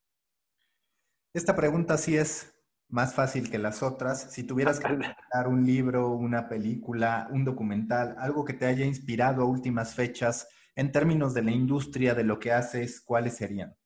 Esta 1.33 1.57
pregunta 1.57 1.97
sí 1.99 2.17
es 2.17 2.55
más 2.89 3.15
fácil 3.15 3.51
que 3.51 3.59
las 3.59 3.83
otras. 3.83 4.33
Si 4.33 4.45
tuvieras 4.45 4.79
que 4.79 4.87
dar 5.33 5.49
un 5.49 5.65
libro, 5.65 6.11
una 6.11 6.49
película, 6.49 7.29
un 7.33 7.45
documental, 7.45 8.15
algo 8.19 8.45
que 8.45 8.53
te 8.53 8.67
haya 8.67 8.85
inspirado 8.85 9.43
a 9.43 9.47
últimas 9.47 9.95
fechas 9.95 10.49
en 10.77 10.93
términos 10.93 11.35
de 11.35 11.43
la 11.43 11.51
industria, 11.51 12.15
de 12.15 12.25
lo 12.25 12.39
que 12.39 12.53
haces, 12.53 13.01
¿cuáles 13.01 13.37
serían? 13.37 13.77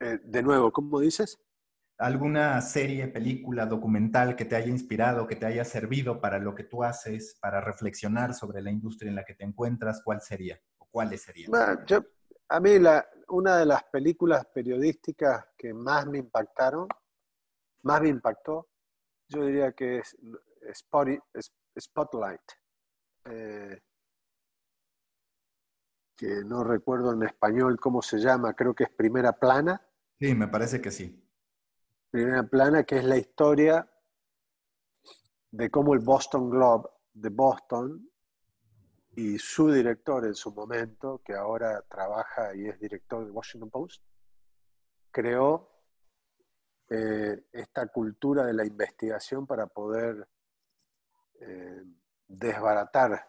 Eh, 0.00 0.18
de 0.22 0.42
nuevo, 0.42 0.72
¿cómo 0.72 1.00
dices? 1.00 1.38
¿Alguna 1.98 2.60
serie, 2.60 3.08
película, 3.08 3.66
documental 3.66 4.36
que 4.36 4.44
te 4.44 4.54
haya 4.54 4.68
inspirado, 4.68 5.26
que 5.26 5.34
te 5.34 5.46
haya 5.46 5.64
servido 5.64 6.20
para 6.20 6.38
lo 6.38 6.54
que 6.54 6.62
tú 6.62 6.84
haces, 6.84 7.36
para 7.40 7.60
reflexionar 7.60 8.34
sobre 8.34 8.62
la 8.62 8.70
industria 8.70 9.08
en 9.08 9.16
la 9.16 9.24
que 9.24 9.34
te 9.34 9.44
encuentras? 9.44 10.02
¿Cuál 10.04 10.20
sería? 10.20 10.60
¿O 10.78 10.86
cuáles 10.86 11.22
serían? 11.22 11.50
a 12.50 12.60
mí 12.60 12.78
la, 12.78 13.06
una 13.28 13.58
de 13.58 13.66
las 13.66 13.84
películas 13.84 14.46
periodísticas 14.54 15.48
que 15.56 15.74
más 15.74 16.06
me 16.06 16.18
impactaron, 16.18 16.88
más 17.82 18.00
me 18.00 18.08
impactó, 18.08 18.68
yo 19.28 19.44
diría 19.44 19.72
que 19.72 19.98
es 19.98 20.16
Spotlight. 21.78 22.40
Eh, 23.24 23.82
que 26.16 26.42
no 26.44 26.64
recuerdo 26.64 27.12
en 27.12 27.22
español 27.22 27.78
cómo 27.78 28.02
se 28.02 28.18
llama, 28.18 28.54
creo 28.54 28.74
que 28.74 28.84
es 28.84 28.90
Primera 28.90 29.32
Plana. 29.32 29.80
Sí, 30.20 30.34
me 30.34 30.48
parece 30.48 30.80
que 30.80 30.90
sí. 30.90 31.24
Primera 32.10 32.42
Plana, 32.42 32.82
que 32.84 32.96
es 32.96 33.04
la 33.04 33.16
historia 33.16 33.88
de 35.50 35.70
cómo 35.70 35.94
el 35.94 36.00
Boston 36.00 36.50
Globe 36.50 36.88
de 37.12 37.28
Boston 37.28 38.10
y 39.14 39.38
su 39.38 39.70
director 39.70 40.24
en 40.24 40.34
su 40.34 40.52
momento, 40.52 41.22
que 41.24 41.34
ahora 41.34 41.82
trabaja 41.82 42.54
y 42.54 42.66
es 42.66 42.78
director 42.80 43.24
de 43.24 43.30
Washington 43.30 43.70
Post, 43.70 44.02
creó 45.10 45.70
eh, 46.88 47.44
esta 47.52 47.86
cultura 47.88 48.46
de 48.46 48.54
la 48.54 48.64
investigación 48.64 49.46
para 49.46 49.66
poder 49.66 50.28
eh, 51.40 51.84
desbaratar 52.26 53.28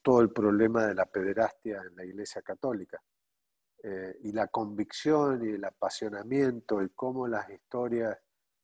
todo 0.00 0.20
el 0.20 0.32
problema 0.32 0.86
de 0.86 0.94
la 0.94 1.06
pederastia 1.06 1.82
en 1.82 1.96
la 1.96 2.04
Iglesia 2.04 2.42
Católica. 2.42 3.02
Eh, 3.84 4.20
y 4.22 4.32
la 4.32 4.46
convicción 4.46 5.44
y 5.44 5.54
el 5.54 5.64
apasionamiento 5.64 6.82
y 6.82 6.90
cómo 6.90 7.26
las 7.26 7.50
historias... 7.50 8.16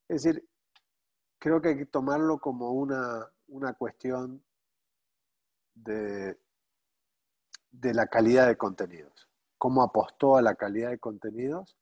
Es 0.07 0.23
decir, 0.23 0.49
creo 1.41 1.61
que 1.61 1.71
hay 1.71 1.77
que 1.79 1.87
tomarlo 1.87 2.39
como 2.39 2.71
una, 2.71 3.29
una 3.49 3.75
cuestión 3.75 4.45
de, 5.75 6.39
de 7.71 7.95
la 7.95 8.07
calidad 8.07 8.47
de 8.47 8.57
contenidos. 8.57 9.29
Cómo 9.59 9.83
apostó 9.83 10.37
a 10.37 10.43
la 10.43 10.55
calidad 10.55 10.91
de 10.91 11.01
contenidos, 11.01 11.77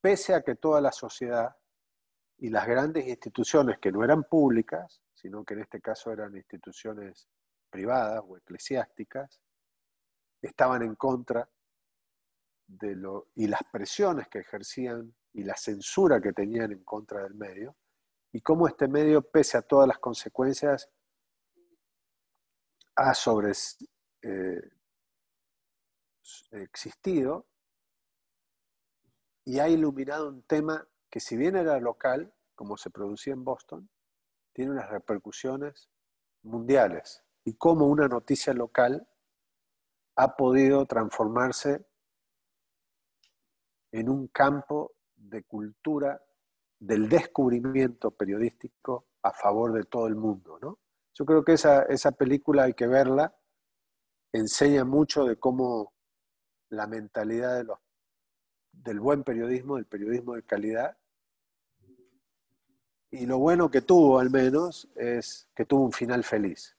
pese 0.00 0.34
a 0.34 0.40
que 0.40 0.54
toda 0.54 0.80
la 0.80 0.92
sociedad 0.92 1.54
y 2.38 2.48
las 2.48 2.66
grandes 2.66 3.06
instituciones 3.06 3.78
que 3.78 3.92
no 3.92 4.02
eran 4.02 4.24
públicas, 4.24 5.02
sino 5.12 5.44
que 5.44 5.52
en 5.52 5.60
este 5.60 5.82
caso 5.82 6.10
eran 6.10 6.34
instituciones 6.34 7.28
privadas 7.68 8.22
o 8.26 8.38
eclesiásticas, 8.38 9.42
estaban 10.40 10.82
en 10.82 10.94
contra 10.94 11.46
de 12.68 12.94
lo, 12.94 13.28
y 13.34 13.48
las 13.48 13.62
presiones 13.72 14.28
que 14.28 14.40
ejercían 14.40 15.14
y 15.32 15.42
la 15.42 15.56
censura 15.56 16.20
que 16.20 16.32
tenían 16.32 16.70
en 16.70 16.84
contra 16.84 17.22
del 17.22 17.34
medio, 17.34 17.76
y 18.30 18.40
cómo 18.42 18.68
este 18.68 18.86
medio, 18.86 19.22
pese 19.22 19.56
a 19.56 19.62
todas 19.62 19.88
las 19.88 19.98
consecuencias, 19.98 20.88
ha 22.94 23.14
sobre, 23.14 23.52
eh, 24.22 24.70
existido 26.50 27.46
y 29.44 29.60
ha 29.60 29.68
iluminado 29.68 30.28
un 30.28 30.42
tema 30.42 30.86
que 31.08 31.20
si 31.20 31.36
bien 31.36 31.56
era 31.56 31.80
local, 31.80 32.34
como 32.54 32.76
se 32.76 32.90
producía 32.90 33.32
en 33.32 33.44
Boston, 33.44 33.88
tiene 34.52 34.72
unas 34.72 34.90
repercusiones 34.90 35.88
mundiales 36.42 37.24
y 37.44 37.54
cómo 37.54 37.86
una 37.86 38.08
noticia 38.08 38.52
local 38.52 39.08
ha 40.16 40.36
podido 40.36 40.84
transformarse 40.86 41.86
en 43.98 44.08
un 44.08 44.28
campo 44.28 44.92
de 45.16 45.42
cultura 45.42 46.22
del 46.78 47.08
descubrimiento 47.08 48.10
periodístico 48.12 49.06
a 49.22 49.32
favor 49.32 49.72
de 49.72 49.84
todo 49.84 50.06
el 50.06 50.14
mundo. 50.14 50.58
¿no? 50.60 50.78
Yo 51.14 51.24
creo 51.24 51.44
que 51.44 51.54
esa, 51.54 51.82
esa 51.82 52.12
película 52.12 52.64
hay 52.64 52.74
que 52.74 52.86
verla, 52.86 53.34
enseña 54.32 54.84
mucho 54.84 55.24
de 55.24 55.36
cómo 55.36 55.92
la 56.70 56.86
mentalidad 56.86 57.64
del 58.72 59.00
buen 59.00 59.24
periodismo, 59.24 59.76
del 59.76 59.86
periodismo 59.86 60.34
de 60.34 60.42
calidad, 60.44 60.96
y 63.10 63.24
lo 63.26 63.38
bueno 63.38 63.70
que 63.70 63.80
tuvo 63.80 64.18
al 64.18 64.30
menos 64.30 64.88
es 64.94 65.48
que 65.54 65.64
tuvo 65.64 65.84
un 65.84 65.92
final 65.92 66.24
feliz, 66.24 66.76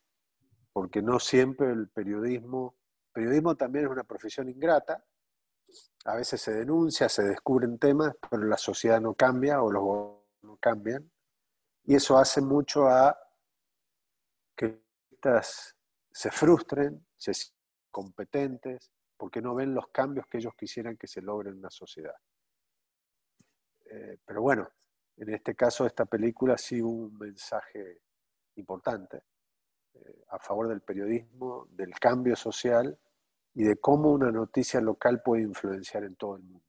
porque 0.71 1.01
no 1.01 1.19
siempre 1.19 1.71
el 1.71 1.89
periodismo, 1.89 2.75
periodismo 3.11 3.55
también 3.55 3.85
es 3.85 3.91
una 3.91 4.03
profesión 4.03 4.47
ingrata, 4.47 5.03
a 6.05 6.15
veces 6.15 6.41
se 6.41 6.53
denuncia, 6.53 7.09
se 7.09 7.23
descubren 7.23 7.77
temas, 7.77 8.15
pero 8.29 8.43
la 8.43 8.57
sociedad 8.57 9.01
no 9.01 9.13
cambia 9.13 9.61
o 9.61 9.71
los 9.71 9.83
gobiernos 9.83 10.19
no 10.41 10.57
cambian. 10.57 11.11
Y 11.83 11.95
eso 11.95 12.17
hace 12.17 12.41
mucho 12.41 12.87
a 12.87 13.17
que 14.55 14.81
estas 15.11 15.75
se 16.11 16.31
frustren, 16.31 17.05
se 17.17 17.33
competentes, 17.91 18.91
porque 19.17 19.41
no 19.41 19.55
ven 19.55 19.73
los 19.73 19.89
cambios 19.89 20.25
que 20.27 20.37
ellos 20.37 20.53
quisieran 20.55 20.97
que 20.97 21.07
se 21.07 21.21
logren 21.21 21.55
en 21.55 21.61
la 21.61 21.69
sociedad. 21.69 22.15
Eh, 23.85 24.17
pero 24.25 24.41
bueno, 24.41 24.69
en 25.17 25.33
este 25.33 25.55
caso 25.55 25.85
esta 25.85 26.05
película 26.05 26.57
sí 26.57 26.81
hubo 26.81 27.07
un 27.07 27.17
mensaje 27.17 28.01
importante 28.55 29.23
eh, 29.93 30.23
a 30.29 30.39
favor 30.39 30.67
del 30.67 30.81
periodismo, 30.81 31.67
del 31.71 31.91
cambio 31.99 32.35
social 32.35 32.97
y 33.55 33.63
de 33.63 33.77
cómo 33.77 34.11
una 34.11 34.31
noticia 34.31 34.81
local 34.81 35.21
puede 35.23 35.43
influenciar 35.43 36.03
en 36.03 36.15
todo 36.15 36.35
el 36.37 36.43
mundo. 36.43 36.65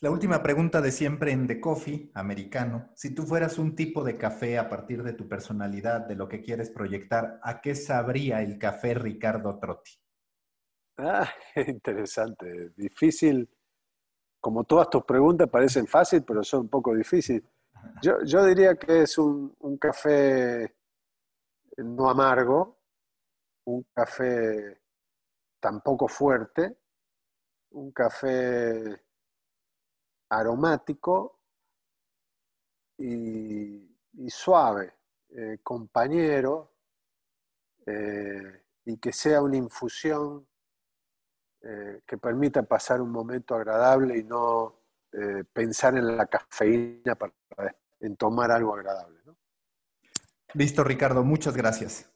La 0.00 0.10
última 0.10 0.42
pregunta 0.42 0.82
de 0.82 0.92
siempre 0.92 1.32
en 1.32 1.46
The 1.46 1.58
Coffee, 1.58 2.10
americano. 2.12 2.90
Si 2.94 3.14
tú 3.14 3.22
fueras 3.22 3.58
un 3.58 3.74
tipo 3.74 4.04
de 4.04 4.18
café 4.18 4.58
a 4.58 4.68
partir 4.68 5.02
de 5.02 5.14
tu 5.14 5.26
personalidad, 5.26 6.06
de 6.06 6.14
lo 6.14 6.28
que 6.28 6.42
quieres 6.42 6.68
proyectar, 6.68 7.40
¿a 7.42 7.62
qué 7.62 7.74
sabría 7.74 8.42
el 8.42 8.58
café 8.58 8.92
Ricardo 8.92 9.58
Trotti? 9.58 9.92
Ah, 10.98 11.28
interesante. 11.66 12.70
Difícil. 12.76 13.48
Como 14.38 14.64
todas 14.64 14.90
tus 14.90 15.02
preguntas 15.04 15.48
parecen 15.48 15.86
fáciles, 15.86 16.24
pero 16.26 16.44
son 16.44 16.60
un 16.60 16.68
poco 16.68 16.94
difíciles. 16.94 17.42
Yo, 18.02 18.22
yo 18.22 18.44
diría 18.44 18.76
que 18.76 19.02
es 19.02 19.16
un, 19.16 19.54
un 19.60 19.78
café 19.78 20.76
no 21.78 22.10
amargo, 22.10 22.78
un 23.64 23.86
café 23.94 24.82
tampoco 25.66 26.06
fuerte, 26.06 26.78
un 27.70 27.90
café 27.90 29.02
aromático 30.28 31.40
y, 32.96 33.84
suave, 34.28 34.94
eh, 35.30 35.58
compañero, 35.64 36.72
eh, 37.84 38.62
y 38.84 38.96
que 38.98 39.12
sea 39.12 39.42
una 39.42 39.56
infusión 39.56 40.46
eh, 41.62 42.00
que 42.06 42.16
permita 42.16 42.62
pasar 42.62 43.00
un 43.00 43.10
momento 43.10 43.56
agradable 43.56 44.18
y 44.18 44.22
no 44.22 44.82
pensar 45.52 45.96
en 45.96 46.16
la 46.16 46.26
cafeína 46.26 47.16
para, 47.16 47.32
en 47.98 48.16
tomar 48.16 48.52
algo 48.52 48.72
agradable. 48.72 49.18
Listo, 50.54 50.84
Ricardo, 50.84 51.24
muchas 51.24 51.56
gracias. 51.56 52.15